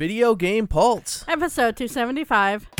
[0.00, 1.26] Video Game Pulse.
[1.28, 2.79] Episode 275.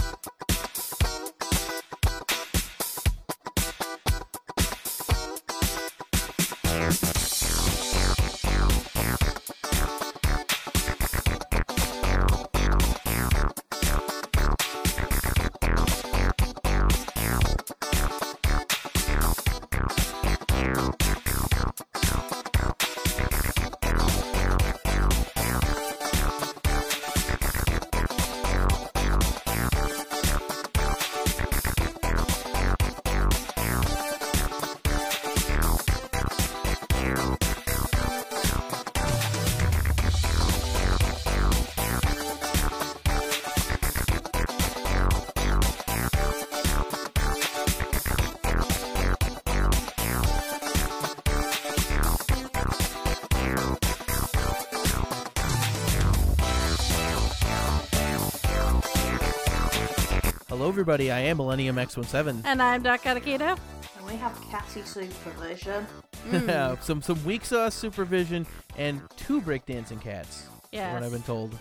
[60.80, 61.10] Everybody.
[61.10, 62.40] I am Millennium X17.
[62.46, 63.58] And I'm Doc Katakito.
[63.98, 65.86] And we have catty supervision.
[66.28, 66.82] Mm.
[66.82, 70.42] some some weak sauce supervision and two breakdancing cats.
[70.42, 70.92] From Yes.
[70.94, 71.58] what I've been told,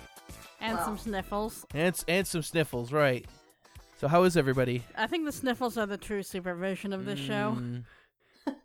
[0.61, 0.83] And Wow.
[0.85, 1.65] some sniffles.
[1.73, 2.91] and and some sniffles.
[2.93, 3.25] Right.
[3.99, 4.83] So how is everybody?
[4.97, 7.55] I think the sniffles are the true supervision of this show.
[7.57, 7.83] Mm,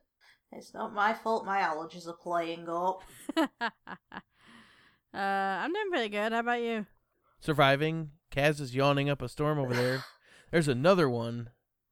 [0.52, 3.02] It's not my fault my allergies are playing up.
[3.36, 3.50] uh,
[5.14, 6.32] I'm doing pretty good.
[6.32, 6.86] How about you?
[7.40, 8.10] surviving.
[8.32, 10.02] Kaz is yawning up a storm over there.
[10.54, 11.48] There's another one.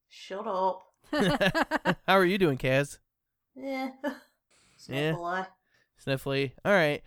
[0.08, 0.84] Shut up.
[2.06, 2.98] how are you doing, Kaz?
[3.56, 3.88] Yeah.
[4.88, 5.12] Yeah.
[5.14, 5.46] Sniffly.
[6.06, 6.52] Sniffly.
[6.64, 7.02] All right.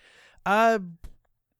[0.45, 0.79] Uh,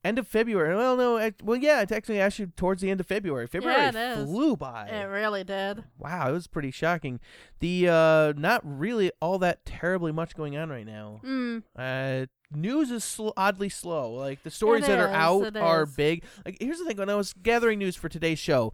[0.04, 0.76] end of February.
[0.76, 1.18] Well, no.
[1.18, 1.82] ac- Well, yeah.
[1.82, 3.48] It's actually actually towards the end of February.
[3.48, 4.24] February it is.
[4.26, 4.88] flew by.
[4.88, 5.84] it really did.
[5.98, 7.20] Wow, it was pretty shocking.
[7.60, 11.20] The uh, not really all that terribly much going on right now.
[11.26, 11.64] Mm.
[11.78, 14.12] Uh, news is sl- oddly slow.
[14.14, 15.96] Like the stories It that are out are is.
[15.96, 16.24] big.
[16.46, 18.74] Like here's the thing: when I was gathering news for today's show,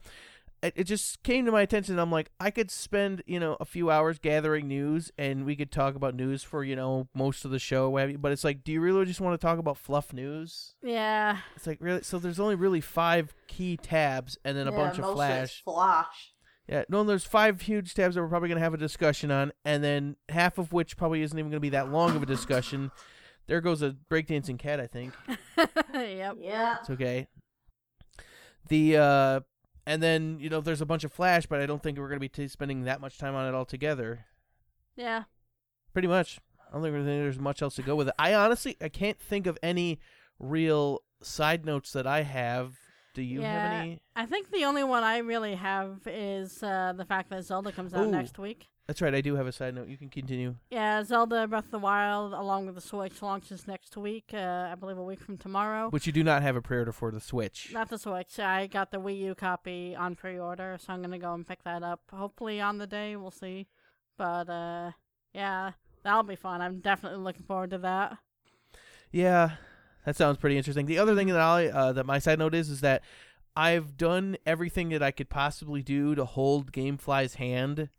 [0.61, 1.97] it, it just came to my attention.
[1.97, 5.71] I'm like, I could spend you know a few hours gathering news, and we could
[5.71, 7.89] talk about news for you know most of the show.
[7.89, 10.13] what have you, But it's like, do you really just want to talk about fluff
[10.13, 10.75] news?
[10.83, 11.37] Yeah.
[11.55, 12.03] It's like really.
[12.03, 15.63] So there's only really five key tabs, and then a yeah, bunch of flash.
[15.63, 16.33] Flash.
[16.67, 19.51] Yeah, no, there's five huge tabs that we're probably going to have a discussion on,
[19.65, 22.25] and then half of which probably isn't even going to be that long of a
[22.25, 22.91] discussion.
[23.47, 25.13] There goes a breakdancing cat, I think.
[25.93, 26.37] yep.
[26.39, 26.77] Yeah.
[26.79, 27.27] It's okay.
[28.69, 29.39] The, uh,
[29.91, 32.15] and then, you know, there's a bunch of Flash, but I don't think we're going
[32.15, 34.25] to be t- spending that much time on it all together.
[34.95, 35.23] Yeah.
[35.91, 36.39] Pretty much.
[36.69, 38.13] I don't think there's much else to go with it.
[38.17, 39.99] I honestly, I can't think of any
[40.39, 42.77] real side notes that I have.
[43.13, 43.99] Do you have any?
[44.15, 47.93] I think the only one I really have is uh, the fact that Zelda comes
[47.93, 48.11] out Ooh.
[48.11, 48.67] next week.
[48.87, 49.87] That's right, I do have a side note.
[49.87, 50.55] You can continue.
[50.69, 54.31] Yeah, Zelda Breath of the Wild, along with the Switch, launches next week.
[54.33, 55.89] Uh, I believe a week from tomorrow.
[55.89, 57.69] But you do not have a pre-order for the Switch.
[57.73, 58.39] Not the Switch.
[58.39, 61.83] I got the Wii U copy on pre-order, so I'm gonna go and pick that
[61.83, 62.01] up.
[62.11, 63.15] Hopefully on the day.
[63.15, 63.67] We'll see.
[64.17, 64.91] But uh,
[65.33, 65.71] yeah,
[66.03, 66.61] that'll be fun.
[66.61, 68.17] I'm definitely looking forward to that.
[69.11, 69.51] Yeah,
[70.05, 70.85] that sounds pretty interesting.
[70.85, 73.03] The other thing that I uh, that my side note is is that
[73.55, 77.89] I've done everything that I could possibly do to hold GameFly's hand.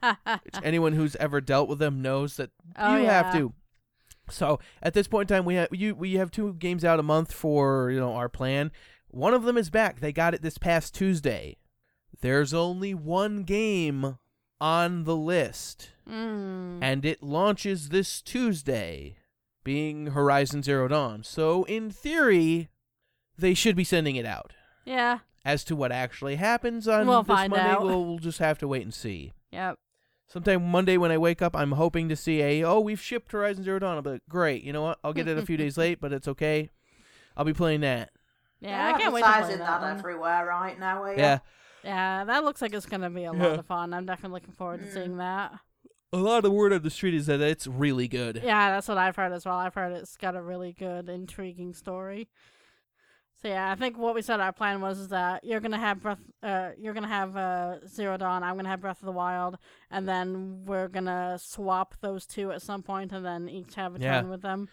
[0.62, 3.52] Anyone who's ever dealt with them knows that Oh, you have to.
[4.30, 7.02] So at this point in time, we have you we have two games out a
[7.02, 8.72] month for you know our plan.
[9.08, 10.00] One of them is back.
[10.00, 11.56] They got it this past Tuesday.
[12.20, 14.16] There's only one game
[14.60, 16.78] on the list, mm.
[16.80, 19.16] and it launches this Tuesday,
[19.64, 21.22] being Horizon Zero Dawn.
[21.24, 22.68] So in theory,
[23.38, 24.52] they should be sending it out.
[24.84, 25.18] Yeah.
[25.44, 27.82] As to what actually happens on We'll this find Monday, out.
[27.82, 29.32] we'll, we'll just have to wait and see.
[29.50, 29.78] Yep.
[30.28, 33.64] Sometime Monday when I wake up, I'm hoping to see a oh we've shipped Horizon
[33.64, 33.96] Zero Dawn.
[33.96, 34.62] I'll be like, great.
[34.62, 34.98] You know what?
[35.04, 36.70] I'll get it a few days late, but it's okay.
[37.36, 38.10] I'll be playing that.
[38.60, 39.58] Yeah, They're I can't wait to play that.
[39.58, 39.98] that, one.
[39.98, 41.02] everywhere right now.
[41.02, 41.38] Are Yeah,
[41.84, 43.42] Yeah, that looks like it's gonna be a Yeah.
[43.42, 43.92] lot of fun.
[43.92, 44.92] I'm definitely looking forward to Mm.
[44.94, 45.52] seeing that.
[46.12, 48.40] A lot of the word on the street is that it's really good.
[48.44, 49.56] Yeah, that's what I've heard as well.
[49.56, 52.28] I've heard it's got a really good, intriguing story.
[53.40, 56.00] So yeah, I think what we said our plan was is that you're gonna have
[56.00, 58.44] Breath, uh, you're gonna have uh, Zero Dawn.
[58.44, 59.58] I'm gonna have Breath of the Wild,
[59.90, 63.98] and then we're gonna swap those two at some point, and then each have a
[63.98, 64.20] Yeah.
[64.20, 64.68] turn with them.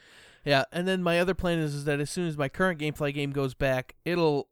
[0.45, 3.11] Yeah, and then my other plan is, is that as soon as my current gameplay
[3.13, 4.49] game goes back, it'll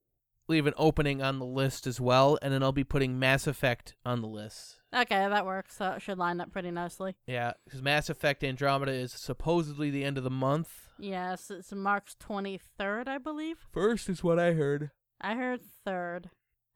[0.47, 3.95] leave an opening on the list as well, and then I'll be putting Mass Effect
[4.03, 4.76] on the list.
[4.95, 5.77] Okay, that works.
[5.77, 7.15] That should line up pretty nicely.
[7.25, 10.69] Yeah, because Mass Effect Andromeda is supposedly the end of the month.
[10.97, 13.57] Yes, it's March 23rd, I believe.
[13.71, 14.91] First is what I heard.
[15.19, 16.29] I heard third.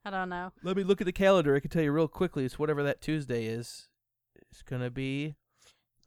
[0.04, 0.52] I don't know.
[0.62, 1.54] Let me look at the calendar.
[1.56, 2.44] I can tell you real quickly.
[2.44, 3.88] It's whatever that Tuesday is.
[4.50, 5.36] It's gonna be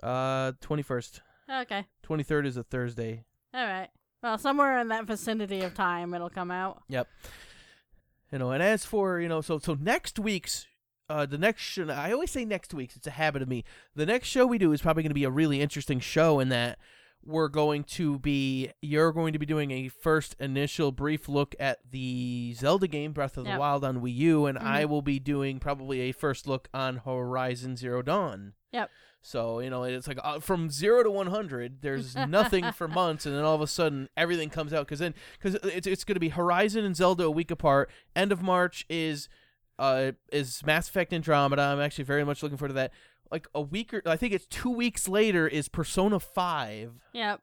[0.03, 1.21] uh twenty first.
[1.49, 1.85] Okay.
[2.03, 3.23] Twenty third is a Thursday.
[3.53, 3.87] All right.
[4.21, 6.83] Well, somewhere in that vicinity of time, it'll come out.
[6.89, 7.07] Yep.
[8.31, 10.67] You know, and as for you know, so so next week's.
[11.09, 12.95] Uh, the next show, I always say next week's.
[12.95, 13.63] It's a habit of me.
[13.95, 16.49] The next show we do is probably going to be a really interesting show in
[16.49, 16.79] that
[17.23, 21.79] we're going to be you're going to be doing a first initial brief look at
[21.89, 24.89] the Zelda game Breath of the Wild on Wii U and I Mhm.
[24.89, 28.53] will be doing probably a first look on Horizon Zero Dawn.
[28.71, 28.91] Yep.
[29.23, 33.35] So, you know, it's like uh, from 0 to 100, there's nothing for months and
[33.35, 36.19] then all of a sudden everything comes out cuz then cuz it's it's going to
[36.19, 37.89] be Horizon and Zelda a week apart.
[38.15, 39.27] End of March is
[39.79, 41.61] uh is Mass Effect Andromeda.
[41.61, 42.91] I'm actually very much looking forward to that.
[43.31, 46.93] Like a week or I think it's 2 weeks later is Persona 5.
[47.13, 47.41] Yep.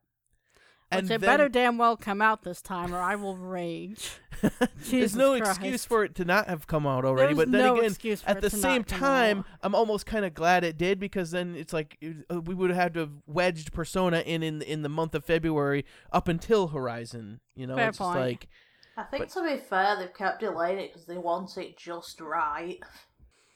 [0.91, 4.11] And Which it then- better damn well come out this time, or I will rage.
[4.91, 5.53] There's no Christ.
[5.53, 8.21] excuse for it to not have come out already, There's but then no again, excuse
[8.21, 9.45] for at it the same time.
[9.63, 11.97] I'm almost kind of glad it did because then it's like
[12.31, 15.25] uh, we would have had to have wedged Persona in in in the month of
[15.25, 17.41] February up until Horizon.
[17.57, 18.49] You know, Fair it's just like
[18.97, 22.21] I think But- to be fair, they've kept delaying it because they want it just
[22.21, 22.79] right.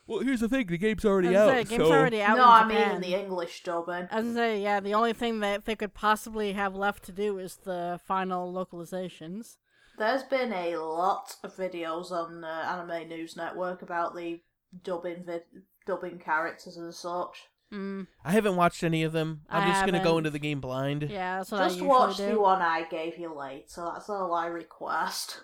[0.07, 1.49] well, here's the thing: the game's already out.
[1.49, 2.37] gonna say, game's so already out.
[2.37, 4.09] no, in I mean in the English dubbing.
[4.11, 7.13] I was gonna say, yeah, the only thing that they could possibly have left to
[7.13, 9.57] do is the final localizations.
[9.99, 14.43] There's been a lot of videos on uh, Anime News Network about the
[14.83, 17.49] dubbing vid- dubbing characters and such.
[17.73, 19.43] Mm, I haven't watched any of them.
[19.51, 21.03] I'm I just gonna go into the game blind.
[21.11, 22.27] yeah, that's what Just I usually watch do.
[22.27, 25.41] the one I gave you late, so that's all I request.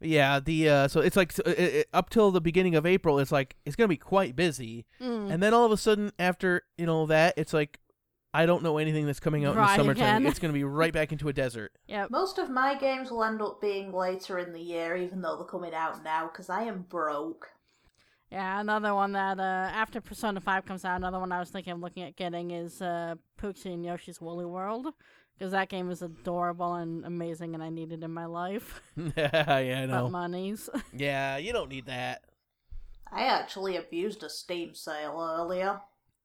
[0.00, 3.18] Yeah, the uh, so it's like so, it, it, up till the beginning of April,
[3.20, 5.32] it's like it's gonna be quite busy, Mm.
[5.32, 7.78] and then all of a sudden after you know that, it's like
[8.34, 10.22] I don't know anything that's coming out in the summertime.
[10.22, 10.26] again.
[10.26, 11.72] It's gonna be right back into a desert.
[11.86, 15.36] Yeah, Most of my games will end up being later in the year, even though
[15.36, 17.50] they're coming out now, because I am broke.
[18.32, 21.74] Yeah, another one that uh, after Persona Five comes out, another one I was thinking
[21.74, 24.86] of looking at getting is uh, Poochy and Yoshi's Woolly World,
[25.36, 28.80] because that game is adorable and amazing, and I need it in my life.
[29.16, 30.70] yeah, I But monies.
[30.96, 32.22] Yeah, you don't need that.
[33.12, 35.82] I actually abused a Steam sale earlier.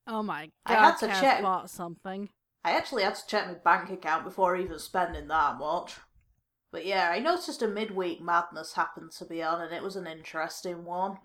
[0.08, 0.74] oh my god!
[0.78, 2.30] I had to Cass check- bought something.
[2.64, 5.96] I actually had to check my bank account before even spending that much.
[6.72, 10.08] But yeah, I noticed a midweek madness happened to be on, and it was an
[10.08, 11.18] interesting one.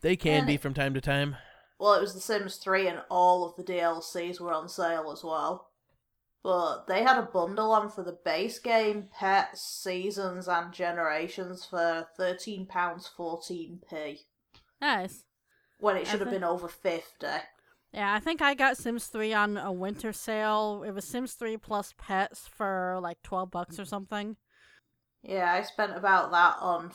[0.00, 1.36] They can And be from time to time.
[1.78, 5.22] Well, it was The Sims 3, and all of the DLCs were on sale as
[5.24, 5.70] well.
[6.42, 12.06] But they had a bundle on for the base game, pets, seasons, and generations for
[12.18, 14.18] £13.14p,
[14.80, 15.24] Nice.
[15.80, 17.02] when it should have been over 50
[17.92, 20.84] Yeah, I think I got Sims 3 on a winter sale.
[20.86, 24.36] It was Sims 3 plus pets for like 12 bucks or something.
[25.22, 26.92] Yeah, I spent about that on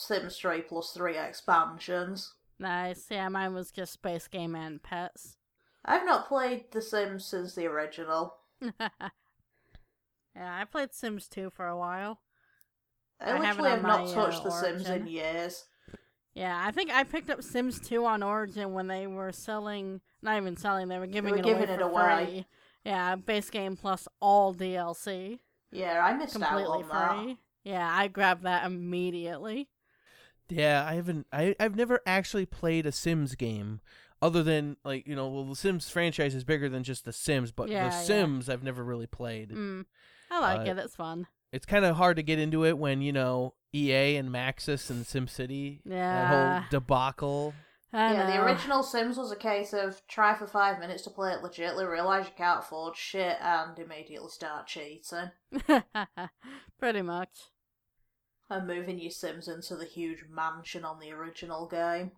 [0.00, 2.34] Sims 3 plus 3 expansions.
[2.58, 3.06] Nice.
[3.10, 5.36] Yeah, mine was just space game and pets.
[5.84, 8.36] I've not played The Sims since the original.
[8.60, 8.98] yeah,
[10.36, 12.20] I played Sims 2 for a while.
[13.20, 15.64] I, I literally have not my, touched uh, The Sims in years.
[16.34, 20.36] Yeah, I think I picked up Sims 2 on Origin when they were selling, not
[20.36, 22.24] even selling, they were giving were it giving away it for away.
[22.24, 22.46] free.
[22.84, 27.36] Yeah, base game plus all DLC, Yeah, I missed out completely on that.
[27.64, 29.68] Yeah, I grabbed that immediately.
[30.50, 31.26] Yeah, I haven't.
[31.32, 33.80] I I've never actually played a Sims game,
[34.20, 37.52] other than like you know, well, the Sims franchise is bigger than just the Sims,
[37.52, 38.02] but Yeah, the yeah.
[38.02, 39.50] Sims I've never really played.
[39.50, 39.86] Mm.
[40.30, 41.26] I like Uh, it, it's fun.
[41.52, 45.04] It's kind of hard to get into it when you know EA and Maxis and
[45.04, 46.28] SimCity that Yeah.
[46.60, 47.54] whole debacle.
[47.92, 48.44] I yeah, the know.
[48.44, 52.26] original Sims was a case of try for five minutes to play it legitly, realise
[52.26, 55.32] you can't afford shit, and immediately start cheating.
[56.78, 57.49] Pretty much.
[58.50, 62.10] And moving your Sims into the huge mansion on the original game.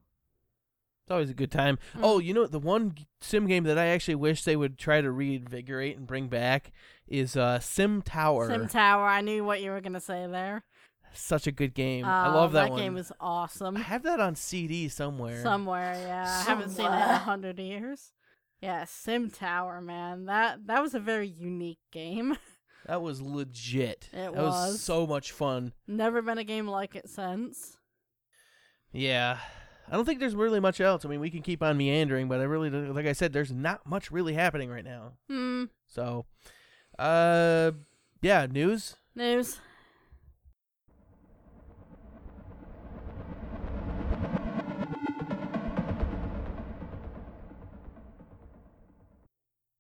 [1.05, 1.79] It's always a good time.
[1.97, 2.01] Mm.
[2.03, 5.11] Oh, you know the one sim game that I actually wish they would try to
[5.11, 6.71] reinvigorate and bring back
[7.09, 8.49] is uh, Sim Tower.
[8.49, 9.07] Sim Tower.
[9.07, 10.63] I knew what you were gonna say there.
[11.13, 12.05] Such a good game.
[12.05, 12.81] Oh, I love that, that one.
[12.81, 13.77] game is awesome.
[13.77, 15.43] I have that on CD somewhere.
[15.43, 16.25] Somewhere, yeah.
[16.41, 18.13] I haven't seen it in a hundred years.
[18.61, 20.27] Yeah, Sim Tower, man.
[20.27, 22.39] That that was a very unique game.
[22.87, 24.09] That was legit.
[24.13, 24.73] It that was.
[24.73, 24.81] was.
[24.81, 25.73] so much fun.
[25.87, 27.77] Never been a game like it since.
[28.93, 29.39] Yeah.
[29.91, 31.05] I don't think there's really much else.
[31.05, 33.87] I mean, we can keep on meandering, but I really, like I said, there's not
[33.87, 35.13] much really happening right now.
[35.29, 35.65] Hmm.
[35.87, 36.25] So,
[36.99, 37.73] uh,
[38.21, 38.97] yeah, news.
[39.15, 39.61] News.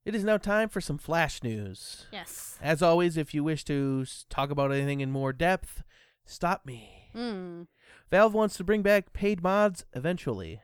[0.04, 2.06] It is now time for some flash news.
[2.12, 2.58] Yes.
[2.60, 5.82] As always, if you wish to s- talk about anything in more depth,
[6.24, 7.08] stop me.
[7.12, 7.62] Hmm.
[8.10, 10.60] Valve wants to bring back paid mods eventually.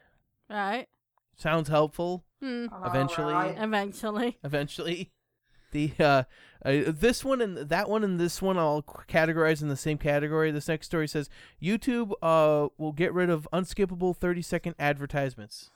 [0.50, 0.86] Right.
[1.36, 2.24] Sounds helpful.
[2.42, 3.32] I know, Eventually.
[3.34, 3.56] right?
[3.58, 4.38] Eventually.
[4.42, 5.12] Eventually.
[5.70, 6.22] The uh,
[6.64, 10.50] uh, this one and that one and this one I'll categorize in the same category.
[10.50, 11.28] This next story says
[11.62, 15.70] YouTube uh will get rid of unskippable 30 second advertisements.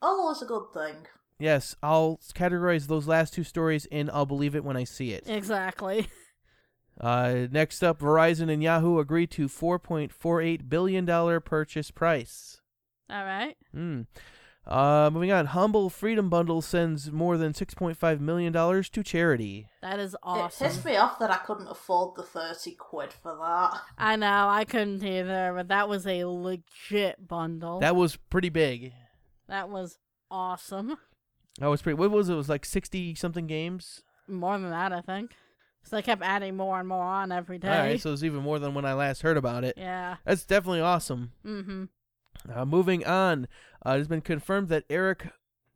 [0.00, 1.06] Oh, Always a good thing.
[1.38, 5.24] Yes, I'll categorize those last two stories in I'll believe it when I see it.
[5.26, 6.08] Exactly.
[6.98, 12.62] Uh, next up, Verizon and Yahoo agree to 4.48 billion dollar purchase price.
[13.10, 13.54] All right.
[13.72, 14.02] Hmm.
[14.66, 19.68] Uh, moving on, Humble Freedom Bundle sends more than 6.5 million dollars to charity.
[19.82, 20.40] That is awesome.
[20.40, 20.66] It awesome.
[20.68, 23.78] pissed me off that I couldn't afford the 30 quid for that.
[23.98, 27.80] I know, I couldn't either, but that was a legit bundle.
[27.80, 28.94] That was pretty big.
[29.48, 29.98] that was
[30.30, 30.96] awesome.
[31.58, 31.98] That was pretty.
[31.98, 32.34] What was it?
[32.34, 34.02] It was like 60 something games.
[34.28, 35.32] More than that, I think.
[35.84, 37.68] So they kept adding more and more on every day.
[37.68, 39.74] All right, so it's even more than when I last heard about it.
[39.76, 40.16] yeah.
[40.24, 41.32] That's definitely awesome.
[41.44, 41.84] Mm-hmm.
[42.52, 43.46] Uh, moving on,
[43.86, 45.28] uh, it has been confirmed that Erik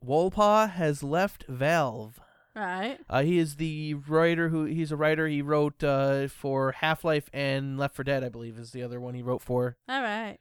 [0.05, 2.19] Wolpaw has left Valve.
[2.53, 2.99] Right.
[3.09, 5.27] Uh, he is the writer who he's a writer.
[5.27, 8.99] He wrote uh, for Half Life and Left 4 Dead, I believe, is the other
[8.99, 9.77] one he wrote for.
[9.87, 10.37] All right.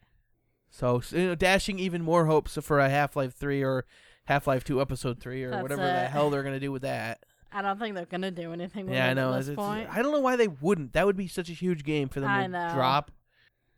[0.70, 3.84] So, so, you know, dashing even more hopes for a Half Life 3 or
[4.30, 7.18] Half Life 2 Episode 3 or That's whatever the hell they're gonna do with that.
[7.52, 9.32] I don't think they're gonna do anything with yeah, I know.
[9.34, 9.88] at this It's- it's- point.
[9.98, 10.92] I don't know why they wouldn't.
[10.92, 12.70] That would be such a huge game for them I to know.
[12.72, 13.10] drop.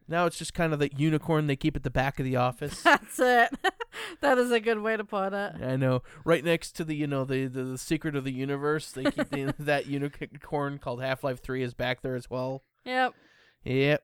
[0.08, 2.82] Now it's just kind of the unicorn they keep at the back of the office.
[2.82, 3.50] That's it.
[4.20, 5.54] that is a good way to put it.
[5.62, 6.02] I know.
[6.22, 9.30] Right next to the you know the the, the secret of the universe, they keep
[9.30, 12.62] the, that unicorn called Half Life Three is back there as well.
[12.84, 13.14] Yep.
[13.64, 14.02] Yep.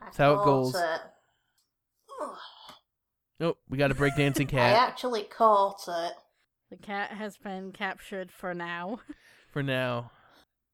[0.00, 0.74] That's how it caught goes.
[3.38, 3.44] It.
[3.44, 4.74] Oh, we got a breakdancing cat.
[4.74, 6.12] I actually caught it.
[6.70, 9.00] The cat has been captured for now.
[9.52, 10.10] for now.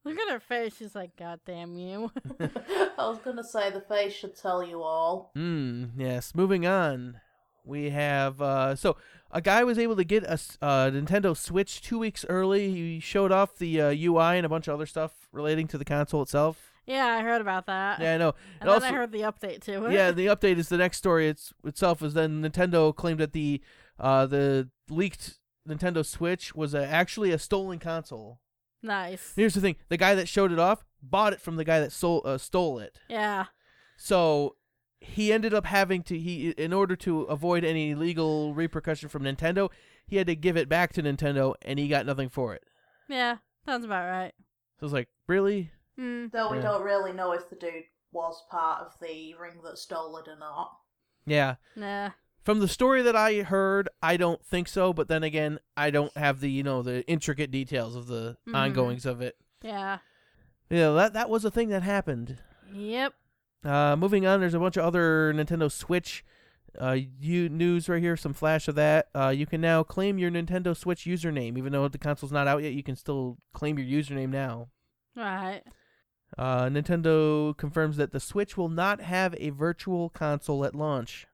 [0.05, 0.77] Look at her face.
[0.77, 2.11] She's like, God damn you.
[2.41, 5.31] I was gonna say the face should tell you all.
[5.35, 5.87] Hmm.
[5.97, 6.35] Yes.
[6.35, 7.21] Moving on.
[7.65, 8.97] We have uh so
[9.31, 12.71] a guy was able to get a uh, Nintendo Switch two weeks early.
[12.71, 15.85] He showed off the uh, UI and a bunch of other stuff relating to the
[15.85, 16.74] console itself.
[16.87, 18.01] Yeah, I heard about that.
[18.01, 18.35] Yeah, I know.
[18.61, 19.89] And And then I also- heard the update too.
[19.91, 21.29] Yeah, the update is the next story.
[21.29, 23.61] It's itself is then Nintendo claimed that the
[23.99, 25.39] uh the leaked
[25.69, 28.41] Nintendo Switch was a, actually a stolen console.
[28.83, 29.33] Nice.
[29.35, 31.93] Here's the thing: the guy that showed it off bought it from the guy that
[31.93, 32.99] stole uh, stole it.
[33.09, 33.47] Yeah.
[33.97, 34.57] So
[35.01, 39.71] he ended up having to he in order to avoid any legal repercussion from Nintendo,
[40.07, 42.65] he had to give it back to Nintendo, and he got nothing for it.
[43.09, 43.37] Yeah.
[43.65, 44.33] Sounds about right.
[44.79, 45.71] So I was like, really?
[45.97, 46.27] Hmm.
[46.33, 46.63] Though we Yeah.
[46.65, 50.37] don't really know if the dude was part of the ring that stole it or
[50.39, 50.77] not.
[51.27, 51.57] Yeah.
[51.77, 52.11] Nah.
[52.43, 54.93] From the story that I heard, I don't think so.
[54.93, 58.55] But then again, I don't have the you know the intricate details of the Mhm.
[58.55, 59.37] ongoings of it.
[59.63, 59.99] Yeah.
[60.71, 62.39] Yeah, that that was a thing that happened.
[62.73, 63.15] Yep.
[63.65, 66.25] Uh, moving on, there's a bunch of other Nintendo Switch
[66.81, 68.17] uh, you news right here.
[68.17, 69.09] Some flash of that.
[69.15, 72.63] Uh, you can now claim your Nintendo Switch username, even though the console's not out
[72.65, 72.73] yet.
[72.73, 74.69] You can still claim your username now.
[75.17, 75.63] Right.
[76.37, 81.27] Uh, Nintendo confirms that the Switch will not have a virtual console at launch.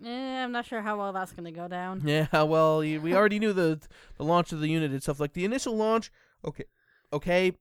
[0.00, 2.02] Yeah, I'm not sure how well that's gonna go down.
[2.06, 3.80] Yeah, well, we already knew the
[4.16, 5.20] the launch of the unit and stuff.
[5.20, 6.10] Like the initial launch,
[6.44, 6.64] okay,
[7.12, 7.52] okay,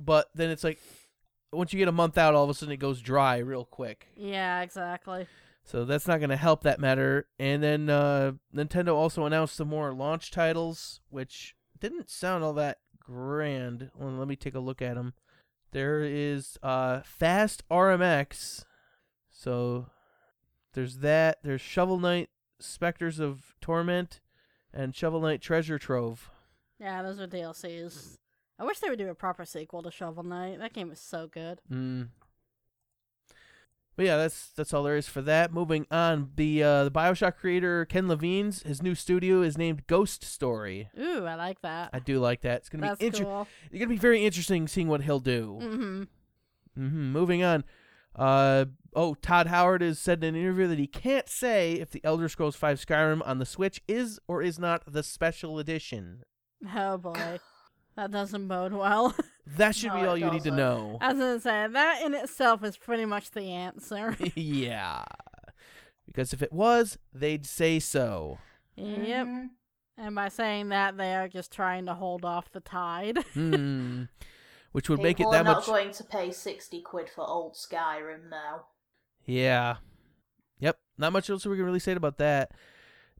[0.00, 0.78] but then it's like
[1.52, 4.08] once you get a month out, all of a sudden it goes dry real quick.
[4.16, 5.26] Yeah, exactly.
[5.64, 7.28] So that's not going to help that matter.
[7.38, 12.78] And then uh, Nintendo also announced some more launch titles, which didn't sound all that
[12.98, 13.90] grand.
[13.94, 15.14] Well, let me take a look at them.
[15.72, 18.64] There is uh, Fast RMX.
[19.30, 19.86] So
[20.74, 21.38] there's that.
[21.42, 24.20] There's Shovel Knight Specters of Torment
[24.72, 26.30] and Shovel Knight Treasure Trove.
[26.78, 28.18] Yeah, those are DLCs.
[28.58, 30.58] I wish they would do a proper sequel to Shovel Knight.
[30.58, 31.60] That game is so good.
[31.70, 32.08] Mm.
[33.94, 35.52] But yeah, that's that's all there is for that.
[35.52, 40.24] Moving on, the uh, the Bioshock creator Ken Levine's his new studio is named Ghost
[40.24, 40.88] Story.
[40.98, 41.90] Ooh, I like that.
[41.92, 42.58] I do like that.
[42.58, 43.48] It's gonna That's be inter- cool.
[43.70, 45.58] It's gonna be very interesting seeing what he'll do.
[45.60, 46.02] Mm-hmm.
[46.78, 47.12] Mm-hmm.
[47.12, 47.64] Moving on.
[48.16, 52.02] Uh oh, Todd Howard has said in an interview that he can't say if the
[52.04, 56.22] Elder Scrolls V Skyrim on the Switch is or is not the special edition.
[56.74, 57.40] Oh boy,
[57.96, 59.14] that doesn't bode well.
[59.46, 60.56] That should No, be all you need to doesn't.
[60.56, 60.98] know.
[61.00, 64.16] I was gonna say that in itself is pretty much the answer.
[64.34, 65.04] yeah.
[66.06, 68.38] Because if it was, they'd say so.
[68.76, 69.26] yep.
[69.26, 69.48] Mhm.
[69.98, 73.18] And by saying that, they are just trying to hold off the tide.
[73.34, 74.04] Hmm.
[74.72, 75.66] Which would make it People that are not much.
[75.66, 78.64] going to pay 60 quid for old Skyrim now.
[79.26, 79.76] Yeah.
[80.60, 80.78] Yep.
[80.96, 82.52] Not much else we can really say about that.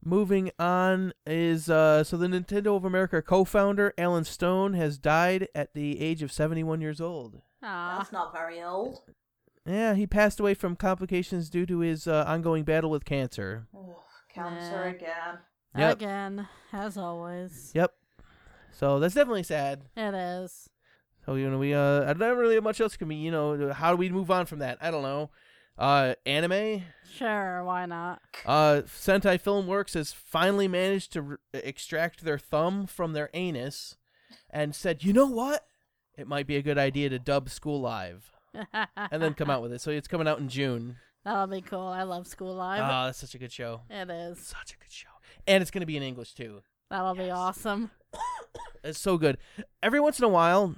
[0.05, 5.73] Moving on is uh so the Nintendo of America co-founder Alan Stone has died at
[5.73, 7.41] the age of 71 years old.
[7.61, 8.99] Ah, That's not very old.
[9.65, 13.67] Yeah, he passed away from complications due to his uh, ongoing battle with cancer.
[13.73, 13.95] Ugh,
[14.33, 14.89] cancer Nah.
[14.89, 15.37] again.
[15.77, 15.93] Yep.
[15.97, 17.71] again, as always.
[17.73, 17.93] Yep.
[18.73, 19.83] So that's definitely sad.
[19.95, 20.69] It is.
[21.25, 23.71] So you know we uh I don't really have much else can be you know
[23.71, 25.29] how do we move on from that I don't know
[25.77, 26.83] uh anime
[27.13, 28.21] Sure, why not?
[28.45, 33.97] uh Sentai Filmworks has finally managed to re- extract their thumb from their anus
[34.49, 35.65] and said you know what
[36.17, 38.31] it might be a good idea to dub School Live
[39.11, 41.87] and then come out with it so it's coming out in June That'll be cool.
[41.87, 42.81] I love School Live.
[42.83, 44.39] ah that's such a good show it is.
[44.39, 45.09] such a good show
[45.47, 47.91] and it's gonna be in English too That'll be awesome.
[48.83, 49.37] It's so good.
[49.81, 50.75] Every once in a while,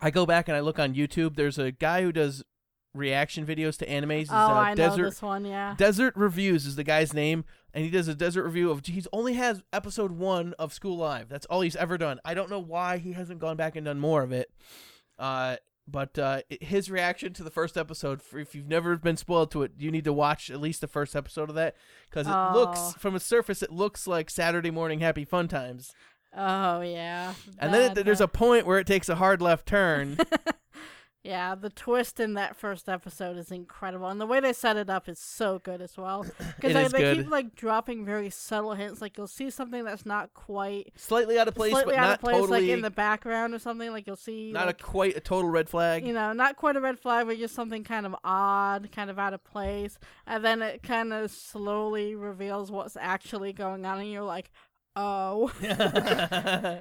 [0.00, 1.36] I go back and I look on YouTube.
[1.36, 2.42] There's a guy who does
[2.94, 4.18] reaction videos to animes.
[4.20, 5.44] He's, oh, uh, I know Desert this one.
[5.44, 5.74] Yeah.
[5.76, 8.84] Desert Reviews is the guy's name, and he does a desert review of.
[8.84, 11.28] He's only has episode one of School Live.
[11.28, 12.20] That's all he's ever done.
[12.24, 14.50] I don't know why he hasn't gone back and done more of it.
[15.18, 15.56] Uh,
[15.86, 19.62] but uh, his reaction to the first episode, for if you've never been spoiled to
[19.62, 21.74] it, you need to watch at least the first episode of that
[22.08, 22.52] because it Oh.
[22.54, 25.92] looks from a surface, it looks like Saturday morning happy fun times.
[26.36, 27.34] Oh yeah.
[27.58, 30.16] And then That, it, there's a point where it takes a hard left turn.
[31.22, 34.88] yeah, the twist in that first episode is incredible, and the way they set it
[34.88, 36.24] up is so good as well.
[36.60, 37.16] Because they, they good.
[37.16, 41.48] keep like dropping very subtle hints, like you'll see something that's not quite Slightly out
[41.48, 42.60] of place, slightly but out not of place, totally.
[42.62, 43.90] like in the background or something.
[43.90, 46.06] Like you'll see, not like, a quite a total red flag.
[46.06, 49.18] you know, not quite a red flag, but just something kind of odd, kind of
[49.18, 54.10] out of place, and then it kind of slowly reveals what's actually going on, and
[54.10, 54.50] you're like,
[54.96, 55.50] oh.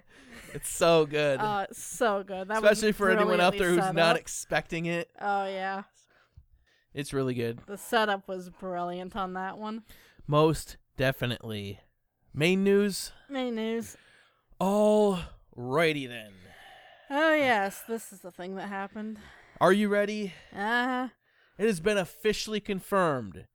[0.54, 2.48] it's so good, Uh, it's so good.
[2.48, 5.10] That especially for anyone out there who's set not expecting it.
[5.22, 5.84] oh yeah,
[6.94, 9.84] It's really good, the setup was brilliant on that one.
[10.28, 11.80] most definitely.
[12.34, 13.12] Main news.
[13.30, 13.98] Main news.
[14.60, 15.20] All
[15.56, 16.32] righty then.
[17.10, 19.18] Oh yes, this is the thing that happened.
[19.60, 20.34] Are you ready?
[20.56, 21.10] Uh
[21.58, 23.46] It has been officially confirmed.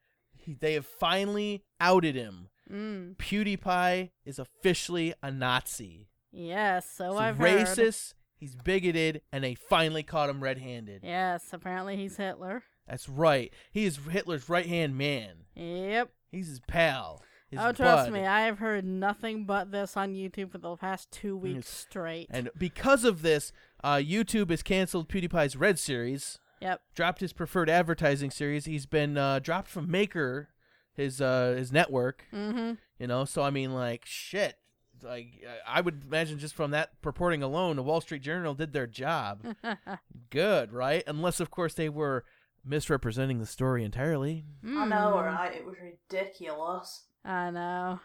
[0.46, 2.48] They have finally outed him.
[2.70, 3.16] Mm.
[3.16, 6.08] PewDiePie is officially a Nazi.
[6.32, 7.66] Yes, so He's I've heard.
[7.66, 8.14] racist.
[8.36, 11.00] He's bigoted, and they finally caught him red-handed.
[11.04, 12.62] Yes, apparently he's Hitler.
[12.86, 13.52] That's right.
[13.72, 15.44] He is Hitler's right-hand man.
[15.54, 16.10] Yep.
[16.30, 17.22] He's his pal.
[17.48, 18.12] His oh, trust bud.
[18.12, 22.26] me, I have heard nothing but this on YouTube for the past two weeks straight.
[22.30, 26.80] And because of this, uh, YouTube has canceled PewDiePie's Red series, Yep.
[26.94, 28.64] dropped his preferred advertising series.
[28.64, 30.48] He's been uh, dropped from Maker,
[30.94, 32.24] his uh, his network.
[32.32, 32.72] Mm-hmm.
[32.98, 34.56] You know, so I mean, like shit.
[35.02, 38.86] Like I would imagine, just from that purporting alone, the Wall Street Journal did their
[38.86, 39.44] job.
[40.30, 41.02] Good, right?
[41.06, 42.24] Unless, of course, they were
[42.64, 44.44] misrepresenting the story entirely.
[44.64, 45.26] I know, Mm.
[45.26, 45.52] right?
[45.54, 47.04] It was ridiculous.
[47.24, 48.00] I know.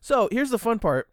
[0.00, 1.08] So here's the fun part.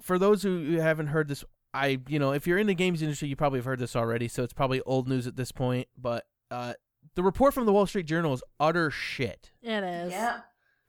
[0.00, 3.02] For those who who haven't heard this, I you know if you're in the games
[3.02, 4.26] industry, you probably have heard this already.
[4.26, 5.86] So it's probably old news at this point.
[5.96, 6.74] But uh,
[7.14, 10.10] the report from the Wall Street Journal is utter shit, It is.
[10.12, 10.40] Yeah.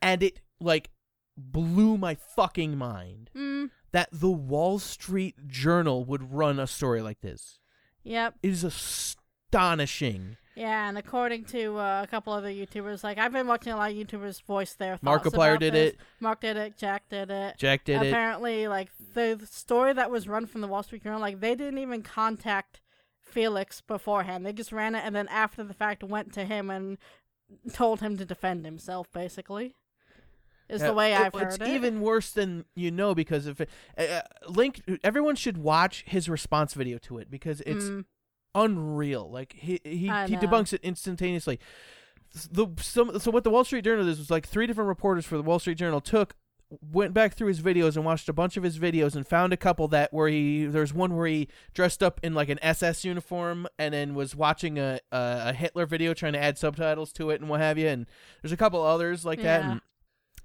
[0.03, 0.89] And it like
[1.37, 3.71] blew my fucking mind Mm.
[3.91, 7.59] that the Wall Street Journal would run a story like this.
[8.03, 8.35] Yep.
[8.43, 10.37] It is astonishing.
[10.55, 13.89] Yeah, and according to uh, a couple other YouTubers, like I've been watching a lot
[13.89, 15.93] of YouTubers voice their thoughts Markiplier did this.
[15.93, 15.97] it.
[16.19, 16.77] Mark did it.
[16.77, 17.55] Jack did it.
[17.57, 18.09] Jack did it.
[18.09, 21.55] Apparently, like the the story that was run from the Wall Street Journal, like they
[21.55, 22.81] didn't even contact
[23.19, 24.45] Felix beforehand.
[24.45, 26.99] They just ran it, and then after the fact, went to him and
[27.73, 29.07] told him to defend himself.
[29.11, 29.73] Basically,
[30.73, 31.67] is Yeah, the way it- I've it's heard it.
[31.75, 36.27] even worse than you know because if it, uh, uh, Link, everyone should watch his
[36.27, 38.05] response video to it because it's Mm,
[38.55, 39.29] unreal.
[39.31, 40.41] Like he he, I he know.
[40.41, 41.59] debunks it instantaneously.
[42.51, 45.37] The some so what the Wall Street Journal did was like three different reporters for
[45.37, 46.35] the Wall Street Journal took
[46.91, 49.57] went back through his videos and watched a bunch of his videos and found a
[49.57, 53.67] couple that where he there's one where he dressed up in like an SS uniform
[53.77, 57.39] and then was watching a a, a Hitler video trying to add subtitles to it
[57.39, 58.07] and what have you and
[58.41, 59.81] there's a couple others like that and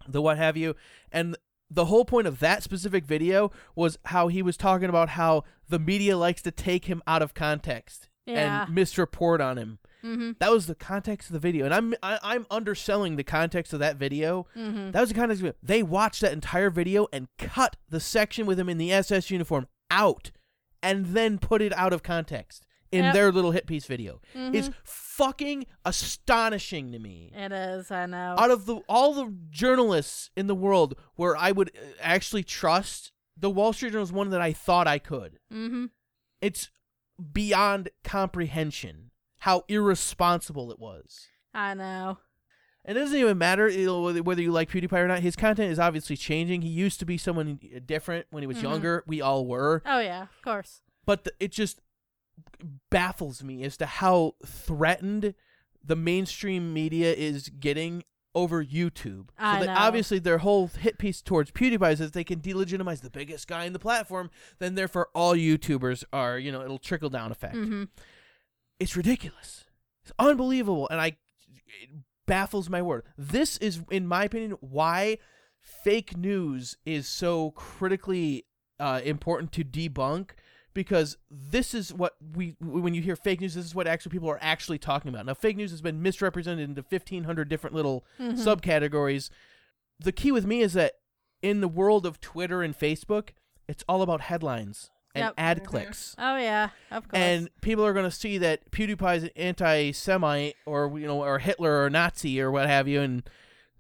[0.09, 0.75] the what have you
[1.13, 1.37] and
[1.71, 5.79] the whole point of that specific video was how he was talking about how the
[5.79, 8.65] media likes to take him out of context yeah.
[8.65, 9.79] and misreport on him.
[10.03, 10.33] mm-hmm.
[10.39, 13.81] That was the context of the video, and I'm I, I'm underselling the context of
[13.81, 14.47] that video.
[14.57, 14.93] Mm-hmm.
[14.93, 15.43] That was the context.
[15.43, 15.57] Of it.
[15.63, 19.67] They watched that entire video and cut the section with him in the SS uniform
[19.91, 20.31] out,
[20.83, 23.15] and then put it out of context in Yep.
[23.15, 24.21] their little hit piece video.
[24.35, 24.55] Mhm.
[24.55, 27.91] It's fucking astonishing to me It is.
[27.91, 28.35] I know.
[28.39, 33.13] out of the all the journalists in the world where I would uh, actually trust,
[33.37, 35.39] the Wall Street Journal is one that I thought I could.
[35.53, 35.87] mm-hmm.
[36.41, 36.71] It's
[37.33, 41.27] beyond comprehension how irresponsible it was.
[41.55, 42.19] I know.
[42.85, 43.67] And it doesn't even matter
[44.23, 45.21] whether you like PewDiePie or not.
[45.21, 46.63] His content is obviously changing.
[46.63, 48.63] He used to be someone different when he was Mhm.
[48.63, 49.05] younger.
[49.07, 49.83] We all were.
[49.85, 50.81] Oh yeah, of course.
[51.05, 51.81] But the, it just
[52.91, 55.35] baffles me as to how threatened
[55.85, 59.29] the mainstream media is getting over YouTube.
[59.31, 59.75] So I that know.
[59.77, 63.65] obviously their whole hit piece towards PewDiePie is that they can delegitimize the biggest guy
[63.65, 64.31] in the platform.
[64.59, 67.55] Then therefore all YouTubers are, you know, it'll trickle down effect.
[67.55, 67.85] hmm
[68.79, 69.65] It's ridiculous.
[70.03, 71.17] It's unbelievable, and I
[71.83, 71.91] it
[72.27, 73.05] baffles my word.
[73.17, 75.19] This is, in my opinion, why
[75.61, 78.45] fake news is so critically
[78.79, 80.31] uh, important to debunk.
[80.79, 84.31] Because this is what we, when you hear fake news, this is what actually people
[84.31, 85.27] are actually talking about.
[85.27, 88.39] Now, fake news has been misrepresented into fifteen hundred different little Mm-hmm.
[88.41, 89.29] subcategories.
[89.99, 90.93] The key with me is that
[91.43, 93.31] in the world of Twitter and Facebook,
[93.67, 95.35] it's all about headlines and Yep.
[95.37, 97.21] ad clicks Oh yeah, of course.
[97.21, 101.83] and people are going to see that PewDiePie's an anti-Semite or you know or Hitler
[101.85, 103.25] or Nazi or what have you, and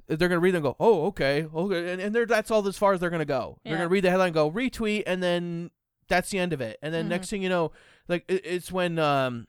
[0.08, 2.66] they're going to read it and go, "Oh, okay, okay," and, and they're, that's all
[2.66, 3.58] as far as they're going to go.
[3.62, 5.70] They're going to read the headline, go retweet, and then
[6.08, 6.78] that's the end of it.
[6.82, 7.10] And then Mhm.
[7.10, 7.72] next thing you know,
[8.08, 9.46] like it, it's when um.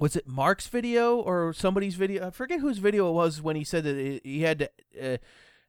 [0.00, 2.28] Was it Mark's video or somebody's video?
[2.28, 5.16] I forget whose video it was when he said that he- had to uh,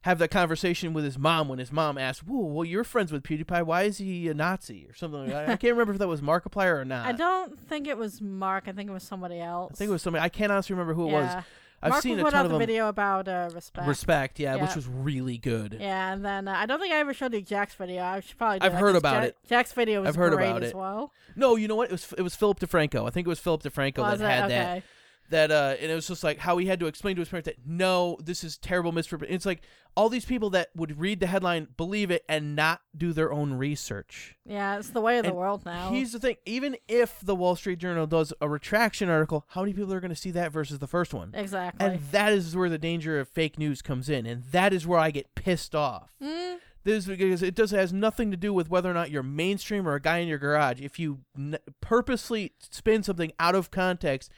[0.02, 3.24] have that conversation with his mom when his mom asked, "Whoa, well, you're friends with
[3.24, 3.66] PewDiePie.
[3.66, 5.48] Why is he a Nazi or something?" Like that.
[5.48, 7.06] I can't remember if that was Markiplier or not.
[7.06, 8.68] I don't think it was Mark.
[8.68, 9.72] I think it was somebody else.
[9.72, 10.22] I think it was somebody.
[10.24, 11.42] I can't honestly remember who it was.
[11.82, 11.86] Yeah.
[11.86, 12.66] I've Mark seen a put ton out of the them.
[12.66, 13.88] video about uh, respect.
[13.88, 15.76] Respect, yeah, which was really good.
[15.80, 18.02] Yeah, and then uh, I don't think I ever showed you Jack's video.
[18.02, 18.58] I should probably.
[18.60, 19.36] Do I've that heard 'cause about it.
[19.48, 20.76] Jack's video was I've heard great about as it.
[20.76, 21.12] well.
[21.36, 21.88] No, you know what?
[21.88, 23.06] It was it was Philip DeFranco.
[23.06, 24.52] I think it was Philip DeFranco Was that it?
[24.52, 24.82] had okay.
[25.30, 25.50] That.
[25.50, 27.56] Uh, and it was just like how he had to explain to his parents that
[27.66, 29.34] no, this is terrible misrepresentation.
[29.36, 29.62] It's like
[29.96, 33.54] all these people that would read the headline, believe it, and not do their own
[33.54, 34.36] research.
[34.46, 35.90] Yeah, it's the way of the world now.
[35.90, 39.72] Here's the thing: even if the Wall Street Journal does a retraction article, how many
[39.72, 41.32] people are going to see that versus the first one?
[41.34, 41.86] exactly.
[41.86, 45.00] And that is where the danger of fake news comes in, and that is where
[45.00, 46.10] I get pissed off.
[46.22, 49.22] Mm, This is because it does has nothing to do with whether or not you're
[49.22, 50.80] mainstream or a guy in your garage.
[50.80, 54.30] If you n- purposely spin something out of context,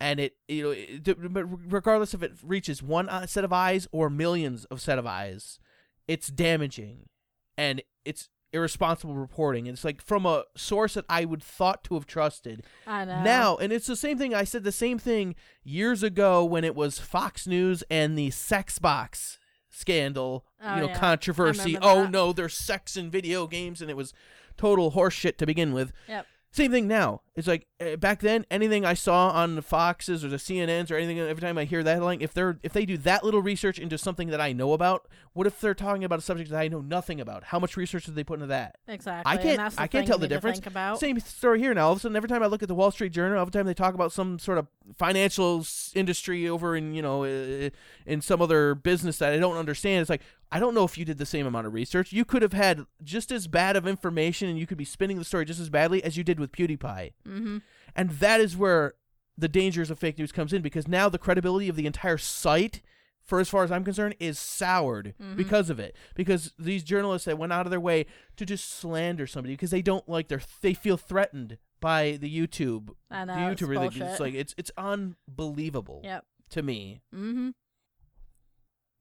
[0.00, 3.86] and it you know, it, but regardless if it reaches one uh, set of eyes
[3.92, 5.58] or millions of set of eyes,
[6.06, 7.08] it's damaging,
[7.56, 9.68] and it's irresponsible reporting.
[9.68, 12.64] And it's like from a source that I would thought to have trusted.
[12.86, 13.22] I know.
[13.22, 14.34] Now, and it's the same thing.
[14.34, 18.78] I said the same thing years ago when it was Fox News and the sex
[18.78, 19.38] box
[19.70, 20.98] scandal, Oh, you know, yeah.
[20.98, 21.76] Controversy.
[21.80, 22.10] Oh that.
[22.10, 24.12] no, there's sex in video games, and it was
[24.56, 25.92] total horseshit to begin with.
[26.08, 26.26] Yep.
[26.50, 27.20] Same thing now.
[27.36, 30.96] It's like uh, back then, anything I saw on the Foxes or the CNNs or
[30.96, 33.78] anything, every time I hear that headline, if they're if they do that little research
[33.78, 36.66] into something that I know about, what if they're talking about a subject that I
[36.68, 37.44] know nothing about?
[37.44, 38.76] How much research did they put into that?
[38.88, 39.30] Exactly.
[39.30, 40.58] I can't- I can't tell the difference.
[40.66, 40.98] About.
[40.98, 41.86] Same story here now.
[41.86, 43.66] All of a sudden, every time I look at the Wall Street Journal, every time
[43.66, 47.70] they talk about some sort of financial industry over in you know uh,
[48.06, 51.04] in some other business that I don't understand, it's like I don't know if you
[51.04, 52.12] did the same amount of research.
[52.12, 55.24] You could have had just as bad of information, and you could be spinning the
[55.24, 57.12] story just as badly as you did with PewDiePie.
[57.26, 57.58] Mm-hmm.
[57.94, 58.94] And that is where
[59.36, 62.80] the dangers of fake news comes in because now the credibility of the entire site,
[63.22, 65.36] for as far as I'm concerned, is soured Mhm.
[65.36, 65.94] because of it.
[66.14, 68.06] Because these journalists that went out of their way
[68.36, 72.88] to just slander somebody because they don't like their they feel threatened by the YouTube
[73.10, 73.34] I know.
[73.36, 73.74] the it's YouTuber.
[73.74, 74.02] bullshit.
[74.02, 76.24] It's like it's it's unbelievable Yep.
[76.50, 77.02] to me.
[77.14, 77.50] Mm-hmm.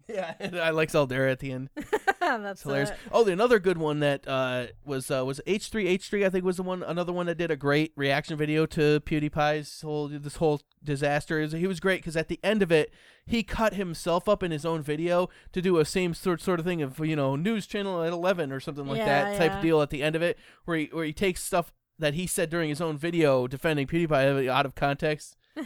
[0.13, 1.69] Yeah, I like Zaldera at the end.
[2.21, 2.91] That's hilarious.
[2.91, 2.97] it.
[3.11, 6.25] Oh, another good one that uh, was uh, was H three H three.
[6.25, 9.81] I think was the one another one that did a great reaction video to PewDiePie's
[9.81, 11.41] whole this whole disaster.
[11.41, 12.93] Is he was great because at the end of it,
[13.25, 16.65] he cut himself up in his own video to do a same sort sort of
[16.65, 19.57] thing of you know news channel at eleven or something like Yeah, that type yeah.
[19.57, 22.27] of deal at the end of it, where he where he takes stuff that he
[22.27, 25.35] said during his own video defending PewDiePie out of context.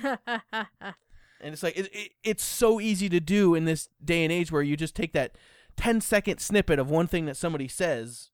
[1.43, 4.51] And it's like it, it, it's so easy to do in this day and age
[4.51, 5.35] where you just take that
[5.77, 8.29] 10 second snippet of one thing that somebody says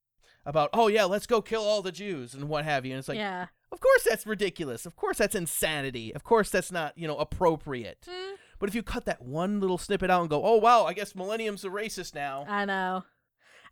[0.45, 2.93] about, oh yeah, let's go kill all the Jews and what have you.
[2.93, 3.47] And it's like, yeah.
[3.71, 4.85] of course that's ridiculous.
[4.85, 6.13] Of course that's insanity.
[6.15, 8.07] Of course that's not, you know, appropriate.
[8.09, 10.93] Mm, But if you cut that one little snippet out and go, oh wow, I
[10.93, 12.45] guess Millennium's a racist now.
[12.47, 13.03] I know.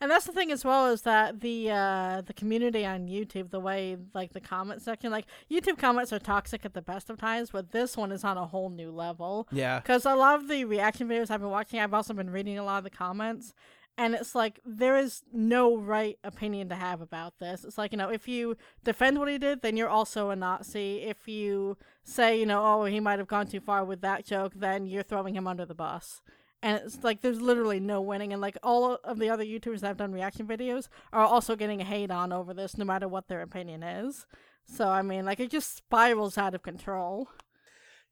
[0.02, 3.60] And that's the thing as well is that the uh the community on YouTube, the
[3.60, 7.50] way like the comment section, like YouTube comments are toxic at the best of times,
[7.52, 9.48] but this one is on a whole new level.
[9.52, 9.80] Yeah.
[9.80, 12.64] Because a lot of the reaction videos I've been watching, I've also been reading a
[12.64, 13.54] lot of the comments,
[13.98, 17.64] and it's like there is no right opinion to have about this.
[17.64, 21.04] It's like you know, if you defend what he did, then you're also a Nazi.
[21.04, 24.54] If you say you know, oh, he might have gone too far with that joke,
[24.56, 26.22] then you're throwing him under the bus.
[26.66, 29.88] And it's like there's literally no winning, and like all of the other YouTubers that
[29.88, 33.42] have done reaction videos are also getting hate on over this, no matter what their
[33.42, 34.26] opinion is.
[34.66, 37.30] So I mean, like it just spirals out of control.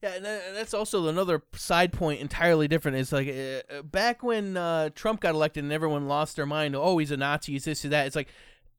[0.04, 2.98] Yeah, and tha- that's also another side point entirely different.
[2.98, 6.76] It's like uh, uh, back when uh, Trump got elected and everyone lost their mind.
[6.76, 7.54] Oh, he's a Nazi.
[7.54, 8.06] He's this, he's that.
[8.06, 8.28] It's like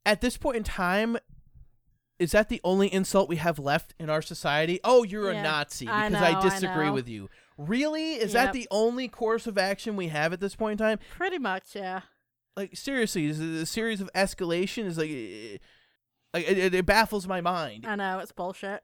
[0.07, 1.17] at this point in time,
[2.21, 4.79] is that the only insult we have left in our society?
[4.85, 6.93] Oh, you're a Yeah, Nazi I because know, I I disagree know.
[6.93, 7.29] with you.
[7.57, 8.15] Really?
[8.15, 10.99] Is that the only course of action we have at this point in time?
[11.17, 12.01] Pretty much, yeah.
[12.57, 15.11] Like seriously, a series of escalation is like,
[16.33, 17.85] like it, it- it baffles my mind.
[17.87, 18.83] I know it's bullshit.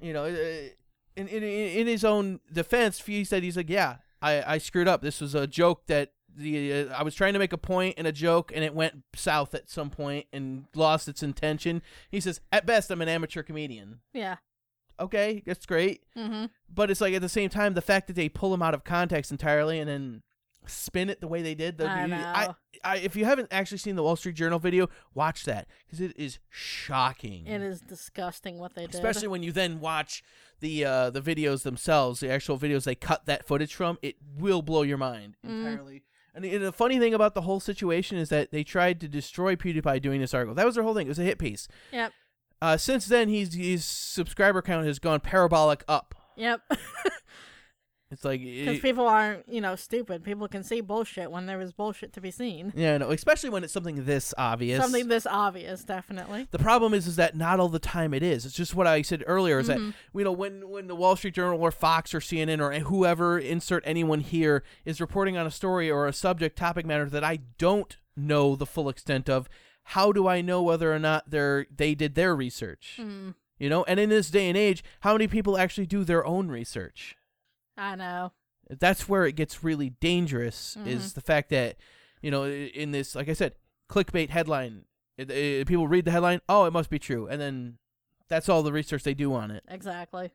[0.00, 4.58] You know, in in in his own defense, he said he's like, yeah, I I
[4.58, 5.02] screwed up.
[5.02, 6.12] This was a joke that.
[6.38, 9.04] The, uh, I was trying to make a point and a joke, and it went
[9.14, 11.80] south at some point and lost its intention.
[12.10, 14.36] He says, "At best, I'm an amateur comedian." Yeah.
[15.00, 16.02] Okay, that's great.
[16.14, 16.46] Mm-hmm.
[16.72, 18.84] But it's like at the same time, the fact that they pull him out of
[18.84, 20.22] context entirely and then
[20.66, 21.78] spin it the way they did.
[21.78, 22.16] The, I know.
[22.16, 22.48] I,
[22.84, 26.12] I, if you haven't actually seen the Wall Street Journal video, watch that because it
[26.16, 27.46] is shocking.
[27.46, 28.94] It is disgusting what they did.
[28.94, 30.22] especially when you then watch
[30.60, 33.98] the uh, the videos themselves, the actual videos they cut that footage from.
[34.02, 35.66] It will blow your mind Mm.
[35.66, 36.02] entirely.
[36.34, 39.08] And the, and the funny thing about the whole situation is that they tried to
[39.08, 40.54] destroy PewDiePie doing this article.
[40.54, 41.06] That was their whole thing.
[41.06, 41.66] It was a hit piece.
[41.92, 42.12] Yep.
[42.60, 46.14] Uh, since then, he's his subscriber count has gone parabolic up.
[46.36, 46.60] Yep.
[48.08, 50.22] It's like Because it- people aren't, you know, stupid.
[50.22, 52.72] People can see bullshit when there is bullshit to be seen.
[52.76, 54.80] yeah, no, especially when it's something this obvious.
[54.80, 56.46] Something this obvious, definitely.
[56.52, 58.46] the problem is, is that not all the time it is.
[58.46, 59.58] It's just what I said earlier.
[59.58, 59.74] Is Mhm.
[59.88, 63.40] that you know when when the Wall Street Journal or Fox or CNN or whoever
[63.40, 67.40] insert anyone here is reporting on a story or a subject topic matter that I
[67.58, 69.48] don't know the full extent of,
[69.82, 72.98] how do I know whether or not they're they did their research?
[73.00, 76.24] Mm, You know, and in this day and age, how many people actually do their
[76.26, 77.16] own research?
[77.76, 78.32] I know.
[78.80, 80.88] that's where it gets really dangerous Mm-hmm.
[80.88, 81.76] is the fact that
[82.22, 83.52] you know in this like i said
[83.88, 84.86] clickbait headline
[85.18, 87.78] it, it- people read the headline oh it must be true and then
[88.28, 90.32] that's all the research they do on it Exactly.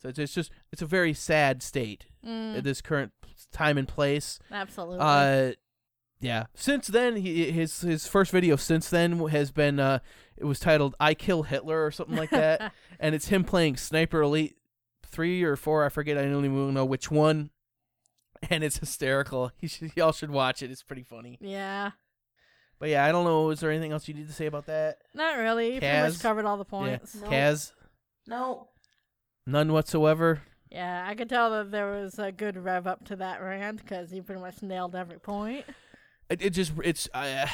[0.00, 3.12] so it's, it's just it's a very sad state Mm, at this current
[3.52, 4.98] time and place absolutely.
[5.00, 5.52] uh
[6.20, 9.98] yeah since then he, his his first video since then has been uh
[10.36, 14.22] it was titled i kill hitler or something like that and it's him playing Sniper
[14.22, 14.56] Elite
[15.08, 15.84] three or four.
[15.84, 16.18] I forget.
[16.18, 17.50] I don't even know which one.
[18.50, 19.50] And it's hysterical.
[19.60, 20.70] You should, y'all should watch it.
[20.70, 21.38] It's pretty funny.
[21.40, 21.92] yeah.
[22.78, 23.48] But yeah, I don't know.
[23.48, 24.98] Is there anything else you need to say about that?
[25.14, 25.74] Not really.
[25.74, 27.14] You Pretty much covered all the points.
[27.14, 27.28] No.
[27.28, 27.72] Kaz,
[28.26, 28.68] No.
[29.46, 30.42] none whatsoever.
[30.70, 34.12] Yeah, I could tell that there was a good rev up to that rant because
[34.12, 35.64] you pretty much nailed every point.
[36.30, 37.46] It, it just it's uh,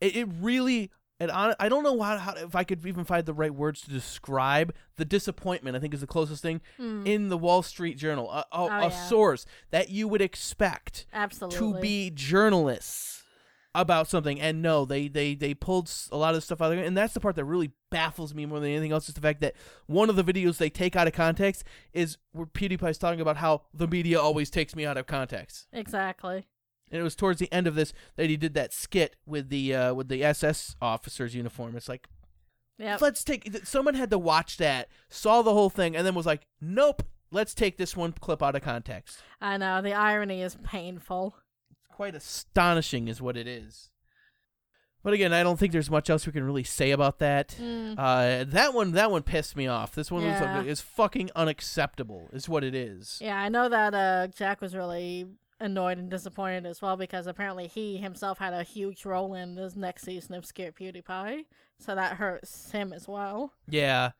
[0.00, 0.90] it, it really.
[1.20, 3.80] And on, I don't know how, how if I could even find the right words
[3.82, 5.76] to describe the disappointment.
[5.76, 8.66] I think is the closest thing Mm, in the Wall Street Journal, a, a, Oh,
[8.66, 8.88] a yeah.
[9.08, 11.58] source that you would expect absolutely.
[11.58, 13.22] to be journalists
[13.76, 16.86] about something and no they they they pulled a lot of stuff out of it
[16.86, 19.40] and that's the part that really baffles me more than anything else is the fact
[19.40, 19.52] that
[19.86, 23.62] one of the videos they take out of context is where pewdiepie's talking about how
[23.74, 26.46] the media always takes me out of context Exactly.
[26.94, 29.74] And it was towards the end of this that he did that skit with the
[29.74, 32.06] uh with the ss officer's uniform it's like
[32.78, 33.00] Yep.
[33.02, 36.46] let's take someone had to watch that saw the whole thing and then was like
[36.60, 39.82] nope let's take this one clip out of context I know.
[39.82, 41.36] The irony is painful.
[41.70, 43.90] It's quite astonishing is what it is
[45.04, 47.94] but again i don't think there's much else we can really say about that Mm,
[47.98, 50.58] uh that one that one pissed me off this one Yeah.
[50.58, 54.74] was is fucking unacceptable is what it is yeah, I know that uh, Jack was
[54.74, 55.26] really
[55.64, 59.74] annoyed and disappointed as well because apparently he himself had a huge role in this
[59.74, 61.44] next season of Scare PewDiePie.
[61.78, 63.52] So that hurts him as well.
[63.68, 64.10] yeah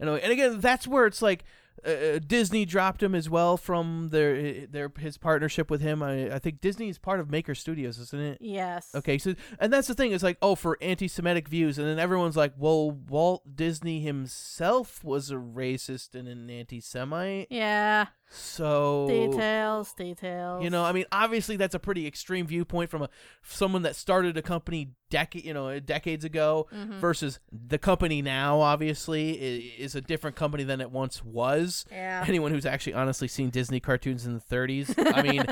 [0.00, 1.44] and, and again that's where it's like
[1.84, 6.02] uh, Disney dropped him as well from their their his partnership with him.
[6.02, 8.38] I, I think Disney is part of Maker Studios, isn't it?
[8.40, 8.90] Yes.
[8.94, 12.36] Okay, so and that's the thing It's like, oh, for anti-Semitic views, and then everyone's
[12.36, 18.06] like, well, Walt Disney himself was a racist and an anti-Semite, Yeah.
[18.30, 20.62] so Details, details.
[20.64, 23.08] You know, I mean, obviously that's a pretty extreme viewpoint from a
[23.42, 26.98] someone that started a company decade, you know, decades ago Mhm.
[26.98, 28.60] versus the company now.
[28.60, 31.84] Obviously, i- is a different company than it once was.
[31.90, 32.24] Yeah.
[32.26, 35.44] Anyone who's actually honestly seen Disney cartoons in the 30s, I mean,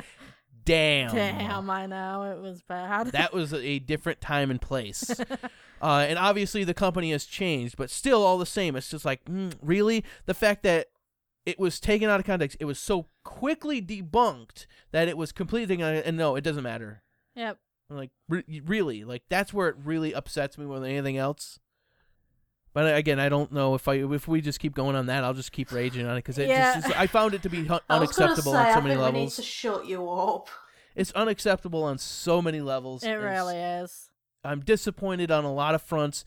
[0.65, 3.09] damn, Damn, I know it was bad.
[3.13, 5.11] that was a different time and place.
[5.83, 8.77] Uh, and obviously the company has changed, but still all the same.
[8.77, 10.05] It's just like, mm, really?
[10.27, 10.89] The fact that
[11.47, 15.75] it was taken out of context, it was so quickly debunked that it was completely
[15.75, 17.03] taken out of- and no, it doesn't matter.
[17.35, 17.57] yep.
[17.91, 19.05] I'm like, re- really?
[19.05, 21.59] Like, that's where it really upsets me more than anything else.
[22.73, 25.35] But again, I don't know if I if we just keep going on that, I'll
[25.35, 26.75] just keep raging on it because it Yeah.
[26.77, 28.79] just is, I found it to be hun- I was gonna unacceptable say, on so
[28.79, 29.37] I many think we need levels.
[29.37, 30.49] to shut you up.
[30.95, 33.03] It's unacceptable on so many levels.
[33.03, 34.11] It really is.
[34.45, 36.25] I'm disappointed on a lot of fronts,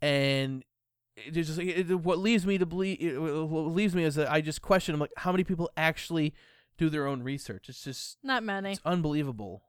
[0.00, 0.64] and
[1.16, 4.62] it just it- what leaves me to believe what leaves me is that I just
[4.62, 4.94] question.
[4.94, 6.34] I'm like, how many people actually
[6.78, 7.68] do their own research?
[7.68, 8.72] It's just Not many.
[8.72, 9.62] it's unbelievable.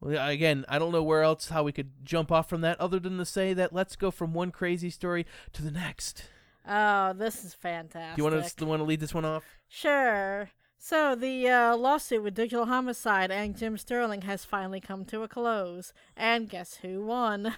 [0.00, 2.98] Well, again, I don't know where else how we could jump off from that other
[2.98, 6.24] than to say that let's go from one crazy story to the next.
[6.66, 8.16] Oh, this is fantastic.
[8.16, 9.44] Do you want to want to lead this one off?
[9.68, 10.50] Sure.
[10.78, 15.28] So the uh, lawsuit with Digital Homicide and Jim Sterling has finally come to a
[15.28, 17.54] close, and guess who won?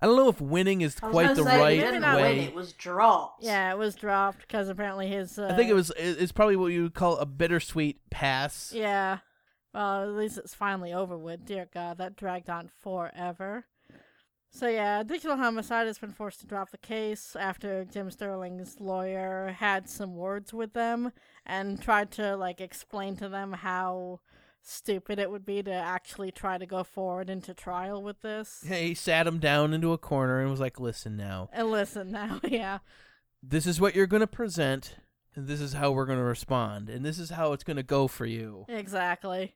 [0.00, 2.72] I don't know if winning is quite the say, right he didn't win, it was
[2.72, 3.44] dropped.
[3.44, 5.38] yeah, it was dropped because apparently his.
[5.38, 5.92] Uh, I think it was.
[5.96, 8.72] It's probably what you would call a bittersweet pass.
[8.74, 9.18] Yeah.
[9.74, 11.46] Well, at least it's finally over with.
[11.46, 13.66] Dear God, that dragged on forever.
[14.54, 19.56] So yeah, Digital Homicide has been forced to drop the case after Jim Sterling's lawyer
[19.58, 21.12] had some words with them
[21.46, 24.20] and tried to like explain to them how
[24.60, 28.62] stupid it would be to actually try to go forward into trial with this.
[28.68, 32.38] He sat him down into a corner and was like, "Listen now, And listen now,
[32.46, 32.78] yeah.
[33.42, 34.96] this is what you're going to present,
[35.34, 37.82] and this is how we're going to respond, and this is how it's going to
[37.82, 39.54] go for you." Exactly.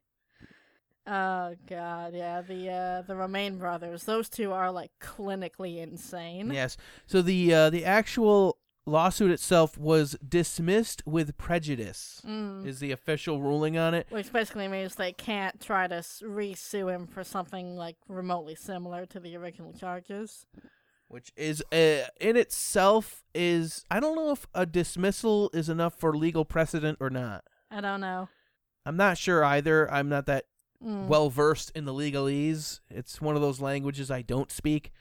[1.07, 6.51] Oh god, yeah, the uh the Romine brothers, those two are like clinically insane.
[6.53, 6.77] Yes.
[7.07, 12.23] So the uh, the actual lawsuit itself was dismissed with prejudice.
[12.27, 12.67] Mm.
[12.67, 14.07] Is the official ruling on it?
[14.11, 19.21] Which basically means they can't try to re-sue him for something like remotely similar to
[19.21, 20.47] the original charges.
[21.09, 26.17] which is uh, in itself is I don't know if a dismissal is enough for
[26.17, 27.45] legal precedent or not.
[27.71, 28.29] I don't know.
[28.85, 29.91] I'm not sure either.
[29.93, 30.47] I'm not that
[30.85, 31.07] Mm.
[31.07, 32.81] well versed in the legalese.
[32.91, 34.93] It's one of those languages I don't speak.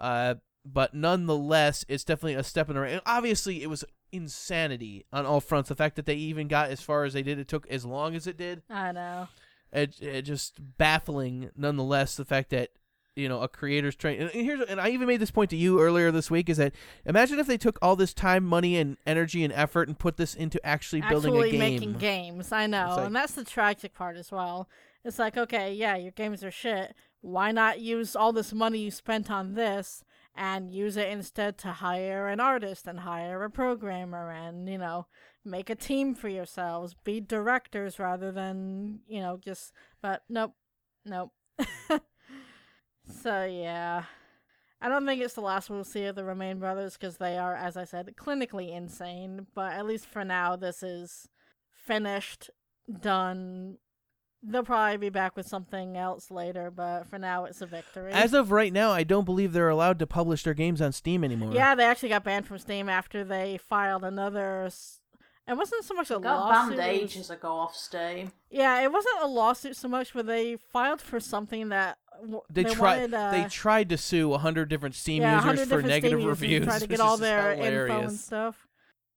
[0.00, 2.92] Uh, but nonetheless, it's definitely a step in the right.
[2.92, 5.68] And obviously, it was insanity on all fronts.
[5.68, 8.14] The fact that they even got as far as they did, it took as long
[8.14, 8.62] as it did.
[8.70, 9.28] I know.
[9.72, 12.16] It, it just baffling, nonetheless.
[12.16, 12.70] The fact that
[13.16, 14.18] you know a creator's trying.
[14.20, 16.74] And here's and I even made this point to you earlier this week is that
[17.06, 20.34] imagine if they took all this time, money, and energy and effort and put this
[20.34, 21.58] into actually building Actually a game.
[21.60, 22.52] making games.
[22.52, 24.68] I know, like- and that's the tragic part as well.
[25.04, 26.94] It's like, okay, yeah, your games are shit.
[27.20, 31.68] Why not use all this money you spent on this and use it instead to
[31.68, 35.06] hire an artist and hire a programmer and you know
[35.44, 39.72] make a team for yourselves, be directors rather than you know just.
[40.00, 40.54] But nope,
[41.04, 41.32] nope.
[43.22, 44.04] so yeah.
[44.84, 47.54] I don't think it's the last we'll see of the Romine brothers because they are,
[47.54, 49.46] as I said, clinically insane.
[49.54, 51.28] But at least for now, this is
[51.70, 52.50] finished,
[53.00, 53.78] done.
[54.44, 58.10] They'll probably be back with something else later, but for now, it's a victory.
[58.12, 61.22] As of right now, I don't believe they're allowed to publish their games on Steam
[61.22, 61.52] anymore.
[61.52, 64.64] yeah, they actually got banned from Steam after they filed another.
[64.64, 64.98] s-
[65.46, 66.76] It wasn't so much a Got lawsuit.
[66.76, 68.32] banned it was- ages ago off Steam.
[68.50, 72.64] Yeah, it wasn't a lawsuit so much, but they filed for something that w- They,
[72.64, 72.96] they tried.
[73.12, 73.14] wanted.
[73.14, 76.40] Uh, they tried to sue hundred different Steam yeah, users 100 for negative Steam users
[76.42, 76.64] reviews.
[76.66, 78.24] Try to which get is all just their info and hilarious.
[78.24, 78.66] stuff.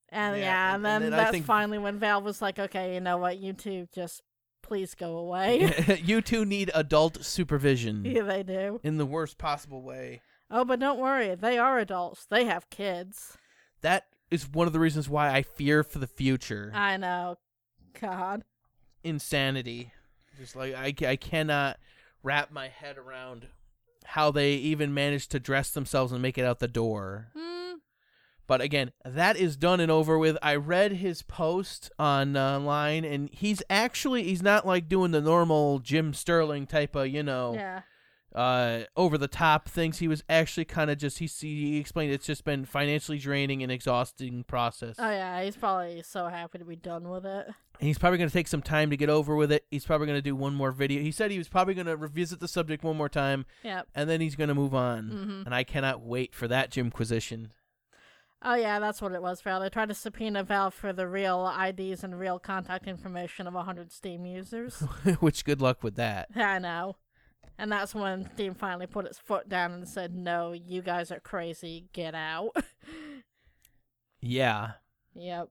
[0.09, 2.57] And Yeah, yeah, and- and, and then, then that's think- finally when Valve was like,
[2.59, 4.21] okay, you know what, you two just
[4.65, 6.01] please go away.
[6.03, 8.79] you two need adult supervision yeah, they do.
[8.83, 10.21] in the worst possible way.
[10.49, 12.25] Oh, but don't worry, they are adults.
[12.25, 13.37] They have kids.
[13.81, 16.71] That is one of the reasons why I fear for the future.
[16.73, 17.37] I know.
[17.99, 18.43] God.
[19.03, 19.91] Insanity.
[20.37, 21.77] Just like I, I cannot
[22.23, 23.47] wrap my head around
[24.03, 27.27] how they even managed to dress themselves and make it out the door.
[27.35, 27.75] Hmm.
[28.47, 30.37] But again, that is done and over with.
[30.43, 35.21] I read his post on uh, online, and he's actually he's not like doing the
[35.21, 37.81] normal Jim Sterling type of you know Yeah.
[38.35, 39.97] uh, over the top things.
[39.97, 43.71] He was actually kind of just he he explained it's just been financially draining and
[43.71, 44.95] exhausting process.
[44.99, 47.47] Oh yeah, he's probably so happy to be done with it.
[47.79, 49.65] He's probably going to take some time to get over with it.
[49.69, 51.01] He's probably going to do one more video.
[51.01, 53.87] He said he was probably going to revisit the subject one more time, Yep.
[53.93, 55.09] and then he's going to move on.
[55.09, 57.51] hmm And I cannot wait for that Jimquisition.
[58.47, 59.59] Oh yeah, that's what it was, Val.
[59.59, 63.91] They tried to subpoena Val for the real IDs and real contact information of 100
[63.91, 64.79] Steam users.
[65.19, 66.29] Which good luck with that.
[66.35, 66.97] I know.
[67.57, 71.19] And that's when Steam finally put its foot down and said, no, you guys are
[71.19, 71.87] crazy.
[71.91, 72.51] Get out.
[74.21, 74.71] Yeah.
[75.13, 75.49] yep.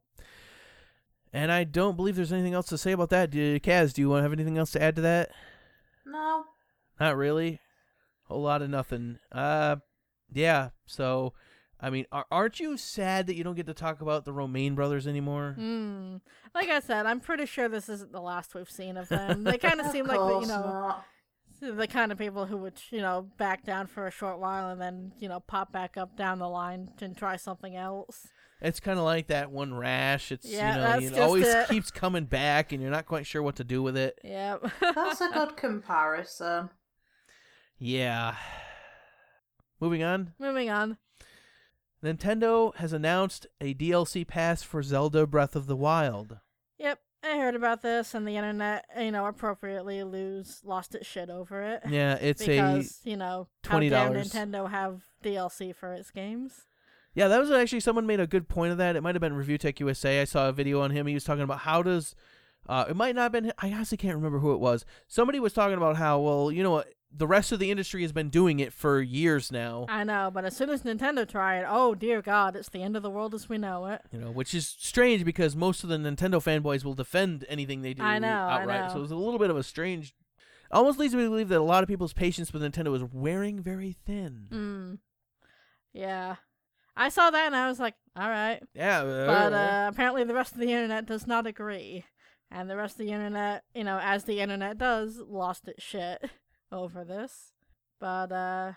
[1.33, 3.30] And I don't believe there's anything else to say about that.
[3.30, 5.30] Do, Kaz, do you want to have anything else to add to that?
[6.04, 6.42] No.
[6.98, 7.61] Not really.
[8.24, 9.18] Whole lot of nothing.
[9.30, 9.76] Uh,
[10.33, 10.70] yeah.
[10.87, 11.35] So,
[11.84, 14.74] I mean, are, aren't you sad that you don't get to talk about the Romine
[14.74, 15.54] brothers anymore?
[15.58, 16.22] Mm.
[16.54, 19.44] Like I said, I'm pretty sure this isn't the last we've seen of them.
[19.44, 20.62] They kind of seem like, the, you know,
[21.60, 21.76] not.
[21.76, 24.80] the kind of people who would, you know, back down for a short while and
[24.80, 28.28] then, you know, pop back up down the line and try something else.
[28.62, 30.32] It's kind of like that one rash.
[30.32, 31.68] It's Yeah, you know, that's it just always it.
[31.68, 34.18] keeps coming back, and you're not quite sure what to do with it.
[34.24, 34.70] Yep.
[34.80, 36.70] That's a good comparison.
[37.78, 38.37] Yeah.
[39.80, 40.32] Moving on.
[40.38, 40.96] Moving on.
[42.05, 46.38] Nintendo has announced a DLC pass for Zelda Breath of the Wild.
[46.79, 51.31] Yep, I heard about this, and the internet, you know, appropriately lose lost its shit
[51.31, 51.83] over it.
[51.88, 53.90] Yeah, it's a you know dare $20.
[53.90, 56.67] Nintendo have DLC for its games?
[57.15, 58.96] Yeah, that was actually someone made a good point of that.
[58.96, 60.21] It might have been Review Tech USA.
[60.21, 61.07] I saw a video on him.
[61.07, 62.15] He was talking about how does
[62.69, 63.52] uh, it might not have been.
[63.59, 64.85] I honestly can't remember who it was.
[65.07, 68.12] Somebody was talking about how well you know what the rest of the industry has
[68.12, 69.87] been doing it for years now.
[69.88, 73.02] I know, but as soon as Nintendo tried, oh dear God, it's the end of
[73.02, 74.02] the world as we know it.
[74.10, 77.94] You know, which is strange because most of the Nintendo fanboys will defend anything they
[77.94, 78.90] do I know, outright.
[78.90, 79.00] So know.
[79.00, 80.15] it was a little bit of a strange.
[80.71, 83.60] Almost leads me to believe that a lot of people's patience with Nintendo is wearing
[83.60, 84.48] very thin.
[84.50, 84.98] Mm.
[85.92, 86.37] Yeah.
[86.96, 88.60] I saw that and I was like, all right.
[88.75, 92.04] Yeah, But uh, apparently the rest of the internet does not agree.
[92.50, 96.31] And the rest of the internet, you know, as the internet does, lost its shit
[96.75, 97.52] over this.
[98.00, 98.72] But uh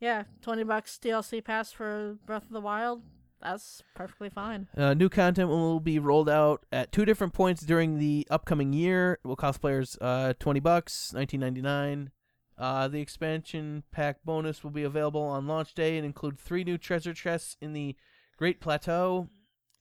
[0.00, 3.02] yeah, 20 bucks DLC pass for Breath of the Wild.
[3.40, 4.68] That's perfectly fine.
[4.76, 9.18] Uh, new content will be rolled out at two different points during the upcoming year.
[9.24, 12.10] It will cost players uh, twenty bucks, nineteen ninety nine.
[12.56, 16.78] Uh, the expansion pack bonus will be available on launch day and include three new
[16.78, 17.96] treasure chests in the
[18.38, 19.28] Great Plateau.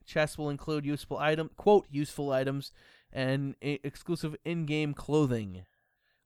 [0.06, 2.72] Chests will include useful item quote useful items
[3.14, 5.66] and exclusive in-game clothing.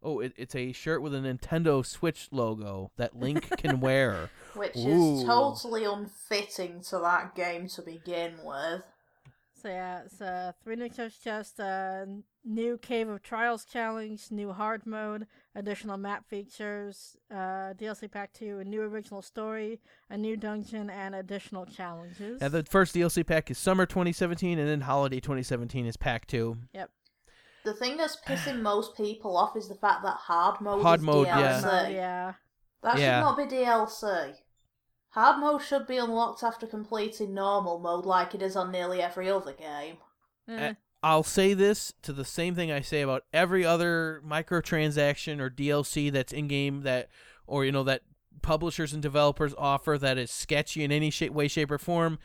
[0.04, 4.30] Oh, it, it's a shirt with a Nintendo Switch logo that Link can wear.
[4.54, 5.20] Which Ooh.
[5.20, 8.84] is totally unfitting to that game to begin with.
[9.62, 12.06] So yeah, it's uh, three new treasure chests, uh,
[12.46, 15.26] new Cave of Trials challenge, new hard mode,
[15.56, 19.80] additional map features, uh, DLC pack two, a new original story,
[20.12, 22.40] a new dungeon, and additional challenges.
[22.40, 26.58] And the first DLC pack is Summer 2017, and then Holiday 2017 is pack two.
[27.66, 31.06] The thing that's pissing most people off is the fact that hard mode Hard is
[31.06, 31.32] mode, DLC.
[31.64, 31.70] yeah.
[31.70, 32.34] Uh, yeah.
[32.84, 33.20] That Yeah.
[33.20, 34.34] should not be DLC.
[35.10, 39.30] Hard mode should be unlocked after completing normal mode like it is on nearly every
[39.30, 39.98] other game.
[40.48, 45.50] Eh, I'll say this to the same thing I say about every other microtransaction or
[45.50, 47.10] DLC that's in game that,
[47.48, 48.04] or you know that
[48.42, 52.20] publishers and developers offer that is sketchy in any shape, way, shape, or form.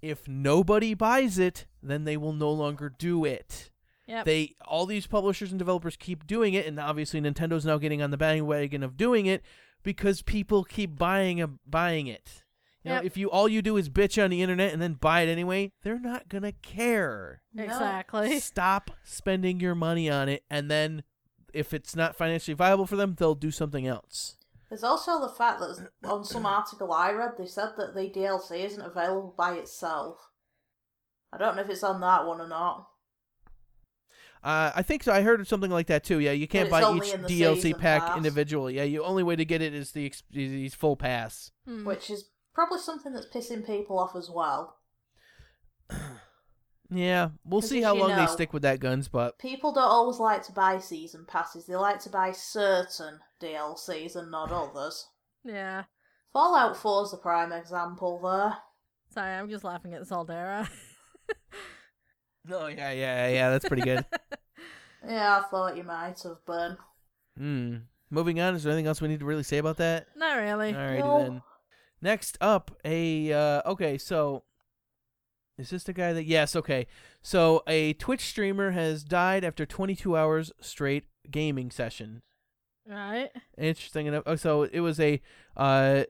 [0.00, 3.70] If nobody buys it, then they will no longer do it.
[4.12, 4.26] Yep.
[4.26, 8.10] They all these publishers and developers keep doing it, and obviously Nintendo's now getting on
[8.10, 9.42] the bandwagon of doing it
[9.82, 12.44] because people keep buying a, buying it.
[12.84, 13.04] You know, Yep.
[13.06, 15.72] if you all you do is bitch on the internet and then buy it anyway,
[15.82, 17.40] they're not gonna care.
[17.54, 17.64] No.
[17.64, 18.38] exactly.
[18.40, 21.04] Stop spending your money on it, and then
[21.54, 24.36] if it's not financially viable for them, they'll do something else.
[24.68, 28.62] There's also the fact that on some article I read, they said that the DLC
[28.64, 30.28] isn't available by itself.
[31.32, 32.88] I don't know if it's on that one or not.
[34.42, 35.12] Uh, I think so.
[35.12, 36.18] I heard something like that too.
[36.18, 38.16] Yeah, you can't buy each DLC pack pass.
[38.16, 38.76] individually.
[38.76, 41.52] Yeah, the only way to get it is the ex- is full pass.
[41.64, 41.84] Hmm.
[41.84, 44.78] Which is probably something that's pissing people off as well.
[46.94, 50.18] Yeah, we'll see how you long they stick with that guns, but People don't always
[50.18, 55.08] like to buy season passes, they like to buy certain DLCs and not others.
[55.42, 55.84] Yeah.
[56.34, 58.58] Fallout 4 is the prime example there.
[59.08, 60.68] Sorry, I'm just laughing at Zaldera.
[62.50, 64.04] oh yeah, yeah, yeah, that's pretty good.
[65.04, 66.76] Yeah, I thought you might have been.
[67.36, 67.76] Hmm.
[68.08, 70.06] Moving on, is there anything else we need to really say about that?
[70.14, 70.68] Not really.
[70.72, 71.18] All right No.
[71.18, 71.42] then.
[72.00, 74.44] Next up, a uh, okay, so
[75.58, 76.22] is this the guy that?
[76.24, 76.86] Yes, okay.
[77.20, 82.22] So a Twitch streamer has died after 22 hours straight gaming session.
[82.88, 83.30] Right?
[83.58, 84.22] Interesting enough.
[84.26, 85.20] Oh, so it was a,
[85.56, 86.04] uh,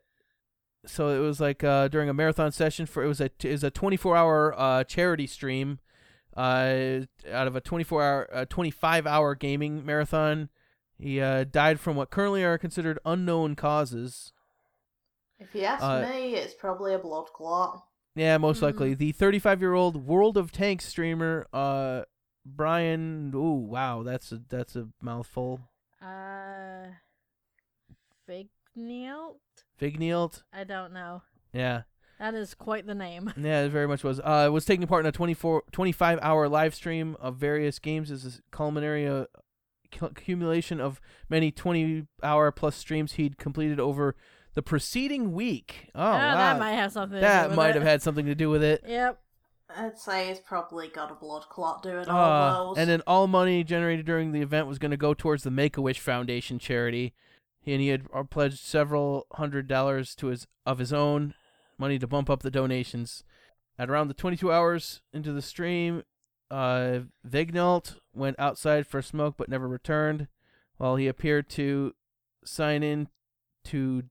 [0.85, 3.65] so it was like uh during a marathon session for it was a it was
[3.65, 5.79] a 24 hour uh charity stream,
[6.37, 10.49] uh out of a 24 hour uh, 25 hour gaming marathon.
[10.99, 14.33] He uh died from what currently are considered unknown causes.
[15.39, 17.85] If you ask Uh, me, it's probably a blood clot.
[18.15, 18.63] Yeah, most Mhm.
[18.63, 18.95] likely.
[18.95, 22.03] The 35 year old World of Tanks streamer, uh,
[22.45, 23.33] Brian.
[23.35, 25.61] Ooh, wow, that's a that's a mouthful.
[26.01, 26.87] Uh.
[28.29, 29.39] Vignielt?
[29.81, 30.43] Vignielt.
[30.53, 31.23] I don't know.
[31.53, 31.83] Yeah,
[32.23, 33.33] That is quite the name.
[33.37, 34.21] yeah, it very much was.
[34.21, 38.25] Uh, was taking part in a 24, 25 hour live stream of various games as
[38.25, 39.25] a culminary uh,
[40.01, 44.15] accumulation of many 20 hour plus streams he'd completed over
[44.55, 45.91] the preceding week.
[45.95, 46.35] Oh, Ah, wow.
[46.37, 47.75] That might have something to do That with might it.
[47.75, 48.85] have had something to do with it.
[48.87, 49.19] Yep.
[49.75, 52.79] I'd say it's probably got a blood clot doing Uh, all those.
[52.79, 55.77] and then all money generated during the event was going to go towards the Make
[55.77, 57.15] a Wish Foundation charity.
[57.61, 61.35] He, and he had uh, pledged several hundred dollars to his of his own
[61.83, 63.25] money to bump up the donations.
[63.79, 66.05] At around the 22 hours into the stream,
[66.51, 70.29] uh, Vigneault went outside for a smoke but never returned.
[70.77, 71.93] While he appeared to
[72.45, 73.09] sign in
[73.65, 74.05] to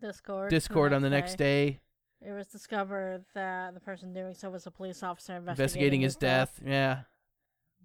[0.00, 0.50] Discord.
[0.50, 1.80] Discord on the next day,
[2.24, 6.16] It was discovered that the person doing so was a police officer investigating, investigating his
[6.16, 6.60] death.
[6.64, 7.00] Yeah.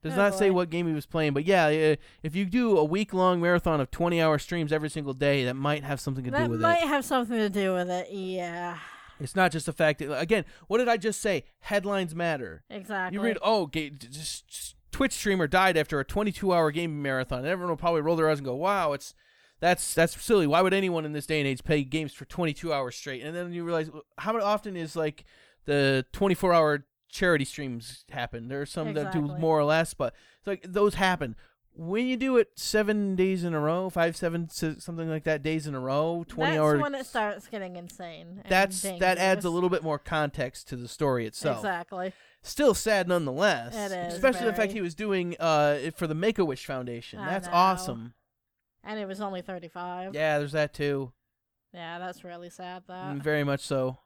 [0.04, 2.84] Does Oh, not say what game he was playing, but yeah, if you do a
[2.84, 6.32] week long marathon of 20 hour streams every single day, that might have something to
[6.32, 6.62] That do with it.
[6.62, 8.12] That might have something to do with it.
[8.12, 8.78] Yeah.
[9.20, 11.44] It's not just the fact that again, what did I just say?
[11.62, 12.64] Headlines matter.
[12.70, 13.18] Exactly.
[13.18, 17.40] You read, oh, just, just Twitch streamer died after a 22-hour game marathon.
[17.40, 19.14] And everyone will probably roll their eyes and go, "Wow, it's
[19.60, 20.48] that's that's silly.
[20.48, 23.36] Why would anyone in this day and age play games for 22 hours straight?" And
[23.36, 25.26] then you realize how often is like
[25.66, 28.48] the 24-hour charity streams happen.
[28.48, 31.36] There are some that do more or less, but it's like those happen.
[31.80, 35.68] When you do it seven days in a row, five, seven, something like that, days
[35.68, 36.74] in a row, 20 That's hours.
[36.80, 38.42] That's when it starts getting insane.
[38.50, 42.14] that's that adds a little bit more context to the story itself Exactly.
[42.42, 43.76] still sad nonetheless.
[43.76, 46.66] It is, especially the fact he was doing uh it for the Make a Wish
[46.66, 47.20] Foundation.
[47.20, 47.54] I That's know.
[47.54, 48.14] awesome.
[48.84, 50.16] And it was only 35.
[50.16, 51.12] Yeah, there's that too.
[51.74, 52.84] Yeah, that's really sad.
[52.88, 53.14] That.
[53.16, 54.00] Mm, Very much so.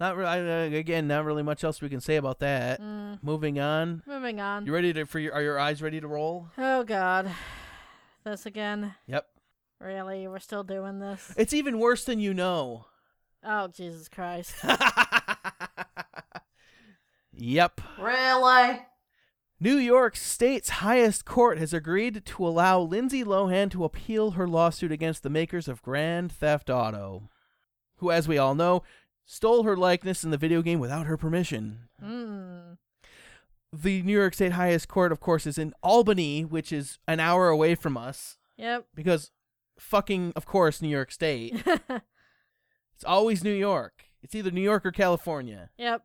[0.00, 0.28] Not really.
[0.74, 2.80] Uh, again, not really much else we can say about that.
[2.80, 4.02] Mm, Moving on.
[4.06, 4.64] moving on.
[4.64, 5.34] You ready to for your?
[5.34, 6.48] Are your eyes ready to roll?
[6.56, 7.28] Oh God,
[8.24, 8.94] this again?
[9.06, 9.26] Yep.
[9.80, 10.26] Really?
[10.28, 11.32] We're still doing this?
[11.36, 12.86] It's even worse than you know.
[13.44, 14.54] Oh Jesus Christ!
[17.32, 17.80] yep.
[17.98, 18.80] Really?
[19.60, 24.92] New York State's highest court has agreed to allow Lindsay Lohan to appeal her lawsuit
[24.92, 27.28] against the makers of Grand Theft Auto,
[27.96, 28.84] who, as we all know,
[29.30, 31.80] stole her likeness in the video game without her permission.
[32.02, 32.78] Mm.
[33.70, 37.50] The New York State highest court, of course, is in Albany, which is an hour
[37.50, 38.86] away from us, Yep.
[38.94, 39.30] because
[39.78, 41.62] fucking, of course, New York State.
[42.94, 44.06] It's always New York.
[44.24, 45.70] It's either New York or California.
[45.78, 46.02] yep.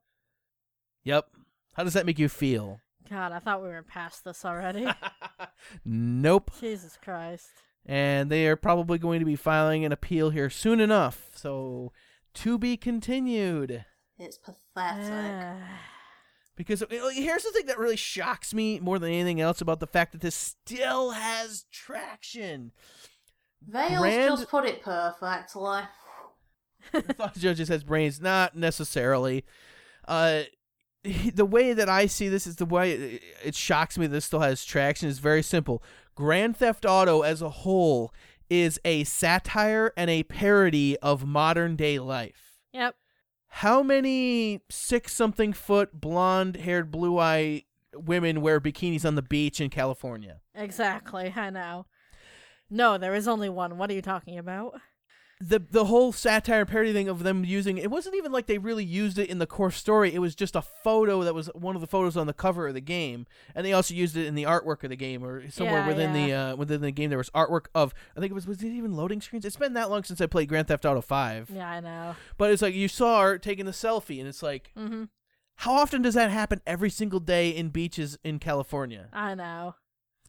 [1.05, 1.25] Yep.
[1.73, 2.81] How does that make you feel?
[3.09, 4.85] God, I thought we were past this already.
[5.85, 6.51] nope.
[6.59, 7.49] Jesus Christ.
[7.85, 11.29] and they are probably going to be filing an appeal here soon enough.
[11.33, 11.91] So,
[12.35, 13.85] to be continued.
[14.17, 15.11] It's pathetic.
[15.11, 15.79] Ah.
[16.55, 20.11] Because here's the thing that really shocks me more than anything else about the fact
[20.11, 22.71] that this still has traction.
[23.67, 25.81] Vales Grand- just put it perfectly.
[26.93, 29.45] Thought judges has brains, not necessarily.
[30.07, 30.43] Uh,
[31.33, 34.05] the way that I see this is the way it, it shocks me.
[34.05, 35.09] This still has traction.
[35.09, 35.81] is very simple.
[36.15, 38.13] Grand Theft Auto as a whole
[38.49, 42.59] is a satire and a parody of modern day life.
[42.73, 42.95] Yep.
[43.47, 47.63] How many six something foot blonde haired blue eye
[47.95, 50.41] women wear bikinis on the beach in California?
[50.55, 51.33] Exactly.
[51.35, 51.85] I know.
[52.69, 53.77] No, there is only one.
[53.77, 54.79] What are you talking about?
[55.45, 58.85] The the whole satire parody thing of them using it wasn't even like they really
[58.85, 60.13] used it in the core story.
[60.13, 62.73] It was just a photo that was one of the photos on the cover of
[62.75, 65.81] the game, and they also used it in the artwork of the game or somewhere
[65.81, 67.09] Yeah, within the uh, within the game.
[67.09, 69.43] There was artwork of I think it was was it even loading screens?
[69.43, 72.15] It's been that long since I played Grand Theft Auto Five, Yeah, I know.
[72.37, 75.03] but it's like you saw her taking the selfie, and it's like Mm-hmm.
[75.55, 79.09] how often does that happen every single day in beaches in California?
[79.11, 79.75] I know.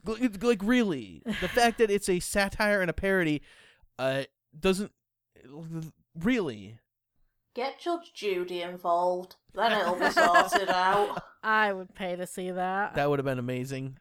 [0.03, 3.41] Like, like really, the fact that it's a satire and a parody,
[3.97, 4.23] uh,
[4.59, 4.91] doesn't
[6.15, 6.79] really.
[7.53, 9.35] Get Judge Judy involved.
[9.53, 11.23] Then it'll be sorted out.
[11.43, 12.95] I would pay to see that.
[12.95, 13.97] That would have been amazing.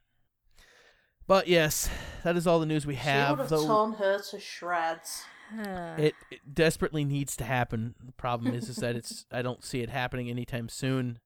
[1.26, 1.88] But yes,
[2.24, 3.05] that is all the news we have.
[3.05, 3.30] she have.
[3.30, 5.24] would have though torn her to shreds.
[5.59, 7.95] it, it desperately needs to happen.
[8.05, 11.20] The problem is, is that it's I don't see it happening anytime soon.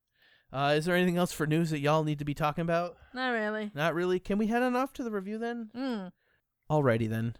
[0.52, 2.96] Uh, is there anything else for news that y'all need to be talking about?
[3.12, 3.70] Not really.
[3.74, 4.18] Not really.
[4.18, 5.70] Can we head on off to the review then?
[5.76, 6.12] Mm.
[6.70, 7.36] Alrighty then.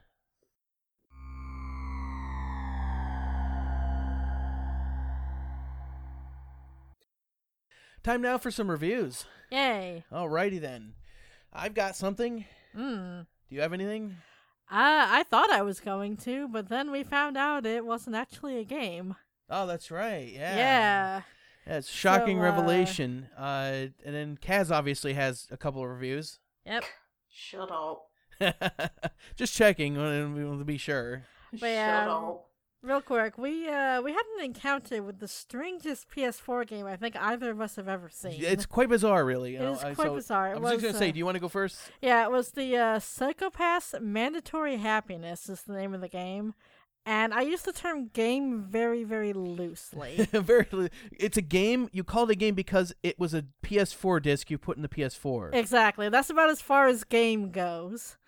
[8.03, 9.25] Time now for some reviews.
[9.51, 10.05] Yay.
[10.13, 10.95] Alrighty then.
[11.53, 12.45] I've got something.
[12.77, 13.27] Mm.
[13.49, 14.17] Do you have anything?
[14.71, 18.59] I I thought I was going to, but then we found out it wasn't actually
[18.59, 19.17] a game.
[19.51, 20.29] Oh, that's right.
[20.33, 20.57] Yeah.
[20.57, 21.23] Yeah.
[21.67, 23.29] Yeah, it's shocking So, uh, revelation.
[23.37, 26.39] Uh, and then Kaz obviously has a couple of reviews.
[26.65, 26.85] Yep.
[27.31, 28.05] Shut up.
[29.37, 31.25] Just checking uh, we want to be sure.
[31.53, 32.48] But Shut yeah, up.
[32.81, 37.17] Real quick, we uh we had an encounter with the strangest PS4 game I think
[37.17, 38.37] either of us have ever seen.
[38.39, 39.57] It's quite bizarre, really.
[39.57, 39.75] It know?
[39.75, 40.53] I- quite so bizarre.
[40.53, 41.79] It I'm just gonna say, uh, do you want to go first?
[42.01, 46.55] Yeah, it was the uh, Psycho Pass Mandatory Happiness is the name of the game.
[47.05, 50.29] And I use the term game very, very loosely.
[50.33, 50.67] Very.
[51.11, 51.89] It's a game.
[51.91, 54.91] You call it a game because it was a PS4 disc you put in the
[54.91, 55.55] PS4.
[55.55, 56.11] exactly.
[56.11, 58.19] That's about as far as game goes.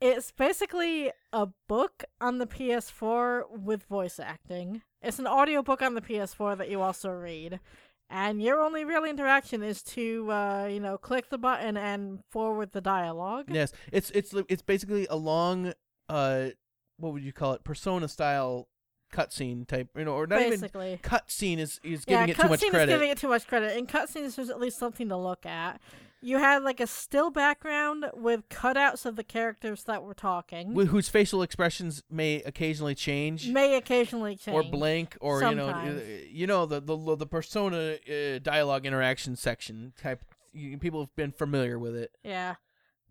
[0.00, 4.82] It's basically a book on the PS4 with voice acting.
[5.02, 7.60] It's an audiobook on the PS4 that you also read.
[8.08, 12.72] And your only real interaction is to, uh, you know, click the button and forward
[12.72, 13.46] the dialogue.
[13.48, 15.74] Yes, it's it's it's basically a long,
[16.08, 16.48] uh,
[16.96, 17.62] what would you call it?
[17.62, 18.68] Persona style
[19.12, 20.98] cutscene type, you know, or not even basically.
[21.02, 22.92] cutscene is is Yeah, giving it too much cutscene is credit.
[22.92, 23.76] giving it too much credit.
[23.76, 25.80] In cutscenes, there's at least something to look at.
[26.22, 30.74] You had like a still background with cutouts of the characters that were talking.
[30.74, 33.48] wh- whose facial expressions may occasionally change.
[33.48, 34.54] may occasionally change.
[34.54, 35.98] or blank or you know
[36.30, 41.32] you know the the the persona uh, dialogue interaction section type you, people have been
[41.32, 42.56] familiar with it Yeah,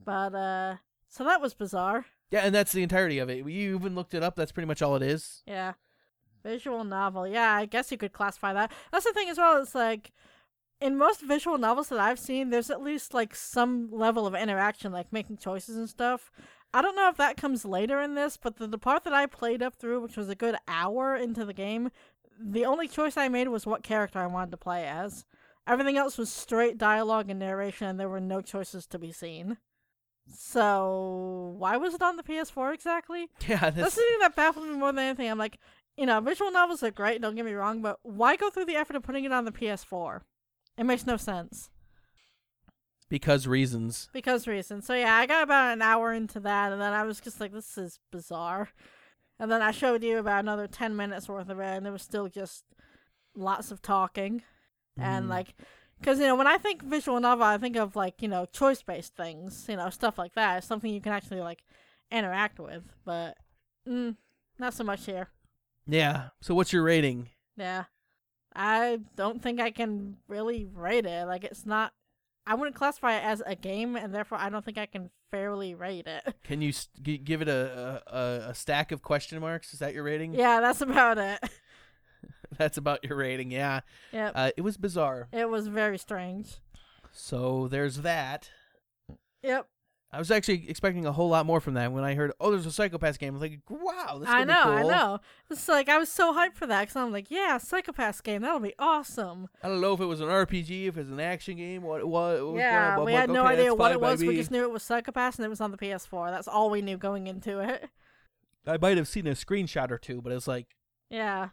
[0.06, 0.76] but uh,
[1.08, 2.06] so that was bizarre.
[2.30, 4.84] yeah and that's the entirety of it you even looked it up that's pretty much
[4.84, 5.74] all it is Yeah,
[6.44, 7.28] visual novel.
[7.28, 8.72] Yeah, I guess you could classify that.
[8.92, 9.62] That's the thing as well.
[9.62, 10.12] It's like
[10.82, 14.92] in most visual novels that I've seen, there's at least like some level of interaction,
[14.92, 16.32] like making choices and stuff.
[16.74, 19.26] I don't know if that comes later in this, but the, the part that I
[19.26, 21.90] played up through, which was a good hour into the game,
[22.40, 25.26] the only choice I made was what character I wanted to play as.
[25.68, 29.58] Everything else was straight dialogue and narration, and there were no choices to be seen.
[30.32, 33.30] So, why was it on the PS4 exactly?
[33.48, 35.30] yeah That's that's the thing that baffled me more than anything.
[35.30, 35.58] I'm like,
[36.00, 38.76] you know, visual novels are great, don't get me wrong, but why go through the
[38.76, 40.22] effort of putting it on the PS4?
[40.78, 41.70] It makes no sense.
[43.10, 44.86] because reasons Because reasons.
[44.86, 47.52] So yeah, I got about an hour into that and then I was just like,
[47.52, 48.70] this is bizarre.
[49.40, 52.02] And then I showed you about another ten minutes worth of it and it was
[52.02, 52.64] still just
[53.36, 54.44] lots of talking.
[54.98, 55.30] And Mm.
[55.30, 55.56] like
[56.00, 58.82] because you know when I think visual novel, I think of like you know choice
[58.82, 60.58] based things, you know stuff like that.
[60.60, 61.64] It's something you can actually like
[62.12, 63.38] interact with, but
[63.88, 64.16] mm,
[64.60, 65.30] not so much here.
[65.92, 67.86] Yeah so what's your rating Yeah.
[68.56, 71.28] I don't think I can really rate it.
[71.28, 71.94] Like, it's not.
[72.48, 75.76] I wouldn't classify it as a game, and therefore I don't think I can fairly
[75.76, 76.34] rate it.
[76.44, 80.04] can you st- give it a, a a stack of question marks is that your
[80.04, 81.40] rating Yeah, that's about it.
[82.58, 83.82] that's about your rating yeah
[84.12, 84.32] Yep.
[84.36, 86.58] uh, it was bizarre it was very strange.
[87.12, 88.50] so there's that
[89.44, 89.68] Yep.
[90.12, 92.66] I was actually expecting a whole lot more from that when I heard, "Oh, there's
[92.66, 94.98] a Psycho Pass game." I was like, "Wow, this is I know, be cool." I
[94.98, 95.20] know.
[95.52, 98.42] It's like I was so hyped for that because I'm like, yeah, Psycho Pass game,
[98.42, 99.50] that'll be awesome.
[99.64, 102.00] I don't know if it was an RPG, if it was an action game, what
[102.00, 102.42] it was.
[102.42, 104.20] what- yeah, we had no okay, idea what it was.
[104.24, 106.32] We just knew it was Psycho Pass, and it was on the PS4.
[106.32, 107.90] That's all we knew going into it.
[108.68, 110.76] I might have seen a screenshot or two, but it's like,
[111.10, 111.50] Yeah.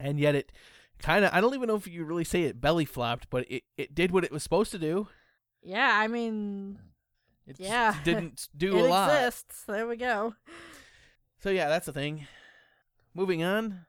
[0.00, 0.50] and yet it
[0.98, 1.32] kind of.
[1.32, 4.10] I don't even know if you really say it belly flopped, but it it did
[4.10, 5.08] what it was supposed to do.
[5.62, 6.78] Yeah, I mean,
[7.46, 7.94] It just Yeah.
[8.04, 9.10] didn't do it a lot.
[9.10, 9.64] It exists.
[9.66, 10.34] There we go.
[11.40, 12.26] So yeah, that's the thing.
[13.14, 13.86] Moving on.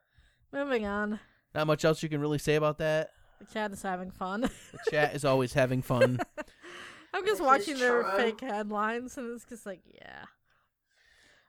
[0.52, 1.20] Moving on.
[1.54, 3.10] Not much else you can really say about that.
[3.40, 4.42] The chat is having fun.
[4.42, 6.18] The chat is always having fun.
[7.14, 8.12] I'm just This watching their true.
[8.16, 10.24] fake headlines, and it's just like, yeah.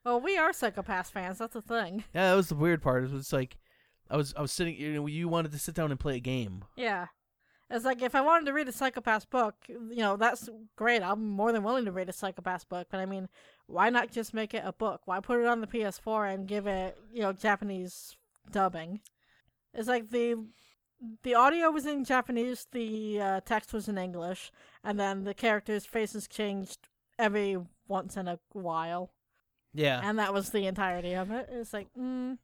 [0.06, 1.40] Well, we are Psycho Pass fans.
[1.40, 2.06] That's the thing.
[2.16, 3.04] Yeah, that was the weird part.
[3.04, 3.58] It was like,
[4.10, 4.76] I was I was sitting.
[4.78, 6.64] You know, you wanted to sit down and play a game.
[6.78, 7.08] Yeah.
[7.70, 11.02] It's like if I wanted to read a Psycho Pass book, you know, that's great.
[11.02, 12.88] I'm more than willing to read a Psycho Pass book.
[12.90, 13.28] But I mean,
[13.66, 15.02] why not just make it a book?
[15.06, 18.16] Why put it on the PS4 and give it, you know, Japanese
[18.50, 19.02] dubbing?
[19.74, 20.46] It's like the
[21.24, 24.52] the audio was in Japanese, the uh, text was in English,
[24.84, 26.88] and then the characters' faces changed
[27.20, 27.58] every
[27.88, 29.12] once in a while.
[29.74, 30.02] Yeah.
[30.04, 31.50] and that was the entirety of it.
[31.52, 32.40] It's like, mm,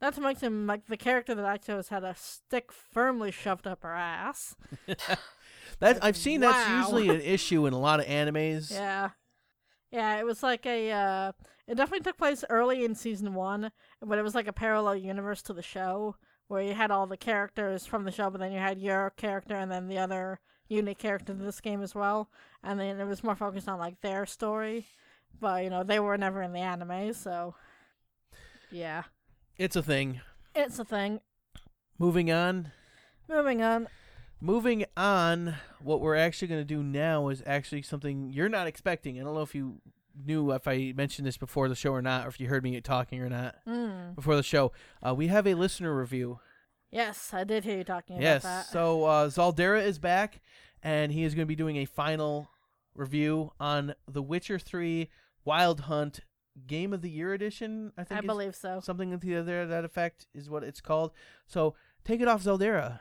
[0.00, 3.82] not to mention, like the character that I chose had a stick firmly shoved up
[3.82, 4.56] her ass.
[5.80, 8.70] That I've seen that's usually an issue in a lot of animes.
[8.84, 9.10] Yeah,
[9.90, 10.90] yeah, it was like a.
[10.90, 11.32] Uh,
[11.66, 13.72] it definitely took place early in season one,
[14.02, 16.16] but it was like a parallel universe to the show
[16.48, 19.56] where you had all the characters from the show, but then you had your character
[19.56, 22.28] and then the other unique character in this game as well,
[22.62, 24.86] and then it was more focused on like their story.
[25.40, 27.54] But you know they were never in the anime, so
[28.70, 29.04] yeah,
[29.58, 30.20] It's a thing.
[30.54, 31.20] it's a thing.
[31.98, 32.72] Moving on.
[33.28, 33.88] Moving on.
[34.40, 39.18] Moving on, what we're actually going to do now is actually something you're not expecting.
[39.18, 39.80] I don't know if you
[40.14, 42.78] knew if I mentioned this before the show or not, or if you heard me
[42.80, 44.14] talking or not Mm.
[44.14, 44.72] before the show.
[45.06, 46.40] Uh, we have a listener review.
[46.90, 48.42] Yes, I did hear you talking yes.
[48.44, 48.56] about that.
[48.58, 50.40] Yes, So uh, Zaldera is back,
[50.82, 52.50] and he is going to be doing a final
[52.94, 55.08] review on The Witcher 3
[55.44, 56.20] Wild Hunt
[56.66, 57.92] Game of the Year edition.
[57.98, 58.80] I think I believe so.
[58.80, 61.12] something to the other that effect is what it's called.
[61.46, 61.74] So
[62.04, 63.00] take it off, Zeldera.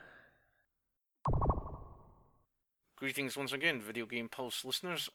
[2.95, 5.10] Greetings once again, Video Game Pulse listeners.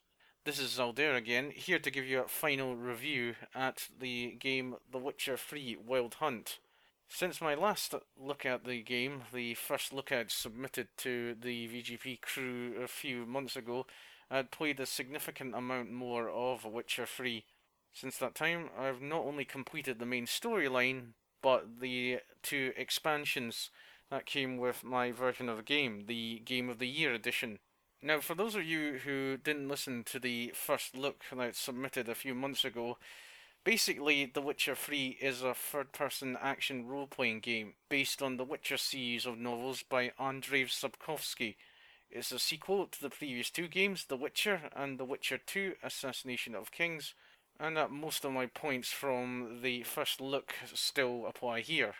[0.44, 4.98] This is Zaldair again, here to give you a final review at the game The
[4.98, 6.58] Witcher 3 Wild Hunt.
[7.08, 12.20] Since my last look at the game, the first look I'd submitted to the VGP
[12.20, 13.86] crew a few months ago,
[14.30, 17.44] I'd played a significant amount more of Witcher 3.
[18.00, 23.70] Since that time, I've not only completed the main storyline, but the two expansions
[24.08, 27.58] that came with my version of the game, the Game of the Year edition.
[28.00, 32.08] Now, for those of you who didn't listen to the first look that I submitted
[32.08, 32.98] a few months ago,
[33.64, 38.44] Basically, The Witcher 3 is a third person action role playing game based on the
[38.44, 41.56] Witcher series of novels by Andrzej Sapkowski.
[42.08, 46.54] It's a sequel to the previous two games, The Witcher and The Witcher 2 Assassination
[46.54, 47.14] of Kings,
[47.60, 51.94] and that most of my points from the first look still apply here.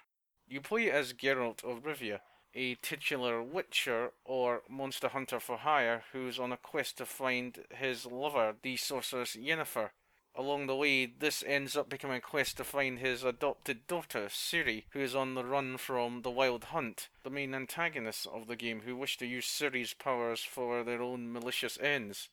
[0.47, 2.21] You play as Geralt of Rivia,
[2.55, 8.07] a titular witcher or monster hunter for hire who's on a quest to find his
[8.07, 9.91] lover, the sorceress Yennefer.
[10.35, 14.85] Along the way, this ends up becoming a quest to find his adopted daughter, Ciri,
[14.91, 18.83] who is on the run from the Wild Hunt, the main antagonists of the game
[18.85, 22.29] who wish to use Ciri's powers for their own malicious ends.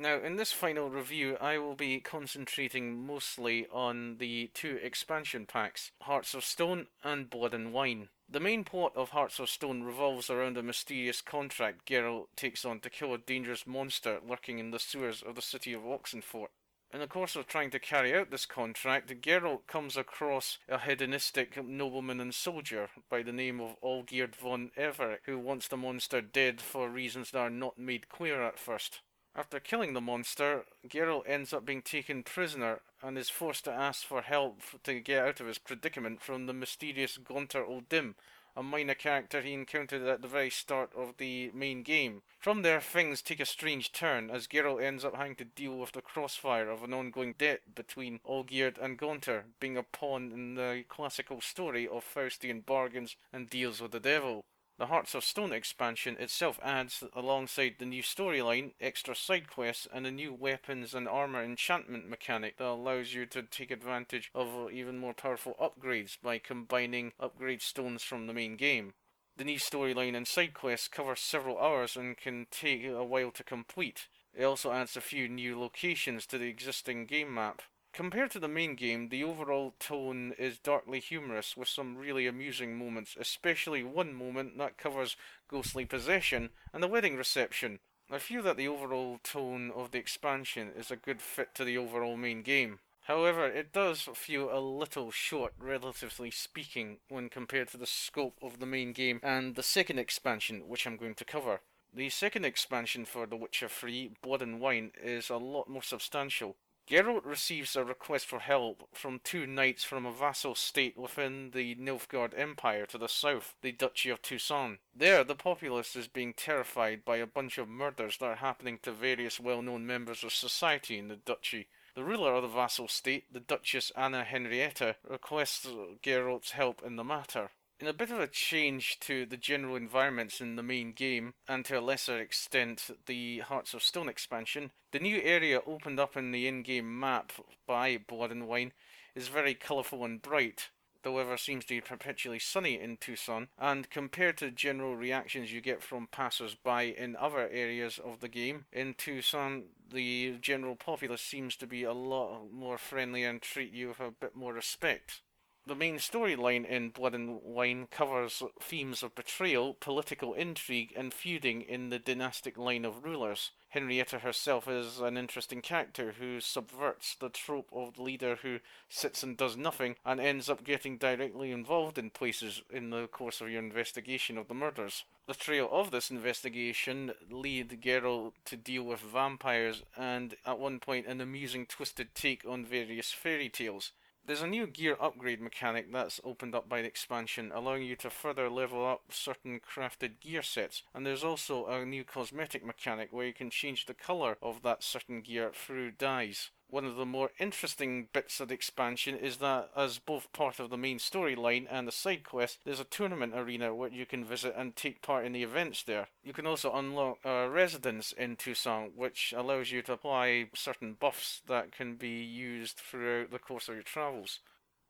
[0.00, 5.90] Now, in this final review, I will be concentrating mostly on the two expansion packs,
[6.02, 8.08] Hearts of Stone and Blood and Wine.
[8.28, 12.78] The main plot of Hearts of Stone revolves around a mysterious contract Geralt takes on
[12.80, 16.50] to kill a dangerous monster lurking in the sewers of the city of Oxenfurt.
[16.92, 21.60] In the course of trying to carry out this contract, Geralt comes across a hedonistic
[21.62, 26.60] nobleman and soldier by the name of Olgierd von Everec, who wants the monster dead
[26.60, 29.00] for reasons that are not made clear at first.
[29.38, 34.04] After killing the monster, Geralt ends up being taken prisoner and is forced to ask
[34.04, 38.16] for help to get out of his predicament from the mysterious Gaunter O'Dim,
[38.56, 42.22] a minor character he encountered at the very start of the main game.
[42.40, 45.92] From there, things take a strange turn as Geralt ends up having to deal with
[45.92, 50.84] the crossfire of an ongoing debt between Olgierd and Gaunter, being a pawn in the
[50.88, 54.44] classical story of Faustian bargains and deals with the devil.
[54.78, 60.06] The Hearts of Stone expansion itself adds, alongside the new storyline, extra side quests and
[60.06, 64.96] a new weapons and armor enchantment mechanic that allows you to take advantage of even
[64.96, 68.94] more powerful upgrades by combining upgrade stones from the main game.
[69.36, 73.42] The new storyline and side quests cover several hours and can take a while to
[73.42, 74.06] complete.
[74.32, 77.62] It also adds a few new locations to the existing game map.
[77.92, 82.78] Compared to the main game, the overall tone is darkly humorous with some really amusing
[82.78, 85.16] moments, especially one moment that covers
[85.48, 87.80] ghostly possession and the wedding reception.
[88.10, 91.76] I feel that the overall tone of the expansion is a good fit to the
[91.76, 92.78] overall main game.
[93.02, 98.60] However, it does feel a little short, relatively speaking, when compared to the scope of
[98.60, 101.60] the main game and the second expansion, which I'm going to cover.
[101.92, 106.56] The second expansion for The Witcher 3, Blood and Wine, is a lot more substantial.
[106.88, 111.74] Geralt receives a request for help from two knights from a vassal state within the
[111.74, 114.78] Nilfgaard Empire to the south, the Duchy of Toussaint.
[114.94, 118.92] There, the populace is being terrified by a bunch of murders that are happening to
[118.92, 121.68] various well known members of society in the duchy.
[121.94, 125.68] The ruler of the vassal state, the Duchess Anna Henrietta, requests
[126.02, 127.50] Geralt's help in the matter.
[127.80, 131.64] In a bit of a change to the general environments in the main game, and
[131.66, 136.32] to a lesser extent the Hearts of Stone expansion, the new area opened up in
[136.32, 137.30] the in game map
[137.68, 138.72] by Blood and Wine
[139.14, 140.70] is very colourful and bright.
[141.04, 145.60] The weather seems to be perpetually sunny in Toussaint, and compared to general reactions you
[145.60, 151.22] get from passers by in other areas of the game, in Toussaint the general populace
[151.22, 155.22] seems to be a lot more friendly and treat you with a bit more respect.
[155.68, 161.60] The main storyline in Blood and Wine covers themes of betrayal, political intrigue, and feuding
[161.60, 163.50] in the dynastic line of rulers.
[163.68, 169.22] Henrietta herself is an interesting character who subverts the trope of the leader who sits
[169.22, 173.50] and does nothing and ends up getting directly involved in places in the course of
[173.50, 175.04] your investigation of the murders.
[175.26, 181.06] The trail of this investigation lead Geralt to deal with vampires and at one point
[181.06, 183.92] an amusing twisted take on various fairy tales.
[184.28, 188.10] There's a new gear upgrade mechanic that's opened up by the expansion, allowing you to
[188.10, 190.82] further level up certain crafted gear sets.
[190.94, 194.84] And there's also a new cosmetic mechanic where you can change the color of that
[194.84, 199.70] certain gear through dyes one of the more interesting bits of the expansion is that,
[199.74, 203.74] as both part of the main storyline and the side quest, there's a tournament arena
[203.74, 206.08] where you can visit and take part in the events there.
[206.22, 211.40] You can also unlock a residence in Toussaint, which allows you to apply certain buffs
[211.46, 214.40] that can be used throughout the course of your travels.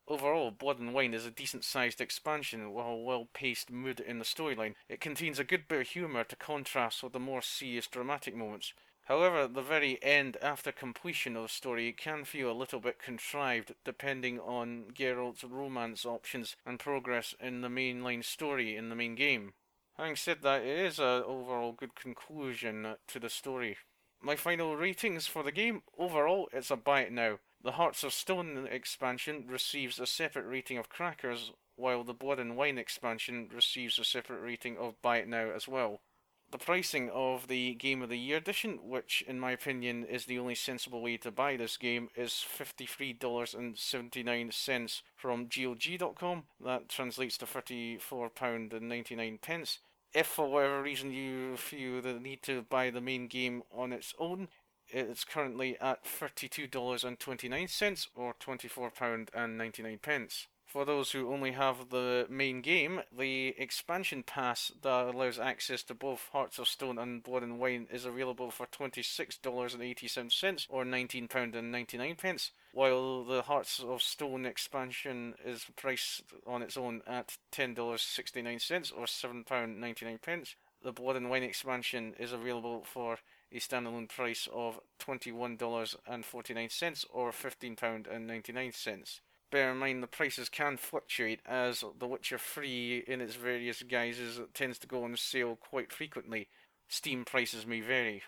[0.09, 4.19] Overall, Blood and Wine is a decent sized expansion with a well paced mood in
[4.19, 4.75] the storyline.
[4.89, 8.73] It contains a good bit of humour to contrast with the more serious dramatic moments.
[9.09, 13.75] However, the very end after completion of the story can feel a little bit contrived
[13.83, 19.55] depending on Geralt's romance options and progress in the mainline story in the main game.
[19.97, 23.79] Having said that, it is a overall good conclusion to the story.
[24.21, 27.39] My final ratings for the game overall, it's a it now.
[27.65, 32.59] The Hearts of Stone expansion receives a separate rating of crackers, while the Blood and
[32.59, 36.03] Wine expansion receives a separate rating of it now as well.
[36.51, 40.39] The pricing of the Game of the Year edition, which in my opinion is the
[40.39, 46.45] only sensible way to buy this game, is $53.79 from GOG.com.
[46.65, 49.79] That translates to £34.99.
[50.15, 54.15] If for whatever reason you feel the need to buy the main game on its
[54.19, 54.49] own,
[54.89, 60.47] it's currently at $32.29 or £24.99.
[60.69, 65.95] For those who only have the main game, the expansion pass that allows access to
[65.95, 73.25] both Hearts of Stone and Blood and Wine is available for $26.87 or £19.99, while
[73.25, 80.55] the Hearts of Stone expansion is priced on its own at $10.69 or £7.99.
[80.83, 89.21] The Blood and Wine expansion is available for a standalone price of $21.49 or £15.99.
[89.51, 94.41] Bear in mind the prices can fluctuate as The Witcher 3 in its various guises
[94.53, 96.49] tends to go on sale quite frequently.
[96.87, 98.23] Steam prices may vary.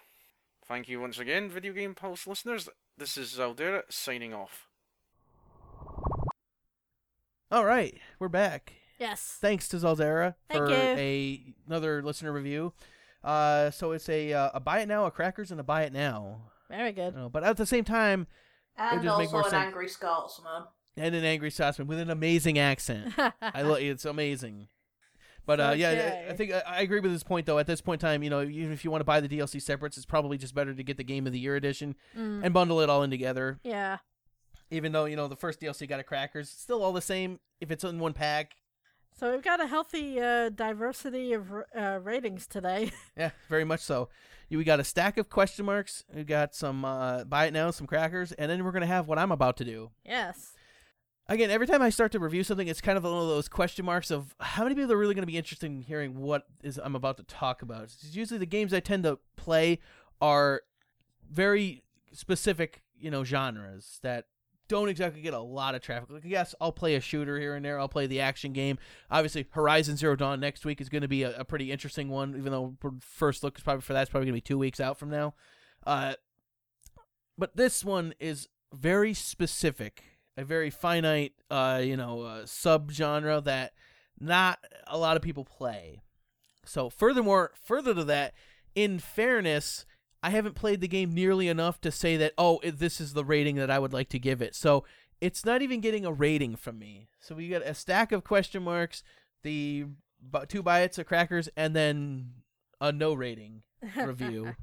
[0.67, 2.69] Thank you once again, Video Game Pulse listeners.
[2.97, 4.67] This is Zaldera signing off.
[7.51, 8.75] All right, we're back.
[8.99, 9.39] Yes.
[9.41, 10.75] Thanks to Zaldera Thank for you.
[10.77, 12.73] a another listener review.
[13.25, 15.93] Uh, so it's a uh, a buy it now, a crackers, and a buy it
[15.93, 16.43] now.
[16.71, 17.15] Very good.
[17.17, 18.27] Uh, but at the same time,
[18.77, 19.65] And just make also more an sense.
[19.67, 20.65] angry Scotsman.
[20.97, 23.13] And an angry Scotsman with an amazing accent.
[23.43, 24.69] I love it's amazing.
[25.47, 26.27] But uh, yeah.
[26.29, 27.59] I, think I, I agree with this point though.
[27.59, 29.61] At this point in time, you know, even if you want to buy the DLC
[29.61, 32.55] separates, it's probably just better to get the Game of the Year edition Mm, and
[32.55, 33.59] bundle it all in together.
[33.65, 33.99] yeah.
[34.73, 37.41] Even though you know the first DLC got a crackers, it's still all the same
[37.61, 38.53] if it's in one pack.
[39.19, 42.93] So we've got a healthy uh, diversity of r- uh, ratings today.
[43.17, 44.09] Yeah, very much so.
[44.49, 46.05] You- We got a stack of question marks.
[46.15, 49.19] We got some uh, buy it now, some crackers, and then we're gonna have what
[49.19, 49.91] I'm about to do.
[50.05, 50.53] yes.
[51.31, 53.85] Again, every time I start to review something, it's kind of one of those question
[53.85, 56.77] marks of how many people are really going to be interested in hearing what is
[56.83, 57.85] I'm about to talk about.
[57.85, 59.79] It's usually the games I tend to play
[60.21, 60.63] are
[61.31, 64.25] very specific, you know, genres that
[64.67, 66.11] don't exactly get a lot of traffic.
[66.11, 67.79] Like, yes, I'll play a shooter here and there.
[67.79, 68.79] I'll play the action game.
[69.09, 72.35] Obviously, Horizon Zero Dawn next week is going to be a, a pretty interesting one.
[72.37, 74.99] Even though first look is probably for that's probably going to be two weeks out
[74.99, 75.35] from now.
[75.87, 76.15] Uh,
[77.39, 80.03] but this one is very specific,
[80.41, 83.73] a very finite, uh, you know, uh, subgenre that
[84.19, 86.03] not a lot of people play.
[86.65, 88.35] So, furthermore, further to that,
[88.75, 89.87] in fairness,
[90.23, 93.25] I haven't played the game nearly enough to say that oh, it, this is the
[93.25, 94.55] rating that I would like to give it.
[94.55, 94.85] So,
[95.21, 97.09] it's not even getting a rating from me.
[97.21, 99.03] So we got a stack of question marks,
[99.43, 99.87] the
[100.49, 102.33] two bites of crackers, and then
[102.81, 103.63] a no rating
[103.97, 104.55] review.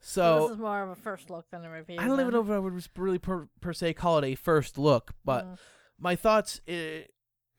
[0.00, 1.96] So, So this is more of a first look than a review.
[1.98, 4.78] I don't even know if I would really per, per se call it a first
[4.78, 5.58] look, but Mm.
[5.98, 6.60] my thoughts.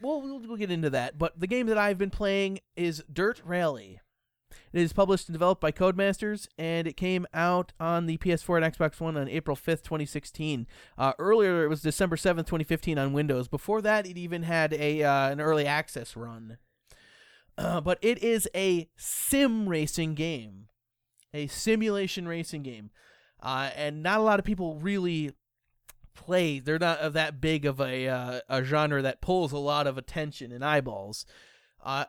[0.02, 1.18] Well, we'll we'll get into that.
[1.18, 4.00] But the game that I've been playing is Dirt Rally.
[4.72, 8.76] It is published and developed by Codemasters, and it came out on the PS4 and
[8.76, 10.68] Xbox One on April 5th, 2016.
[10.98, 13.48] Uh, earlier, it was December 7th, 2015 on Windows.
[13.48, 16.58] Before that, it even had a uh, an early access run.
[17.58, 20.68] Uh, but it is a sim racing game,
[21.34, 22.92] a simulation racing game,
[23.42, 25.32] uh, and not a lot of people really
[26.16, 26.60] play.
[26.60, 29.98] They're not of that big of a uh, a genre that pulls a lot of
[29.98, 31.26] attention and eyeballs.
[31.84, 32.06] Uh,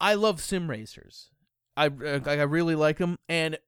[0.00, 1.30] I love sim racers.
[1.76, 3.58] I uh, I really like them, and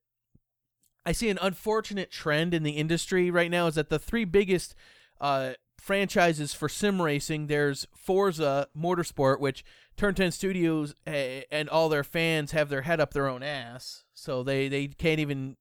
[1.07, 4.75] I see an unfortunate trend in the industry right now is that the three biggest
[5.21, 5.55] uh,
[5.85, 9.63] franchises for sim racing there's Forza Motorsport, which
[9.99, 11.11] Turn 10 Studios uh,
[11.51, 15.21] and all their fans have their head up their own ass, so they they can't
[15.21, 15.57] even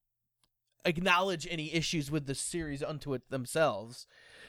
[0.86, 4.08] acknowledge any issues with the series unto it themselves.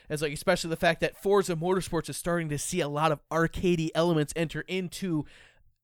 [0.09, 3.20] It's like especially the fact that Forza Motorsports is starting to see a lot of
[3.29, 5.25] arcadey elements enter into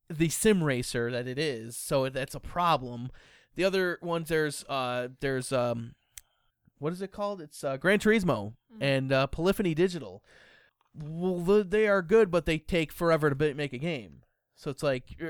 [0.09, 1.76] the sim racer that it is.
[1.76, 3.11] So that's a problem.
[3.57, 5.95] The other ones there's uh there's um
[6.81, 7.41] what is it called?
[7.41, 10.24] It's uh, Gran Turismo and uh, Polyphony Digital.
[10.95, 14.22] Well, th- they are good, but they take forever to make a game.
[14.57, 15.26] So it's like uh,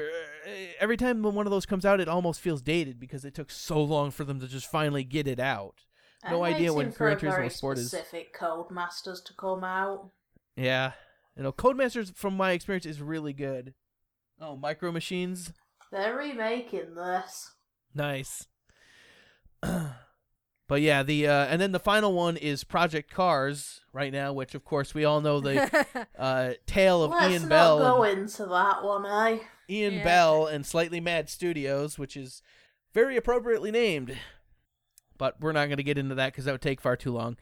[0.80, 3.82] every time one of those comes out, it almost feels dated because it took so
[3.82, 5.84] long for them to just finally get it out.
[6.28, 7.88] No I'm idea when waiting for a Gran Turismo Sport is.
[7.88, 10.10] specific Codemasters to come out.
[10.56, 10.92] Yeah,
[11.36, 13.74] you know, Codemasters, from my experience, is really good.
[14.40, 15.52] Oh, Micro Machines,
[15.92, 17.52] They're remaking this.
[17.94, 18.46] nice.
[20.70, 24.54] but yeah, the uh, and then the final one is Project Cars right now, which
[24.54, 27.78] of course we all know the uh, tale of Let's Ian not Bell.
[27.80, 29.40] go and- into that one, eh?
[29.68, 30.04] Ian Yeah.
[30.04, 32.40] Bell and Slightly Mad Studios, which is
[32.94, 34.16] very appropriately named.
[35.18, 37.36] But we're not going to get into that because that would take far too long.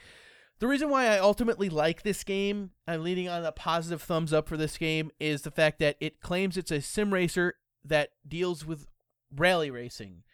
[0.58, 4.48] The reason why I ultimately like this game, I'm leaning on a positive thumbs up
[4.48, 7.54] for this game, is the fact that it claims it's a sim racer
[7.84, 8.88] that deals with
[9.34, 10.24] rally racing.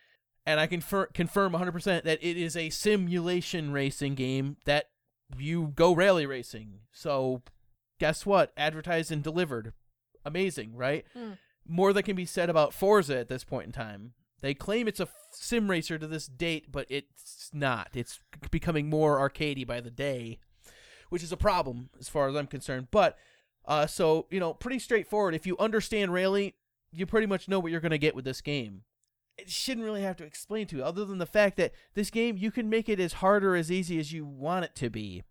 [0.46, 4.90] And I can confir- confirm 100% that it is a simulation racing game that
[5.38, 6.80] you go rally racing.
[6.92, 7.42] So,
[7.98, 8.52] guess what?
[8.56, 9.72] Advertised and delivered.
[10.24, 11.04] Amazing, right?
[11.14, 11.32] Hmm.
[11.66, 14.12] More that can be said about Forza at this point in time.
[14.44, 17.88] They claim it's a sim racer to this date, but it's not.
[17.94, 18.20] It's
[18.50, 20.38] becoming more arcadey by the day,
[21.08, 22.88] which is a problem as far as I'm concerned.
[22.90, 23.16] But
[23.64, 25.34] uh, so you know, pretty straightforward.
[25.34, 26.56] If you understand rally,
[26.92, 28.82] you pretty much know what you're going to get with this game.
[29.36, 32.36] It shouldn't really have to explain to you, other than the fact that this game
[32.36, 35.24] you can make it as hard or as easy as you want it to be.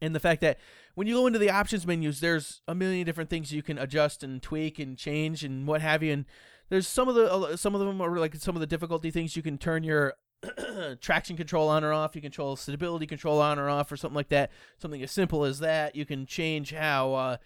[0.00, 0.58] And the fact that
[0.94, 4.22] when you go into the options menus, there's a million different things you can adjust
[4.22, 6.12] and tweak and change and what have you.
[6.12, 6.24] And
[6.68, 9.36] there's some of the uh, some of them are like some of the difficulty things
[9.36, 10.14] you can turn your
[11.00, 12.14] traction control on or off.
[12.14, 14.50] You control stability control on or off or something like that.
[14.78, 15.96] Something as simple as that.
[15.96, 17.36] You can change how uh,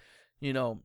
[0.40, 0.80] you know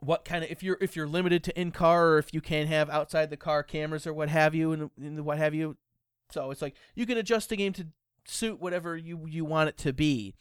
[0.00, 2.68] what kind of if you're if you're limited to in car or if you can't
[2.68, 5.76] have outside the car cameras or what have you and, and what have you.
[6.30, 7.86] So it's like you can adjust the game to
[8.26, 10.34] suit whatever you you want it to be.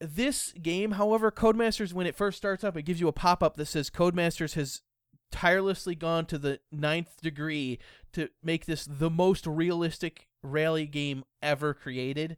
[0.00, 3.56] This game, however, Codemasters when it first starts up, it gives you a pop up
[3.56, 4.82] that says Codemasters has
[5.30, 7.78] tirelessly gone to the ninth degree
[8.12, 12.36] to make this the most realistic rally game ever created.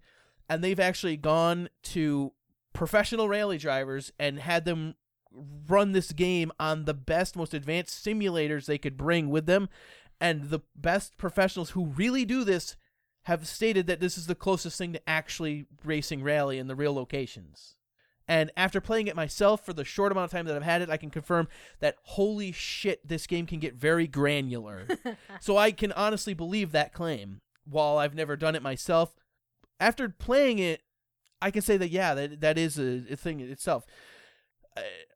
[0.49, 2.33] And they've actually gone to
[2.73, 4.95] professional rally drivers and had them
[5.33, 9.69] run this game on the best, most advanced simulators they could bring with them.
[10.21, 12.77] And the best professionals who really do this
[13.25, 16.95] have stated that this is the closest thing to actually racing rally in the real
[16.95, 17.77] locations.
[18.31, 20.91] And after playing it myself for the short amount of time that I've had it,
[20.91, 21.49] I can confirm
[21.81, 24.87] that holy shit, this game can get very granular.
[25.41, 27.41] so I can honestly believe that claim.
[27.65, 29.15] While I've never done it myself,
[29.79, 30.83] after playing it,
[31.43, 33.85] I can say that yeah, that that is a, a thing itself.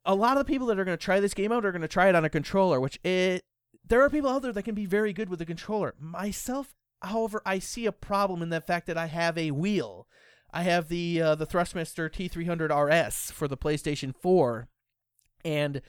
[0.04, 1.82] A lot of the people that are going to try this game out are going
[1.82, 3.44] to try it on a controller, which it
[3.86, 5.94] there are people out there that can be very good with a controller.
[5.98, 10.06] Myself, however, I see a problem in the fact that I have a wheel.
[10.52, 14.68] I have the uh, the Thrustmaster T300 RS for the PlayStation 4,
[15.44, 15.82] and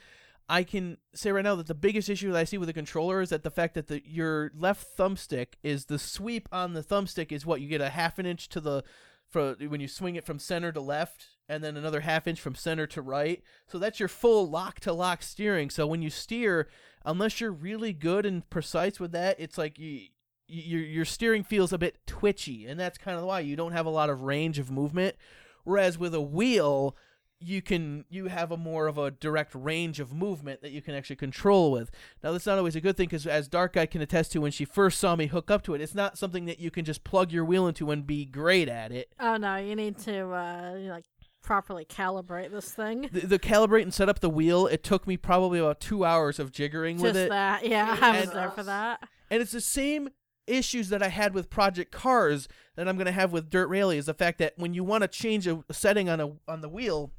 [0.50, 3.22] I can say right now that the biggest issue that I see with the controller
[3.22, 7.32] is that the fact that the your left thumbstick is the sweep on the thumbstick
[7.32, 8.84] is what you get a half an inch to the
[9.28, 12.56] for when you swing it from center to left and then another half inch from
[12.56, 13.44] center to right.
[13.68, 15.70] So that's your full lock to lock steering.
[15.70, 16.68] So when you steer,
[17.06, 20.08] unless you're really good and precise with that, it's like you
[20.48, 23.86] your your steering feels a bit twitchy, and that's kind of why you don't have
[23.86, 25.16] a lot of range of movement.
[25.64, 26.96] Whereas with a wheel,
[27.40, 30.94] you can you have a more of a direct range of movement that you can
[30.94, 31.92] actually control with.
[32.24, 34.52] Now that's not always a good thing because as Dark Guy can attest to, when
[34.52, 37.04] she first saw me hook up to it, it's not something that you can just
[37.04, 39.12] plug your wheel into and be great at it.
[39.20, 41.06] Oh no, you need to uh, like
[41.46, 43.10] properly calibrate this thing.
[43.12, 46.40] The, the calibrate and set up the wheel, it took me probably about two hours
[46.40, 47.30] of jiggering with Just it.
[47.30, 48.34] that, yeah, I was Jesus.
[48.34, 49.08] there for that.
[49.30, 50.10] And it's the same
[50.48, 53.98] issues that I had with Project Cars that I'm going to have with Dirt Rally
[53.98, 56.70] is the fact that when you want to change a setting on a on the
[56.70, 57.12] wheel,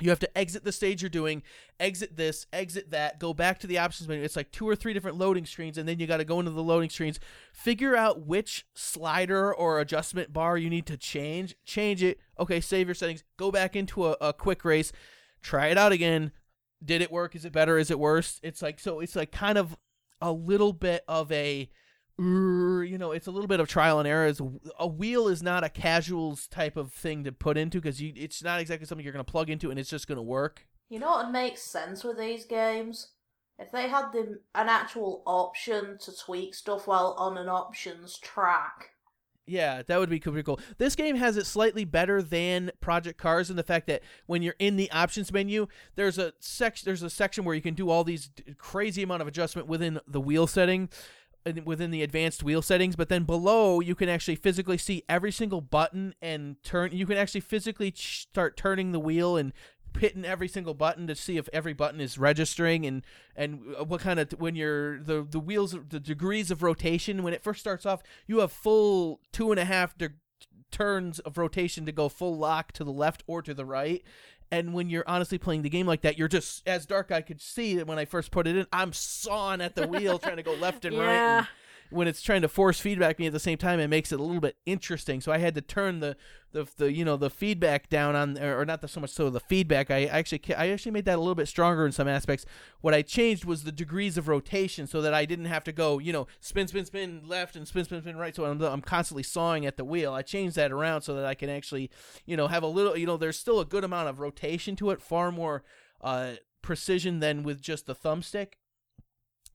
[0.00, 1.42] you have to exit the stage you're doing,
[1.78, 4.24] exit this, exit that, go back to the options menu.
[4.24, 6.50] It's like two or three different loading screens, and then you got to go into
[6.50, 7.20] the loading screens,
[7.52, 12.18] figure out which slider or adjustment bar you need to change, change it.
[12.38, 14.92] Okay, save your settings, go back into a, a quick race,
[15.42, 16.32] try it out again.
[16.84, 17.34] Did it work?
[17.34, 17.78] Is it better?
[17.78, 18.40] Is it worse?
[18.42, 19.00] It's like so.
[19.00, 19.76] It's like kind of
[20.20, 21.70] a little bit of a
[22.20, 24.26] Er, you know, it's a little bit of trial and error.
[24.26, 24.48] It's-
[24.78, 28.42] A wheel is not a casuals type of thing to put into because you it's
[28.42, 30.66] not exactly something you're going to plug into and it's just going to work.
[30.88, 33.12] You know what makes sense with these games?
[33.58, 38.90] If they had the, an actual option to tweak stuff while on an options track.
[39.46, 40.58] Yeah, that would be pretty cool.
[40.78, 44.54] This game has it slightly better than Project Cars in the fact that when you're
[44.58, 48.04] in the options menu, there's a section there's a section where you can do all
[48.04, 50.88] these d- crazy amount of adjustment within the wheel setting
[51.64, 55.60] within the advanced wheel settings, but then below you can actually physically see every single
[55.60, 59.52] button and turn you can actually physically ch- start turning the wheel and
[59.98, 63.04] hitting every single button to see if every button is registering and
[63.36, 67.32] and uh, what kind of when you're the the wheels the degrees of rotation when
[67.32, 70.10] it first starts off you have full two and a half de-
[70.70, 74.02] turns of rotation to go full lock to the left or to the right
[74.54, 77.40] and when you're honestly playing the game like that you're just as dark i could
[77.40, 80.54] see when i first put it in i'm sawing at the wheel trying to go
[80.54, 81.46] left and right and
[81.94, 84.22] when it's trying to force feedback me at the same time it makes it a
[84.22, 85.20] little bit interesting.
[85.20, 86.16] So i had to turn the
[86.52, 89.40] the, the you know the feedback down on or not the, so much so the
[89.40, 89.90] feedback.
[89.90, 92.44] I actually i actually made that a little bit stronger in some aspects.
[92.80, 95.98] What i changed was the degrees of rotation so that i didn't have to go
[95.98, 98.34] you know spin spin spin left and spin spin spin right.
[98.34, 100.12] So i'm, I'm constantly sawing at the wheel.
[100.12, 101.90] I changed that around so that i can actually
[102.26, 104.90] you know have a little you know there's still a good amount of rotation to
[104.90, 105.62] it far more
[106.00, 108.54] uh precision than with just the thumbstick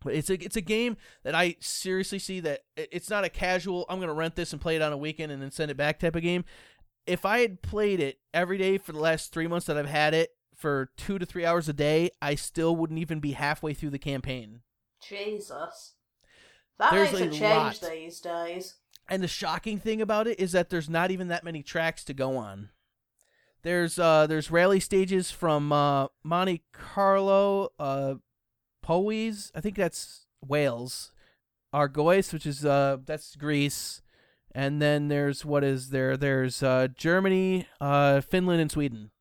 [0.03, 3.85] But it's a it's a game that I seriously see that it's not a casual.
[3.89, 5.99] I'm gonna rent this and play it on a weekend and then send it back
[5.99, 6.45] type of game.
[7.05, 10.13] If I had played it every day for the last three months that I've had
[10.13, 13.89] it for two to three hours a day, I still wouldn't even be halfway through
[13.91, 14.61] the campaign.
[15.01, 15.93] Jesus.
[16.77, 17.89] That There's makes a a change lot.
[17.91, 18.75] these days.
[19.09, 22.13] And the shocking thing about it is that there's not even that many tracks to
[22.13, 22.69] go on.
[23.63, 28.15] There's uh there's rally stages from uh Monte Carlo, uh
[28.89, 31.11] Powys, I think that's Wales,
[31.73, 34.01] Argolis, which is uh that's Greece,
[34.51, 36.17] and then there's what is there?
[36.17, 39.11] There's uh Germany, uh Finland and Sweden.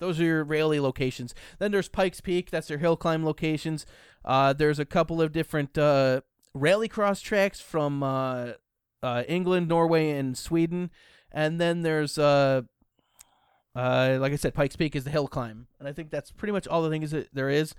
[0.00, 1.34] Those are your rally locations.
[1.58, 3.84] Then there's Pikes Peak, that's their hill climb locations.
[4.24, 6.22] Uh there's a couple of different uh
[6.56, 8.52] rallycross tracks from uh
[9.02, 10.90] uh, England, Norway, and Sweden,
[11.30, 12.62] and then there's uh,
[13.76, 16.52] uh, like I said, Pikes Peak is the hill climb, and I think that's pretty
[16.52, 17.74] much all the things that there is.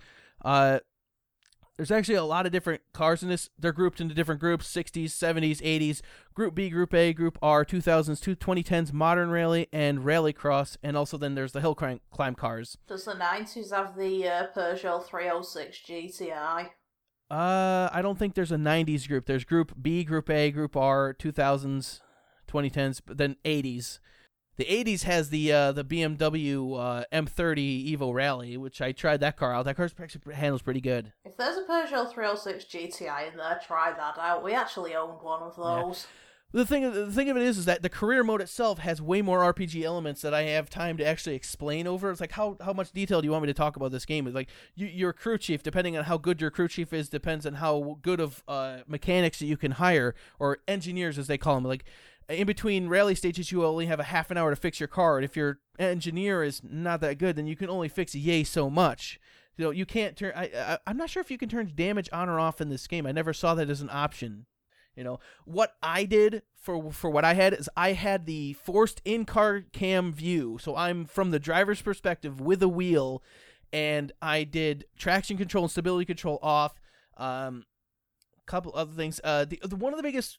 [1.80, 3.50] There's actually a lot of different cars in this.
[3.58, 6.02] They're grouped into different groups: 60s, 70s, 80s,
[6.34, 10.78] Group B, Group A, Group R, 2000s, two 2010s, Modern Rally, and Rally Cross.
[10.84, 12.78] and also then there's the hill climb, climb cars.
[12.86, 16.66] Does the 90s have the uh, Peugeot 306 GTI?
[17.32, 19.26] Uh, I don't think there's a 90s group.
[19.26, 22.02] There's Group B, Group A, Group R, 2000s,
[22.52, 24.00] 2010s, but then 80s.
[24.60, 29.38] The 80s has the uh, the BMW uh, M30 Evo Rally, which I tried that
[29.38, 29.64] car out.
[29.64, 31.14] That car actually handles pretty good.
[31.24, 34.44] If there's a Peugeot 306 GTI in there, try that out.
[34.44, 35.82] We actually owned one of Yeah.
[35.84, 36.08] those.
[36.52, 39.22] The thing, the thing of it is, is that the career mode itself has way
[39.22, 42.12] more RPG elements that I have time to actually explain over.
[42.12, 44.28] It's like how how much detail do you want me to talk about this game?
[44.28, 47.46] It's like you, your crew chief, depending on how good your crew chief is, depends
[47.46, 51.56] on how good of uh, mechanics that you can hire or engineers, as they call
[51.56, 51.64] them.
[51.64, 51.86] Like
[52.30, 55.18] in between rally stages, you only have a half an hour to fix your car,
[55.18, 58.70] and if your engineer is not that good, then you can only fix yay so
[58.70, 59.20] much.
[59.58, 60.34] You know, you can't turn.
[60.36, 62.88] I, I I'm not sure if you can turn damage on or off in this
[62.88, 63.06] game.
[63.06, 64.46] I never saw that as an option.
[64.96, 69.02] You know what I did for for what I had is I had the forced
[69.06, 73.24] in car cam view, so I'm from the driver's perspective with a wheel,
[73.74, 76.80] and I did traction control and stability control off.
[77.18, 77.66] Um,
[78.38, 79.20] a couple other things.
[79.24, 80.38] Uh, the, the one of the biggest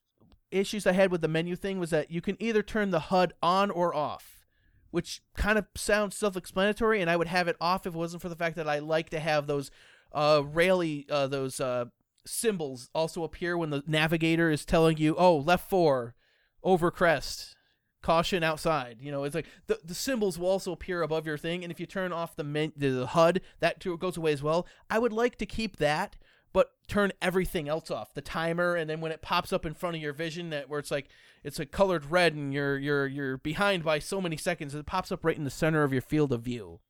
[0.51, 3.32] issues I had with the menu thing was that you can either turn the HUD
[3.42, 4.46] on or off,
[4.90, 8.28] which kind of sounds self-explanatory, and I would have it off if it wasn't for
[8.28, 9.70] the fact that I like to have those
[10.12, 11.84] uh rally uh those uh
[12.26, 16.14] symbols also appear when the navigator is telling you, "Oh, left 4,
[16.62, 17.57] over crest,
[18.03, 21.62] caution outside." You know, it's like the the symbols will also appear above your thing,
[21.62, 24.66] and if you turn off the men- the HUD, that too goes away as well.
[24.88, 26.16] I would like to keep that,
[26.53, 28.14] but turn everything else off.
[28.14, 30.80] The timer, and then when it pops up in front of your vision, that where
[30.80, 31.09] it's like
[31.44, 35.12] it's a colored red, and you're you're you're behind by so many seconds, it pops
[35.12, 36.80] up right in the center of your field of view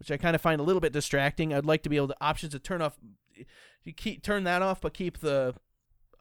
[0.00, 1.52] which I kind of find a little bit distracting.
[1.52, 2.98] I'd like to be able to options to turn off,
[3.84, 5.54] you keep turn that off, but keep the,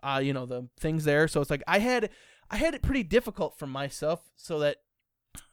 [0.04, 1.28] uh, you know, the things there.
[1.30, 2.10] So it's like I had,
[2.52, 4.78] I had it pretty difficult for myself, so that,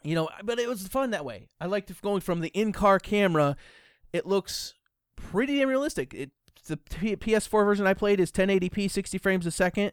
[0.03, 1.49] you know, but it was fun that way.
[1.61, 3.57] I liked going from the in-car camera.
[4.13, 4.75] It looks
[5.15, 6.13] pretty damn realistic.
[6.13, 6.33] It
[6.67, 9.93] the P- PS4 version I played is 1080p, 60 frames a second.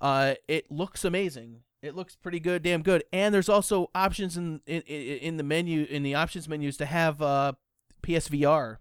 [0.00, 1.62] Uh, it looks amazing.
[1.82, 3.04] It looks pretty good, damn good.
[3.12, 7.22] And there's also options in in, in the menu in the options menus to have
[7.22, 7.52] uh,
[8.02, 8.76] PSVR.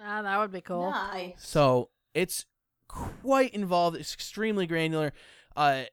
[0.00, 0.90] Ah, that would be cool.
[0.90, 1.34] Nice.
[1.38, 2.46] So it's
[2.88, 3.96] quite involved.
[3.96, 5.12] It's extremely granular.
[5.54, 5.84] Uh,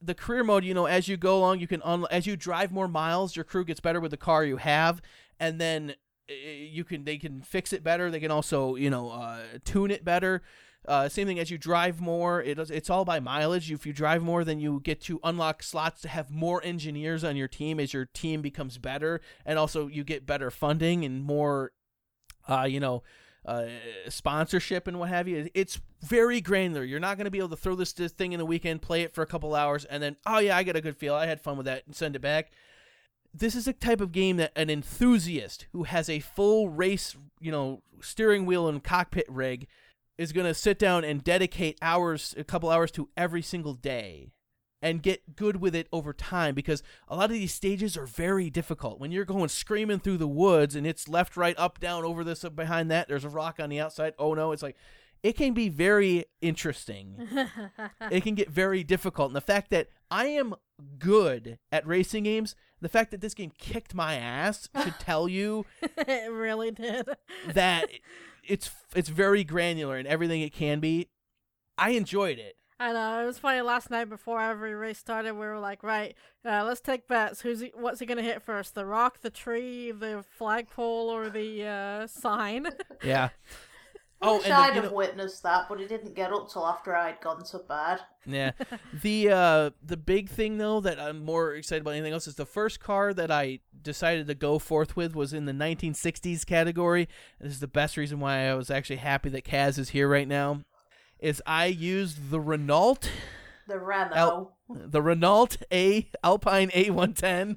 [0.00, 2.72] the career mode, you know, as you go along, you can un- as you drive
[2.72, 5.00] more miles, your crew gets better with the car you have,
[5.38, 5.94] and then
[6.32, 8.10] you can they can fix it better.
[8.10, 10.42] They can also you know uh, tune it better.
[10.86, 13.70] Uh, same thing as you drive more, it it's all by mileage.
[13.70, 17.36] If you drive more, then you get to unlock slots to have more engineers on
[17.36, 21.70] your team as your team becomes better, and also you get better funding and more,
[22.48, 23.04] uh, you know,
[23.46, 23.66] uh,
[24.08, 25.48] sponsorship and what have you.
[25.54, 26.82] It's very granular.
[26.82, 29.14] You're not going to be able to throw this, thing in the weekend, play it
[29.14, 31.14] for a couple hours, and then oh yeah, I get a good feel.
[31.14, 32.50] I had fun with that, and send it back.
[33.34, 37.50] This is a type of game that an enthusiast who has a full race, you
[37.50, 39.66] know, steering wheel and cockpit rig
[40.18, 44.32] is going to sit down and dedicate hours, a couple hours to every single day
[44.82, 48.50] and get good with it over time because a lot of these stages are very
[48.50, 48.98] difficult.
[48.98, 52.44] When you're going screaming through the woods and it's left, right, up, down, over this,
[52.44, 54.14] up behind that, there's a rock on the outside.
[54.18, 54.76] Oh no, it's like
[55.22, 57.28] it can be very interesting.
[58.10, 59.28] it can get very difficult.
[59.28, 60.54] And the fact that I am
[60.98, 65.64] good at racing games, the fact that this game kicked my ass should tell you
[65.96, 67.08] it really did.
[67.52, 67.88] that
[68.46, 71.08] it's it's very granular and everything it can be.
[71.78, 72.56] I enjoyed it.
[72.80, 73.60] I know it was funny.
[73.60, 77.40] Last night before every race started, we were like, "Right, uh, let's take bets.
[77.42, 78.74] Who's he, what's he gonna hit first?
[78.74, 82.66] The rock, the tree, the flagpole, or the uh, sign?"
[83.04, 83.28] Yeah.
[84.22, 87.20] Oh, and I'd have know- witnessed that, but it didn't get up till after I'd
[87.20, 88.00] gone to bed.
[88.24, 88.52] Yeah.
[89.02, 92.46] the uh the big thing though that I'm more excited about anything else is the
[92.46, 97.08] first car that I decided to go forth with was in the 1960s category.
[97.40, 100.28] This is the best reason why I was actually happy that Kaz is here right
[100.28, 100.62] now.
[101.18, 103.08] Is I used the Renault
[103.68, 104.14] The Renault.
[104.16, 107.56] Al- the Renault A Alpine A110.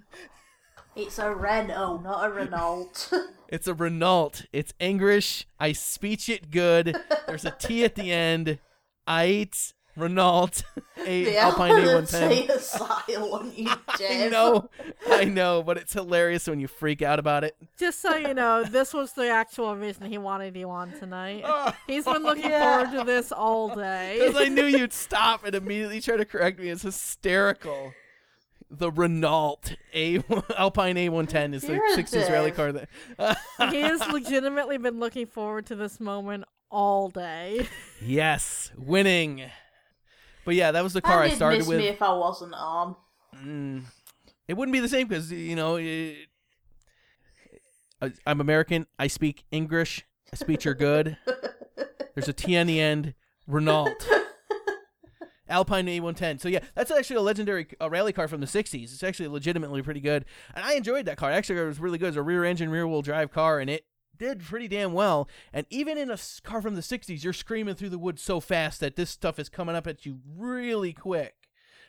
[0.95, 3.09] It's a Renault, not a Renault.
[3.47, 4.41] It's a Renault.
[4.51, 5.45] It's English.
[5.59, 6.97] I speech it good.
[7.27, 8.57] There's a T at the end.
[9.07, 10.63] Ait Renault
[11.05, 12.29] A the Alpine A110.
[12.47, 14.69] T silent, you I know,
[15.07, 17.55] I know, but it's hilarious when you freak out about it.
[17.77, 21.43] Just so you know, this was the actual reason he wanted you on tonight.
[21.45, 22.83] Oh, He's been oh, looking Yeah.
[22.83, 24.17] forward to this all day.
[24.19, 26.69] Because I knew you'd stop and immediately try to correct me.
[26.69, 27.93] It's hysterical.
[28.69, 30.17] The Renault A
[30.57, 32.89] Alpine A110 is the You're a 60s rally car that.
[33.71, 37.67] he has legitimately been looking forward to this moment all day.
[38.01, 39.43] yes, winning.
[40.45, 41.77] But yeah, that was the car and I started miss with.
[41.77, 42.95] me if I wasn't on.
[43.37, 43.83] Mm,
[44.47, 46.15] it wouldn't be the same because you know it,
[48.01, 48.87] I- I'm American.
[48.99, 50.05] I speak English.
[50.33, 51.17] I speech are good.
[52.15, 53.13] There's a T on the end.
[53.47, 53.93] Renault.
[55.47, 56.41] Alpine A110.
[56.41, 58.83] So yeah, that's actually a legendary uh, rally car from the 60s.
[58.83, 61.31] It's actually legitimately pretty good, and I enjoyed that car.
[61.31, 62.09] Actually, it was really good.
[62.09, 63.85] It's a rear-engine, rear-wheel drive car, and it
[64.17, 65.27] did pretty damn well.
[65.53, 68.79] And even in a car from the 60s, you're screaming through the woods so fast
[68.79, 71.35] that this stuff is coming up at you really quick.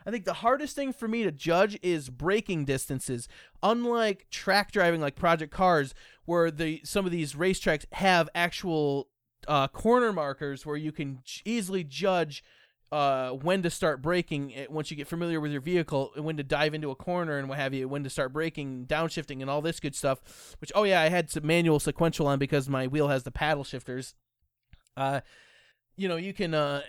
[0.06, 3.26] I think the hardest thing for me to judge is braking distances.
[3.62, 9.08] Unlike track driving, like Project Cars, where the some of these racetracks have actual
[9.48, 12.44] uh, corner markers where you can easily judge
[12.92, 16.36] uh, when to start braking eh, once you get familiar with your vehicle, and when
[16.36, 19.50] to dive into a corner and what have you, when to start braking, downshifting, and
[19.50, 20.56] all this good stuff.
[20.60, 23.64] Which, oh yeah, I had some manual sequential on because my wheel has the paddle
[23.64, 24.14] shifters.
[24.96, 25.20] Uh,
[25.96, 26.54] you know, you can.
[26.54, 26.82] Uh,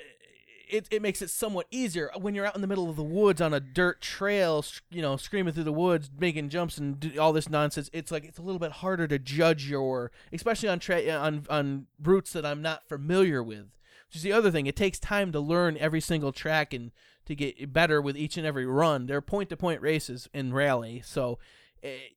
[0.70, 3.40] it, it makes it somewhat easier when you're out in the middle of the woods
[3.40, 7.50] on a dirt trail, you know, screaming through the woods, making jumps and all this
[7.50, 7.90] nonsense.
[7.94, 11.88] It's like it's a little bit harder to judge your, especially on tra- on on
[12.02, 13.77] routes that I'm not familiar with.
[14.14, 14.68] Is the other thing.
[14.68, 16.92] It takes time to learn every single track and
[17.26, 19.06] to get better with each and every run.
[19.06, 21.40] They're point to point races in rally, so
[21.82, 22.16] it,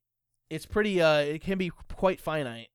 [0.49, 1.01] it's pretty.
[1.01, 2.69] Uh, it can be quite finite.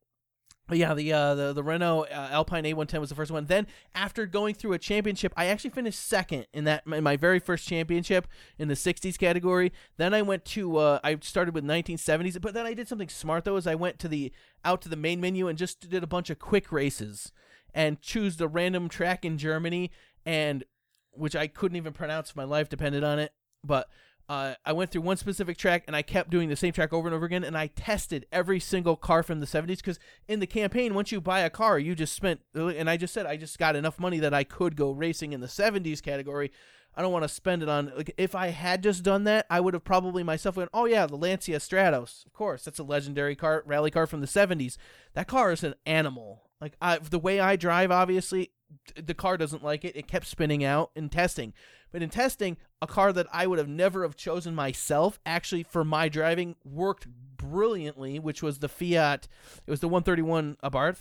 [0.68, 3.47] But yeah, the uh, the the Renault uh, Alpine A110 was the first one.
[3.47, 7.38] Then after going through a championship, I actually finished second in that in my very
[7.38, 8.26] first championship
[8.59, 9.72] in the 60s category.
[9.97, 13.44] Then I went to uh, I started with 1970s, but then I did something smart
[13.44, 13.56] though.
[13.56, 14.32] Is I went to the
[14.64, 17.32] out to the main menu and just did a bunch of quick races
[17.74, 19.90] and choose the random track in Germany
[20.24, 20.64] and
[21.12, 23.32] which I couldn't even pronounce my life depended on it.
[23.64, 23.88] But
[24.28, 27.06] uh, I went through one specific track and I kept doing the same track over
[27.06, 27.44] and over again.
[27.44, 29.98] And I tested every single car from the 70s because
[30.28, 33.26] in the campaign, once you buy a car, you just spent, and I just said
[33.26, 36.51] I just got enough money that I could go racing in the 70s category.
[36.97, 39.60] I don't want to spend it on like if I had just done that, I
[39.60, 42.24] would have probably myself went, "Oh yeah, the Lancia Stratos.
[42.24, 44.78] Of course, that's a legendary car rally car from the 70s.
[45.12, 46.45] That car is an animal.
[46.61, 48.53] Like I the way I drive obviously
[49.01, 49.97] the car doesn't like it.
[49.97, 51.53] It kept spinning out in testing.
[51.93, 55.85] But in testing, a car that I would have never have chosen myself actually for
[55.85, 57.07] my driving worked
[57.37, 59.28] brilliantly, which was the Fiat.
[59.66, 61.01] It was the 131 Abarth.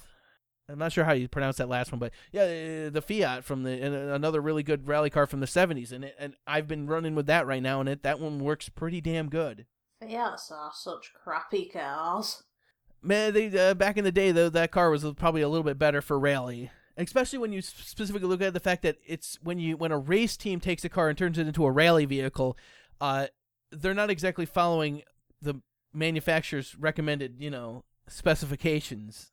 [0.69, 3.64] I'm not sure how you pronounce that last one, but yeah, uh, the Fiat from
[3.64, 6.88] the and another really good rally car from the 70s, and it, and I've been
[6.88, 9.68] running with that right now, and it that one works pretty damn good.
[10.02, 12.44] Fiats are such crappy cars.
[13.06, 15.77] Man, they uh, back in the day though, that car was probably a little bit
[15.77, 19.77] better for rally, especially when you specifically look at the fact that it's when you
[19.77, 22.57] when a race team takes a car and turns it into a rally vehicle,
[22.99, 23.27] uh,
[23.72, 25.03] they're not exactly following
[25.40, 25.61] the
[25.94, 29.32] manufacturer's recommended, you know, specifications.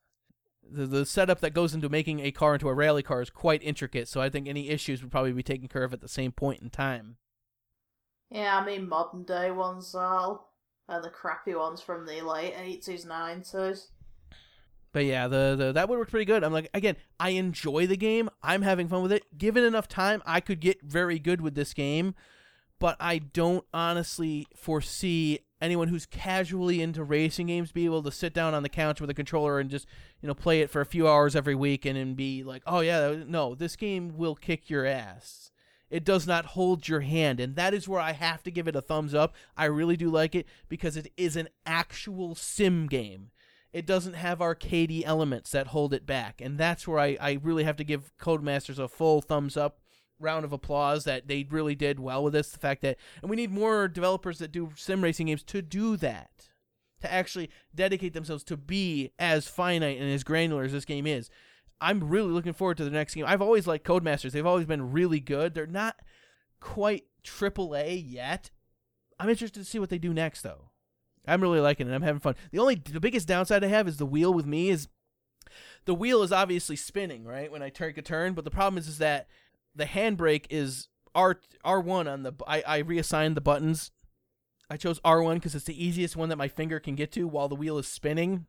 [0.71, 3.63] The the setup that goes into making a car into a rally car is quite
[3.63, 6.33] intricate, so I think any issues would probably be taken care of at the same
[6.33, 7.17] point in time.
[8.29, 10.41] Yeah, I mean modern day ones are,
[10.89, 13.89] and the crappy ones from the late eighties, nineties.
[14.93, 16.45] But yeah, the, the that would work pretty good.
[16.45, 18.29] I'm like, again, I enjoy the game.
[18.43, 19.39] I'm having fun with it.
[19.39, 22.15] Given enough time, I could get very good with this game.
[22.79, 28.35] But I don't honestly foresee anyone who's casually into racing games be able to sit
[28.35, 29.87] down on the couch with a controller and just
[30.21, 32.81] you know play it for a few hours every week and then be like, oh
[32.81, 35.52] yeah, no, this game will kick your ass.
[35.93, 38.75] It does not hold your hand, and that is where I have to give it
[38.75, 39.35] a thumbs up.
[39.59, 43.31] I really do like it because it is an actual sim game.
[43.75, 46.41] It doesn't have arcadey elements that hold it back.
[46.41, 49.81] And that's where I, I really have to give codemasters a full thumbs up
[50.19, 52.51] round of applause that they really did well with this.
[52.51, 55.99] The fact that and we need more developers that do sim racing games to do
[55.99, 56.49] that
[57.03, 61.29] to actually dedicate themselves to be as finite and as granular as this game is
[61.81, 63.25] I'm really looking forward to the next game.
[63.27, 64.33] I've always liked Codemasters.
[64.33, 65.55] They've always been really good.
[65.55, 65.97] They're not
[66.61, 68.51] quite AAA yet.
[69.19, 70.71] I'm interested to see what they do next, though.
[71.27, 71.95] I'm really liking it.
[71.95, 72.35] I'm having fun.
[72.51, 74.89] The only, the biggest downside I have is the wheel with me is
[75.85, 78.89] the wheel is obviously spinning right when I take a turn, but the problem is
[78.89, 79.29] is that
[79.75, 82.33] the handbrake is R R1 on the.
[82.47, 83.91] I I reassigned the buttons.
[84.71, 87.49] I chose R1 because it's the easiest one that my finger can get to while
[87.49, 88.47] the wheel is spinning,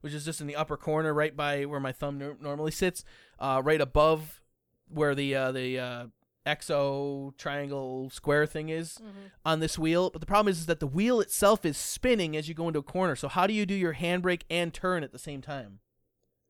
[0.00, 3.04] which is just in the upper corner, right by where my thumb nor- normally sits,
[3.38, 4.40] uh, right above
[4.88, 6.06] where the uh, the uh,
[6.46, 8.98] exo triangle square thing is
[9.44, 10.10] on this wheel.
[10.10, 12.80] But the problem is, is that the wheel itself is spinning as you go into
[12.80, 13.14] a corner.
[13.14, 15.80] So how do you do your handbrake and turn at the same time?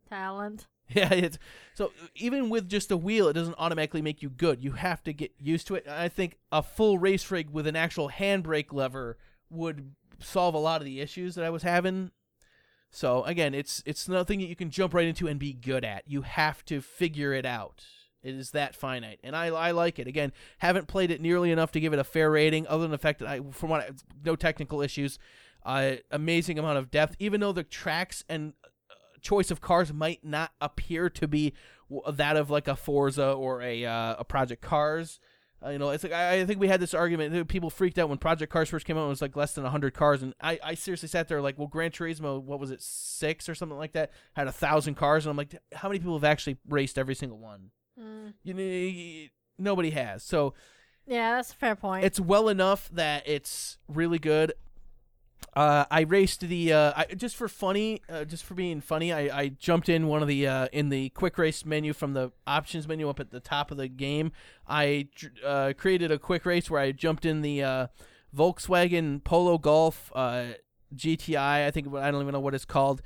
[0.08, 0.66] Talent.
[0.92, 1.38] Yeah, it's
[1.72, 4.60] so even with just a wheel, it doesn't automatically make you good.
[4.60, 5.86] You have to get used to it.
[5.86, 9.16] I think a full race rig with an actual handbrake lever
[9.50, 12.10] would solve a lot of the issues that I was having.
[12.90, 16.04] So again, it's it's nothing that you can jump right into and be good at.
[16.06, 17.84] You have to figure it out.
[18.22, 20.06] It is that finite, and I I like it.
[20.06, 22.98] Again, haven't played it nearly enough to give it a fair rating, other than the
[22.98, 23.90] fact that I, from what I,
[24.24, 25.18] no technical issues,
[25.64, 27.16] uh, amazing amount of depth.
[27.18, 28.52] Even though the tracks and
[29.22, 31.54] choice of cars might not appear to be
[32.12, 35.20] that of like a Forza or a uh, a Project Cars.
[35.64, 37.48] Uh, you know, it's like I, I think we had this argument.
[37.48, 39.04] People freaked out when Project Cars first came out.
[39.04, 41.68] It was like less than hundred cars, and I, I seriously sat there like, well,
[41.68, 45.30] Gran Turismo, what was it, six or something like that, had a thousand cars, and
[45.30, 47.70] I'm like, how many people have actually raced every single one?
[48.00, 48.32] Mm.
[48.42, 49.28] You know,
[49.58, 50.22] nobody has.
[50.22, 50.54] So
[51.06, 52.04] Yeah, that's a fair point.
[52.04, 54.54] it's well enough that it's really good.
[55.54, 59.12] Uh, I raced the uh, I, just for funny, uh, just for being funny.
[59.12, 62.30] I, I jumped in one of the uh, in the quick race menu from the
[62.46, 64.30] options menu up at the top of the game.
[64.68, 65.08] I
[65.44, 67.86] uh, created a quick race where I jumped in the uh,
[68.36, 71.66] Volkswagen Polo Golf GTI.
[71.66, 73.02] I think I don't even know what it's called.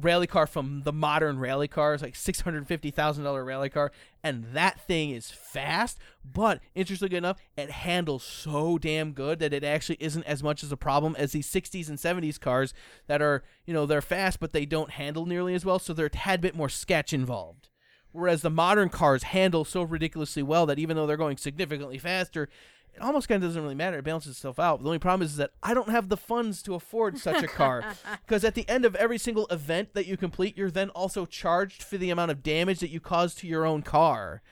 [0.00, 3.92] Rally car from the modern rally cars, like six hundred fifty thousand dollar rally car,
[4.22, 5.98] and that thing is fast.
[6.24, 10.72] But interestingly enough, it handles so damn good that it actually isn't as much as
[10.72, 12.74] a problem as these sixties and seventies cars
[13.06, 16.06] that are, you know, they're fast but they don't handle nearly as well, so they're
[16.06, 17.68] a tad bit more sketch involved.
[18.12, 22.48] Whereas the modern cars handle so ridiculously well that even though they're going significantly faster,
[22.94, 23.98] it almost kind of doesn't really matter.
[23.98, 24.80] It balances itself out.
[24.80, 27.84] The only problem is, that I don't have the funds to afford such a car.
[28.26, 31.82] Because at the end of every single event that you complete, you're then also charged
[31.82, 34.42] for the amount of damage that you cause to your own car.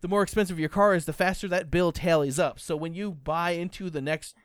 [0.00, 2.60] The more expensive your car is, the faster that bill tallies up.
[2.60, 4.36] So when you buy into the next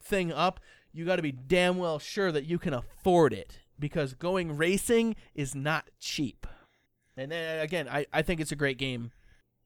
[0.00, 0.60] thing up,
[0.92, 3.58] you got to be damn well sure that you can afford it.
[3.78, 6.46] Because going racing is not cheap.
[7.16, 9.12] And then again, I, I think it's a great game.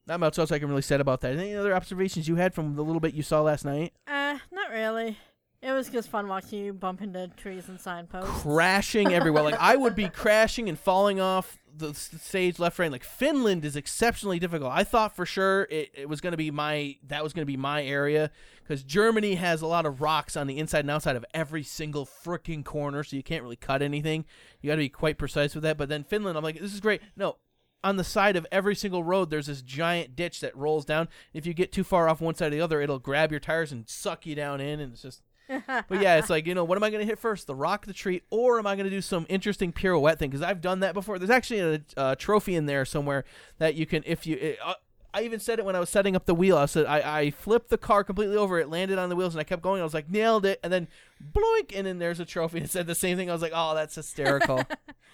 [0.06, 1.36] Not much else I can really say about that.
[1.36, 3.92] Any other observations you had from the little bit you saw last night?
[4.06, 5.18] uh, not really.
[5.62, 8.42] It was just fun watching you bump into trees and signposts.
[8.42, 9.42] crashing everywhere.
[9.42, 12.92] Like I would be crashing and falling off the stage left, right.
[12.92, 14.70] Like Finland is exceptionally difficult.
[14.70, 17.50] I thought for sure it, it was going to be my that was going to
[17.50, 18.30] be my area
[18.62, 22.04] because Germany has a lot of rocks on the inside and outside of every single
[22.04, 24.26] freaking corner, so you can't really cut anything.
[24.60, 25.78] You got to be quite precise with that.
[25.78, 27.00] But then Finland, I'm like, this is great.
[27.16, 27.36] No.
[27.84, 31.08] On the side of every single road, there's this giant ditch that rolls down.
[31.32, 33.70] If you get too far off one side or the other, it'll grab your tires
[33.70, 35.22] and suck you down in, and it's just
[35.66, 37.86] but yeah, it's like you know, what am I going to hit first, the rock,
[37.86, 40.30] the tree, or am I going to do some interesting pirouette thing?
[40.30, 41.18] Because I've done that before.
[41.18, 43.24] There's actually a, a trophy in there somewhere
[43.58, 44.36] that you can, if you.
[44.36, 44.74] It, uh,
[45.12, 46.58] I even said it when I was setting up the wheel.
[46.58, 48.58] I said I, I flipped the car completely over.
[48.58, 49.80] It landed on the wheels, and I kept going.
[49.80, 50.88] I was like, nailed it, and then
[51.32, 52.58] bloink, and then there's a trophy.
[52.58, 53.30] And it said the same thing.
[53.30, 54.64] I was like, oh, that's hysterical.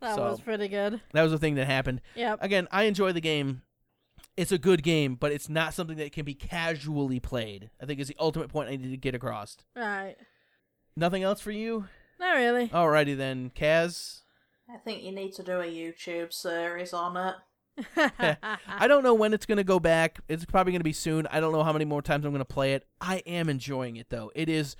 [0.00, 1.00] that So- was pretty good.
[1.12, 2.00] that was the thing that happened.
[2.14, 2.38] Yep.
[2.42, 3.62] Again, I enjoy the game.
[4.36, 7.70] It's a good game, but it's not something that can be casually played.
[7.80, 9.56] I think is the ultimate point I need to get across.
[9.74, 10.16] Right.
[10.94, 11.86] Nothing else for you?
[12.20, 12.68] Not really.
[12.68, 14.20] Alrighty then, Kaz.
[14.72, 17.34] I think you need to do a YouTube series on it.
[18.68, 20.18] I don't know when it's going to go back.
[20.28, 21.26] It's probably going to be soon.
[21.28, 22.86] I don't know how many more times I'm going to play it.
[23.00, 24.30] I am enjoying it though.
[24.34, 24.76] It is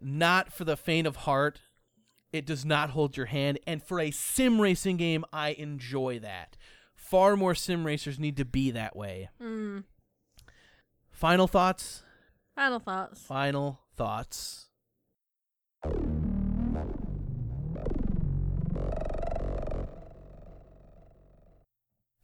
[0.00, 1.60] not for the faint of heart.
[2.32, 3.58] It does not hold your hand.
[3.66, 6.56] And for a sim racing game, I enjoy that.
[6.94, 9.30] Far more sim racers need to be that way.
[9.42, 9.84] mm.
[11.10, 12.02] Final thoughts?
[12.54, 13.20] Final thoughts.
[13.22, 14.68] Final thoughts.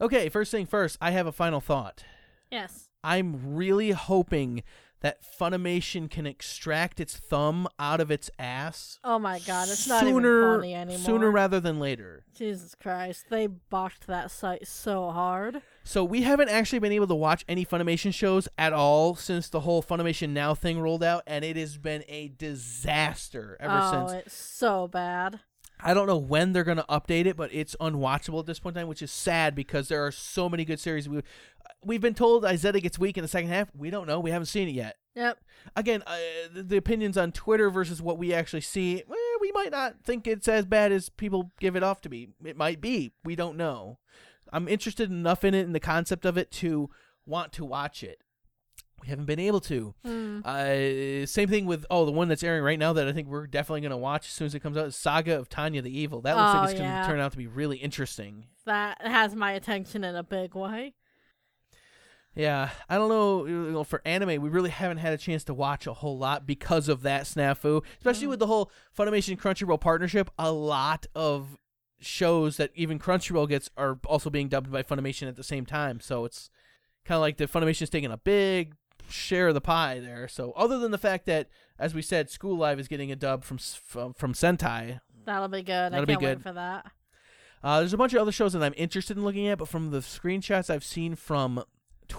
[0.01, 2.05] Okay, first thing first, I have a final thought.
[2.51, 2.89] Yes.
[3.03, 4.63] I'm really hoping
[5.01, 10.01] that Funimation can extract its thumb out of its ass Oh my god, it's not
[10.01, 10.99] sooner, even funny anymore.
[10.99, 12.25] sooner rather than later.
[12.35, 15.63] Jesus Christ, they botched that site so hard.
[15.85, 19.61] So we haven't actually been able to watch any Funimation shows at all since the
[19.61, 24.27] whole Funimation Now thing rolled out, and it has been a disaster ever oh, since.
[24.27, 25.41] it's so bad.
[25.79, 28.77] I don't know when they're going to update it, but it's unwatchable at this point
[28.77, 31.09] in time, which is sad because there are so many good series.
[31.09, 31.23] We,
[31.87, 33.69] we've been told Izetta gets weak in the second half.
[33.77, 34.21] We don't know.
[34.21, 34.97] We haven't seen it yet.
[35.15, 35.39] Yep.
[35.77, 36.17] Again, uh,
[36.53, 40.27] the, the opinions on Twitter versus what we actually see, eh, we might not think
[40.27, 42.29] it's as bad as people give it off to be.
[42.45, 43.13] It might be.
[43.25, 43.99] We don't know.
[44.53, 46.91] I'm interested enough in it and the concept of it to
[47.25, 48.19] want to watch it.
[49.03, 49.95] We haven't been able to.
[50.05, 50.41] Hmm.
[50.45, 53.47] Uh, same thing with oh the one that's airing right now that I think we're
[53.47, 56.23] definitely gonna watch as soon as it comes out is Saga of Tanya the Evil.
[56.23, 57.03] That looks Oh, like it's yeah.
[57.03, 58.47] gonna turn out to be really interesting.
[58.65, 60.95] That has my attention in a big way.
[62.37, 63.47] Yeah, I don't know.
[63.47, 66.47] you know, For anime, we really haven't had a chance to watch a whole lot
[66.47, 68.31] because of that snafu, especially Mm.
[68.31, 70.31] with the whole Funimation Crunchyroll partnership.
[70.39, 71.57] A lot of
[71.99, 75.99] shows that even Crunchyroll gets are also being dubbed by Funimation at the same time.
[75.99, 76.51] So it's
[77.07, 78.75] kind of like the Funimation's taking a big
[79.09, 80.29] share of the pie there.
[80.29, 81.49] So other than the fact that,
[81.79, 85.63] as we said, School Live is getting a dub from from, from Sentai, That'll be
[85.63, 85.93] good.
[85.93, 86.39] That'll I be can't good.
[86.39, 86.87] wait for that.
[87.63, 89.91] Uh, there's a bunch of other shows that I'm interested in looking at, but from
[89.91, 91.65] the screenshots I've seen from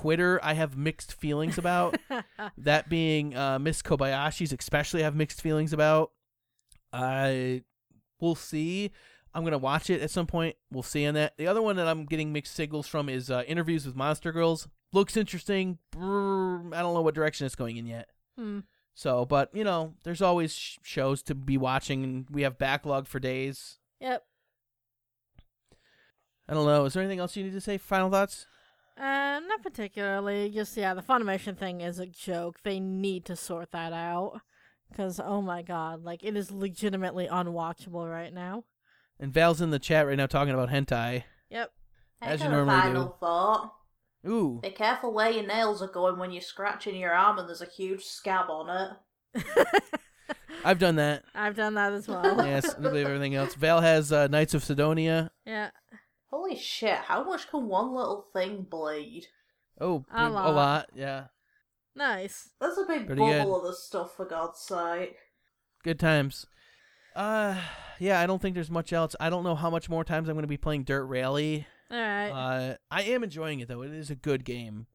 [0.01, 1.97] Twitter, I have mixed feelings about.
[2.59, 6.11] that being uh, Miss Kobayashi's, especially, I have mixed feelings about.
[6.93, 7.63] I
[8.19, 8.91] we'll see.
[9.33, 10.55] I'm gonna watch it at some point.
[10.71, 11.33] We'll see on that.
[11.37, 14.67] The other one that I'm getting mixed signals from is uh, interviews with Monster Girls.
[14.93, 15.79] Looks interesting.
[15.89, 18.09] Brr, I don't know what direction it's going in yet.
[18.37, 18.59] Hmm.
[18.93, 23.07] So, but you know, there's always sh- shows to be watching, and we have backlog
[23.07, 23.79] for days.
[23.99, 24.23] Yep.
[26.47, 26.85] I don't know.
[26.85, 27.79] Is there anything else you need to say?
[27.79, 28.45] Final thoughts?
[28.99, 30.49] Uh, not particularly.
[30.49, 32.57] Just yeah, the Funimation thing is a joke.
[32.63, 34.41] They need to sort that out.
[34.95, 38.63] Cause oh my god, like it is legitimately unwatchable right now.
[39.19, 41.23] And Val's in the chat right now talking about hentai.
[41.49, 41.71] Yep.
[42.21, 43.13] I As you normally final do.
[43.19, 43.73] thought.
[44.27, 44.59] Ooh.
[44.63, 47.65] Be careful where your nails are going when you're scratching your arm and there's a
[47.65, 48.95] huge scab on
[49.35, 49.45] it.
[50.65, 51.23] I've done that.
[51.35, 52.45] I've done that as well.
[52.45, 53.53] yes, I believe everything else.
[53.55, 55.31] Val has uh, Knights of Sidonia.
[55.45, 55.69] yeah.
[56.29, 59.27] Holy shit, how much can one little thing bleed?
[59.79, 60.53] Oh, A a lot.
[60.55, 60.89] lot.
[60.95, 61.25] Yeah.
[61.95, 62.49] Nice.
[62.59, 63.65] There's a big Pretty bubble good.
[63.67, 65.15] of this stuff, for God's sake.
[65.83, 66.45] Good times.
[67.15, 67.55] Uh,
[67.99, 69.15] yeah, I don't think there's much else.
[69.19, 71.65] I don't know how much more times I'm going to be playing Dirt Rally.
[71.91, 72.31] Alright.
[72.31, 73.81] Uh, I am enjoying it, though.
[73.81, 74.85] It is a good game.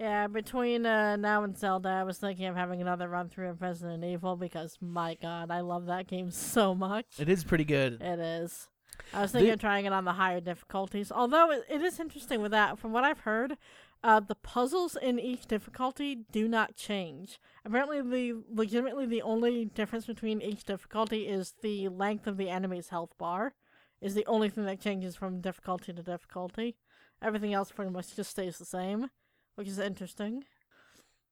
[0.00, 3.60] yeah, between uh, now and Zelda, I was thinking of having another run through of
[3.62, 7.06] Resident Evil because my god, I love that game so much.
[7.18, 8.00] It is pretty good.
[8.00, 8.68] It is.
[9.12, 11.10] I was thinking The- of trying it on the higher difficulties.
[11.12, 13.56] Although it, it is interesting with that, from what I've heard,
[14.02, 17.38] uh, the puzzles in each difficulty do not change.
[17.64, 22.88] Apparently, the legitimately the only difference between each difficulty is the length of the enemy's
[22.90, 23.54] health bar.
[24.00, 26.76] Is the only thing that changes from difficulty to difficulty.
[27.22, 29.08] Everything else pretty much just stays the same,
[29.54, 30.44] which is interesting.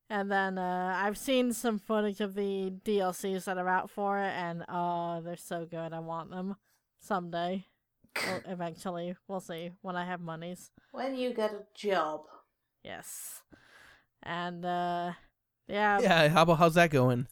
[0.09, 4.33] And then uh, I've seen some footage of the DLCs that are out for it,
[4.33, 5.93] and oh, they're so good.
[5.93, 6.57] I want them
[7.05, 7.67] someday.
[8.27, 10.71] Well, eventually, we'll see when I have monies.
[10.93, 12.23] When you get a job.
[12.83, 13.43] Yes,
[14.23, 15.13] and uh,
[15.69, 17.27] yeah, Yeah, how about how's that going?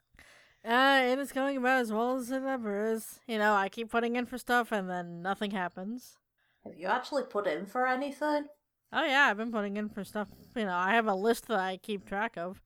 [0.65, 3.21] uh, it is going about as well as it ever is.
[3.27, 6.17] You know, I keep putting in for stuff, and then nothing happens.
[6.65, 8.47] Have you actually put in for anything?
[8.93, 10.29] Oh yeah, I've been putting in for stuff.
[10.55, 12.61] You know, I have a list that I keep track of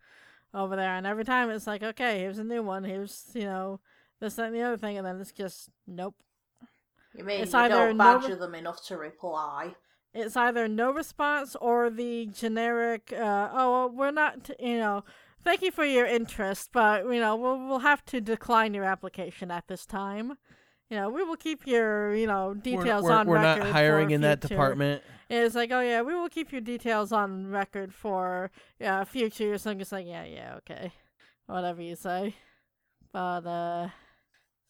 [0.52, 2.84] over there, and every time it's like, okay, here's a new one.
[2.84, 3.80] Here's you know
[4.20, 6.14] this, that, and the other thing, and then it's just nope.
[7.16, 9.74] You mean It's you either don't no- badger them enough to reply?
[10.14, 15.04] It's either no response or the generic, uh, oh, well, we're not, you know,
[15.44, 19.50] thank you for your interest, but, you know, we'll, we'll have to decline your application
[19.50, 20.38] at this time.
[20.88, 23.64] You know, we will keep your, you know, We're- details we're, on we're record.
[23.64, 25.02] not hiring for in that future- department.
[25.28, 29.58] It's like, oh, yeah, we will keep your details on record for uh, future.
[29.58, 30.92] So I'm just like, yeah, yeah, okay.
[31.46, 32.36] Whatever you say.
[33.12, 33.88] But, uh,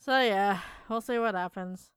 [0.01, 1.91] so yeah, we'll see what happens.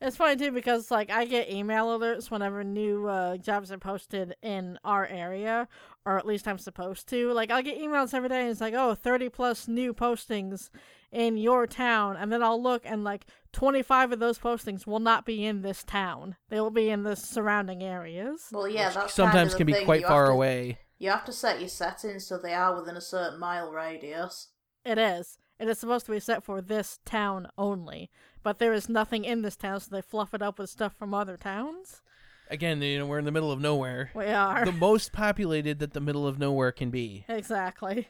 [0.00, 4.34] It's funny too because like I get email alerts whenever new uh, jobs are posted
[4.42, 5.68] in our area,
[6.06, 7.32] or at least I'm supposed to.
[7.32, 10.70] Like I'll get emails every day, and it's like, oh, 30 plus new postings
[11.12, 15.26] in your town, and then I'll look, and like 25 of those postings will not
[15.26, 16.36] be in this town.
[16.48, 18.48] They will be in the surrounding areas.
[18.52, 20.78] Well, yeah, which that's sometimes kind of the can be quite you far to, away.
[20.98, 24.48] You have to set your settings so they are within a certain mile radius.
[24.84, 25.36] It is.
[25.58, 28.10] It is supposed to be set for this town only,
[28.42, 31.14] but there is nothing in this town, so they fluff it up with stuff from
[31.14, 32.02] other towns.
[32.50, 34.10] Again, you know, we're in the middle of nowhere.
[34.14, 37.24] We are the most populated that the middle of nowhere can be.
[37.28, 38.08] exactly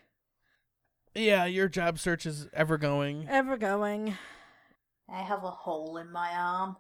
[1.15, 3.27] Yeah, your job search is ever going.
[3.28, 4.16] ever going.
[5.12, 6.77] I have a hole in my arm.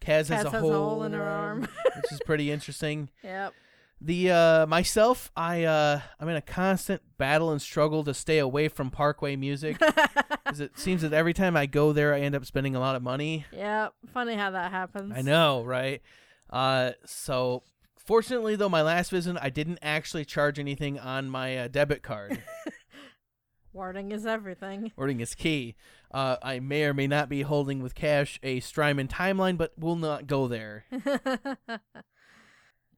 [0.00, 1.68] Kaz has, Kaz a, has hole in her arm, arm.
[1.96, 3.08] which is pretty interesting.
[3.24, 3.54] Yep.
[4.00, 8.68] The uh, myself, I uh, I'm in a constant battle and struggle to stay away
[8.68, 9.78] from Parkway music
[10.44, 12.94] because it seems that every time I go there, I end up spending a lot
[12.94, 13.46] of money.
[13.52, 15.14] yeah, funny how that happens.
[15.16, 16.02] I know, right?
[16.50, 17.62] Uh, so
[17.96, 22.42] fortunately, though, my last visit, I didn't actually charge anything on my uh, debit card.
[23.72, 24.92] Wording is everything.
[24.96, 25.74] Wording is key.
[26.10, 29.96] Uh, I may or may not be holding with cash a Strymon timeline, but we'll
[29.96, 30.84] not go there.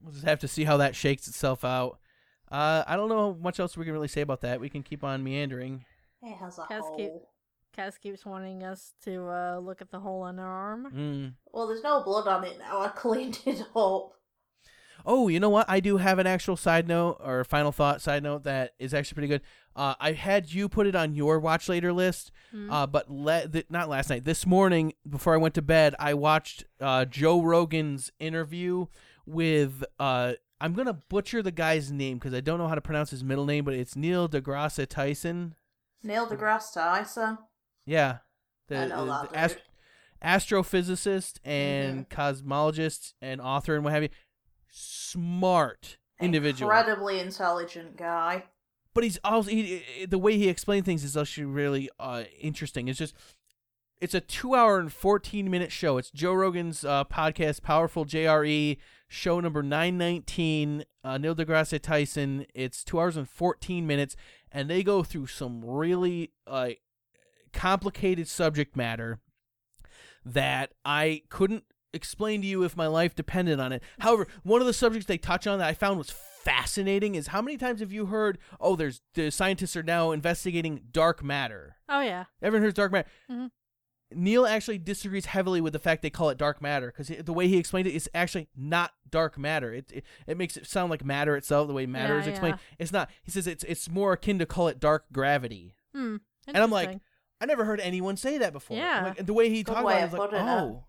[0.00, 1.98] We'll just have to see how that shakes itself out.
[2.50, 4.60] Uh, I don't know much else we can really say about that.
[4.60, 5.84] We can keep on meandering.
[6.22, 7.10] It has a Cass keep-
[7.74, 10.86] Cass keeps wanting us to uh, look at the hole in her arm.
[10.94, 11.32] Mm.
[11.52, 12.80] Well, there's no blood on it now.
[12.82, 14.12] I cleaned it up.
[15.06, 15.66] Oh, you know what?
[15.70, 19.14] I do have an actual side note or final thought side note that is actually
[19.14, 19.42] pretty good.
[19.76, 22.68] Uh, I had you put it on your watch later list, Hmm.
[22.70, 24.24] uh, but le- th- not last night.
[24.24, 28.86] This morning, before I went to bed, I watched uh, Joe Rogan's interview
[29.28, 29.84] with.
[29.98, 33.22] Uh, I'm gonna butcher the guy's name because I don't know how to pronounce his
[33.22, 35.54] middle name, but it's Neil deGrasse Tyson.
[36.02, 37.38] Neil deGrasse Tyson.
[37.86, 38.18] Yeah,
[38.68, 39.58] the, I know the- that the ast-
[40.22, 44.08] astrophysicist and cosmologist and author and what have you.
[44.70, 48.44] Smart individual, Incredibly intelligent guy.
[48.94, 52.88] but he's also he, the way he explains things is actually really uh, interesting.
[52.88, 53.14] It's just
[54.00, 55.98] it's a two hour and fourteen minute show.
[55.98, 58.76] It's Joe Rogan's uh, podcast, Powerful JRE,
[59.08, 60.84] show number nine nineteen.
[61.02, 62.46] Uh, Neil deGrasse Tyson.
[62.54, 64.16] It's two hours and fourteen minutes,
[64.52, 66.70] and they go through some really uh,
[67.52, 69.18] complicated subject matter
[70.24, 71.64] that I couldn't
[71.94, 73.82] explain to you if my life depended on it.
[74.00, 77.40] However, one of the subjects they touch on that I found was fascinating is how
[77.42, 81.76] many times have you heard, oh, there's the scientists are now investigating dark matter.
[81.88, 82.24] Oh yeah.
[82.42, 83.08] Everyone hears dark matter.
[83.30, 83.50] Mhm.
[84.14, 87.48] Neil actually disagrees heavily with the fact they call it dark matter because the way
[87.48, 89.72] he explained it is actually not dark matter.
[89.72, 91.68] It, it it makes it sound like matter itself.
[91.68, 93.10] The way matter Yeah, is explained, it's not.
[93.22, 95.74] He says it's it's more akin to call it dark gravity.
[95.94, 96.16] Hmm.
[96.54, 96.98] I'm like.
[97.40, 98.76] I never heard anyone say that before.
[98.76, 99.14] Yeah.
[99.16, 100.50] Like, the way he Good talked way about it, of I was like, putting it.
[100.50, 100.84] oh,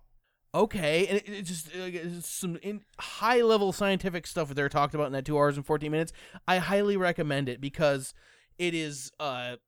[0.52, 1.06] okay.
[1.06, 4.92] And it, it just uh, it's some in high level scientific stuff that they're talked
[4.92, 6.12] about in that two hours and fourteen minutes.
[6.48, 8.14] I highly recommend it because
[8.58, 9.58] it is uh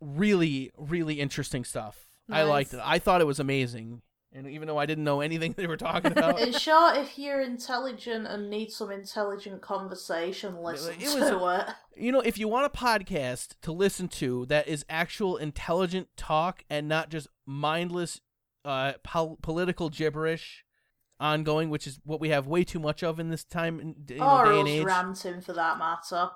[0.00, 1.96] really really interesting stuff.
[2.32, 2.80] I liked it.
[2.82, 4.02] I thought it was amazing.
[4.32, 7.40] And even though I didn't know anything they were talking about, In short, if you're
[7.40, 11.74] intelligent and need some intelligent conversation, listen it was- to it.
[11.96, 16.64] you know, if you want a podcast to listen to that is actual intelligent talk
[16.70, 18.20] and not just mindless
[18.64, 20.64] uh, pol- political gibberish
[21.18, 24.16] ongoing, which is what we have way too much of in this time in, you
[24.18, 24.84] know, or day and age.
[24.84, 26.30] ranting for that matter.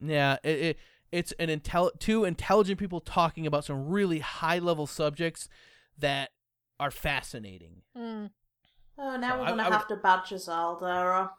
[0.00, 0.78] Yeah, it, it
[1.12, 5.48] it's an intel two intelligent people talking about some really high level subjects
[5.98, 6.30] that
[6.80, 7.82] are fascinating.
[7.96, 8.26] Hmm.
[8.98, 11.30] Oh, now So we're gonna I would- have to badger Zaldera.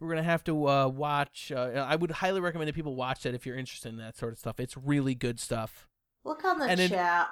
[0.00, 1.50] We're gonna have to uh, watch.
[1.54, 4.32] Uh, I would highly recommend that people watch that if you're interested in that sort
[4.32, 4.60] of stuff.
[4.60, 5.88] It's really good stuff.
[6.24, 7.28] Look on the And it- chat.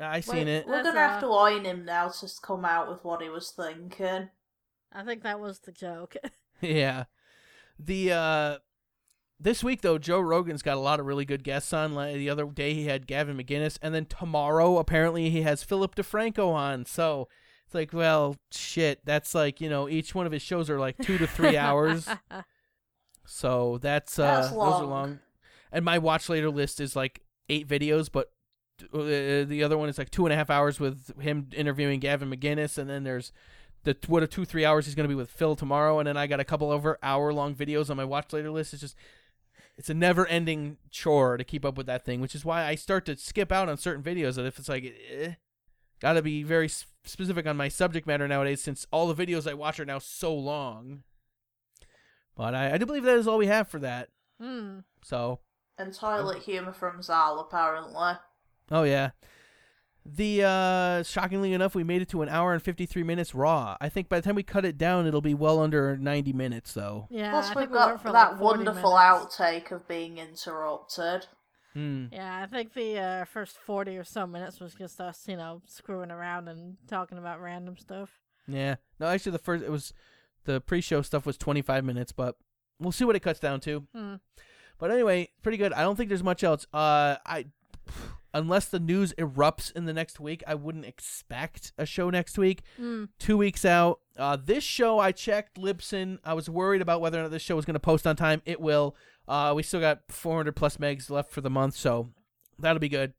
[0.00, 0.66] I seen we're, it.
[0.66, 3.20] We're That's, gonna have uh, to oin him now to s- come out with what
[3.20, 4.30] he was thinking.
[4.92, 6.16] I think that was the joke.
[6.60, 7.04] Yeah.
[7.78, 8.58] The uh
[9.40, 11.94] this week though, Joe Rogan's got a lot of really good guests on.
[11.94, 16.52] The other day he had Gavin McInnes, and then tomorrow apparently he has Philip DeFranco
[16.52, 16.84] on.
[16.86, 17.28] So
[17.64, 19.00] it's like, well, shit.
[19.04, 22.08] That's like you know, each one of his shows are like two to three hours.
[23.30, 25.18] So that's uh That's those are long.
[25.70, 27.20] And my watch later list is like
[27.50, 28.32] eight videos, but
[28.82, 32.30] uh, the other one is like two and a half hours with him interviewing Gavin
[32.30, 33.32] McInnes, and then there's
[33.84, 36.26] the what a two three hours he's gonna be with Phil tomorrow, and then I
[36.26, 38.72] got a couple over hour long videos on my watch later list.
[38.72, 38.96] It's just
[39.78, 42.74] it's a never ending chore to keep up with that thing, which is why I
[42.74, 44.34] start to skip out on certain videos.
[44.34, 45.34] That if it's like, eh,
[46.00, 49.78] gotta be very specific on my subject matter nowadays, since all the videos I watch
[49.78, 51.04] are now so long.
[52.34, 54.08] But I, I do believe that is all we have for that.
[54.40, 54.80] Hmm.
[55.02, 55.38] So
[55.78, 58.14] And toilet humor from Zal, apparently.
[58.72, 59.10] Oh yeah.
[60.10, 63.76] The uh shockingly enough, we made it to an hour and fifty three minutes raw.
[63.80, 66.72] I think by the time we cut it down, it'll be well under ninety minutes
[66.72, 67.08] though.
[67.10, 67.30] Yeah.
[67.30, 69.36] Plus, I we've think we got for that like wonderful minutes.
[69.36, 71.26] outtake of being interrupted.
[71.74, 72.06] Hmm.
[72.10, 75.60] Yeah, I think the uh, first forty or so minutes was just us, you know,
[75.66, 78.10] screwing around and talking about random stuff.
[78.46, 78.76] Yeah.
[78.98, 79.92] No, actually, the first it was
[80.44, 82.36] the pre-show stuff was twenty five minutes, but
[82.80, 83.86] we'll see what it cuts down to.
[83.94, 84.14] Hmm.
[84.78, 85.74] But anyway, pretty good.
[85.74, 86.66] I don't think there's much else.
[86.72, 87.46] Uh, I
[88.38, 92.62] unless the news erupts in the next week, I wouldn't expect a show next week.
[92.76, 93.04] Hmm.
[93.18, 94.00] two weeks out.
[94.16, 96.18] Uh, this show, I checked Libsyn.
[96.24, 98.42] I was worried about whether or not this show was going to post on time.
[98.44, 98.96] It will.
[99.26, 102.10] Uh, we still got 400 plus megs left for the month, so
[102.58, 103.12] that'll be good.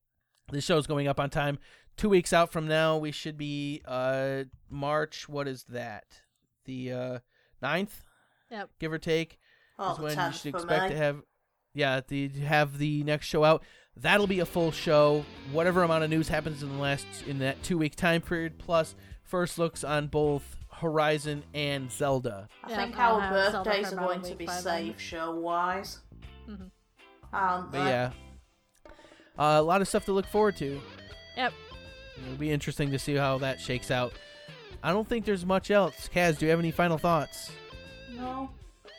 [0.51, 1.59] This show's going up on time.
[1.97, 5.27] Two weeks out from now, we should be uh, March.
[5.27, 6.21] What is that?
[6.65, 7.19] The uh,
[7.61, 8.03] 9th?
[8.49, 8.69] Yep.
[8.79, 9.37] give or take.
[9.77, 10.89] Oh, is the when you should expect me.
[10.89, 11.21] to have
[11.75, 13.63] yeah the have the next show out
[13.98, 15.26] that'll be a full show.
[15.52, 18.95] Whatever amount of news happens in the last in that two week time period plus
[19.24, 22.48] first looks on both horizon and zelda.
[22.64, 25.99] I Yeah, think I'll our have Zelda birthdays are going to be safe show wise.
[26.48, 26.72] Mhm.
[27.34, 28.11] Aren't but yeah.
[29.38, 30.82] Uh, a lot of stuff to look forward to.
[31.38, 31.53] Yep.
[32.26, 34.14] it'll be interesting to see how that shakes out.
[34.84, 36.10] I don't think there's much else.
[36.14, 37.52] Kaz do you have any final thoughts?
[38.11, 38.49] No.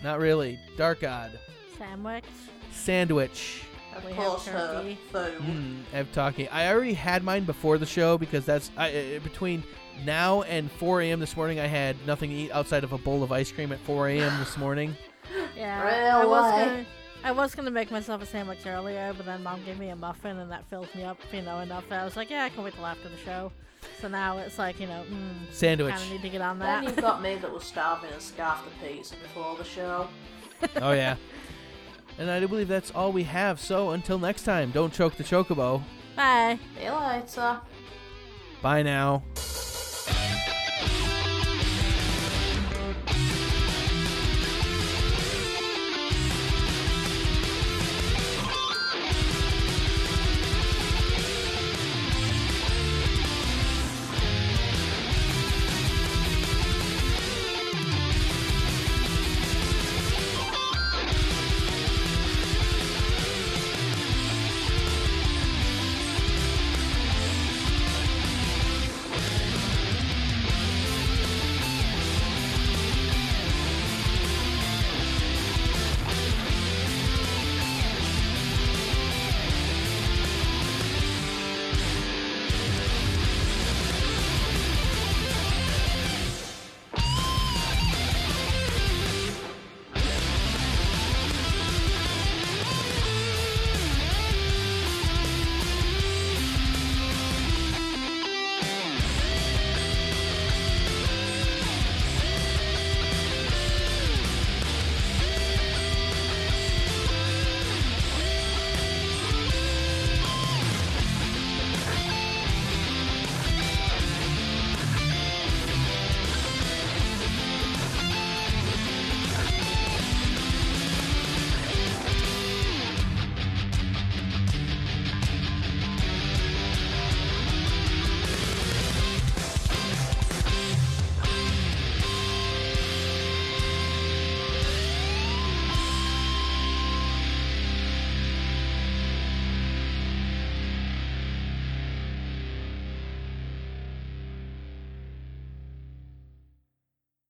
[0.03, 0.59] not really.
[0.77, 1.39] Dark god.
[1.77, 2.25] Sandwich.
[2.73, 3.63] sandwich
[3.97, 4.99] Of We have course, her turkey.
[5.13, 6.49] Mm, I'm talking.
[6.51, 9.63] I already had mine before the show because that's I, uh, between
[10.05, 11.21] now and 4 a.m.
[11.21, 11.59] this morning.
[11.61, 14.39] I had nothing to eat outside of a bowl of ice cream at 4 a.m.
[14.39, 14.97] this morning.
[15.57, 16.19] Yeah.
[16.23, 16.65] I was Really?
[16.65, 16.87] gonna
[17.23, 20.39] I was gonna make myself a sandwich earlier, but then mom gave me a muffin
[20.39, 22.65] and that fills me up, you know, enough that I was like, yeah, I can
[22.65, 23.53] wait till after the show.
[24.01, 25.93] So now it's like, you know, mm, Sandwich.
[25.95, 26.67] kind of need to get on that.
[26.67, 26.91] Then that.
[26.97, 30.09] you've got me that was starving and scarfed the pizza before the show.
[30.77, 31.17] oh yeah.
[32.21, 33.59] And I do believe that's all we have.
[33.59, 35.83] So until next time, don't choke the chocobo.
[36.15, 36.59] Bye.
[36.77, 37.61] See you later.
[38.61, 39.25] Bye now.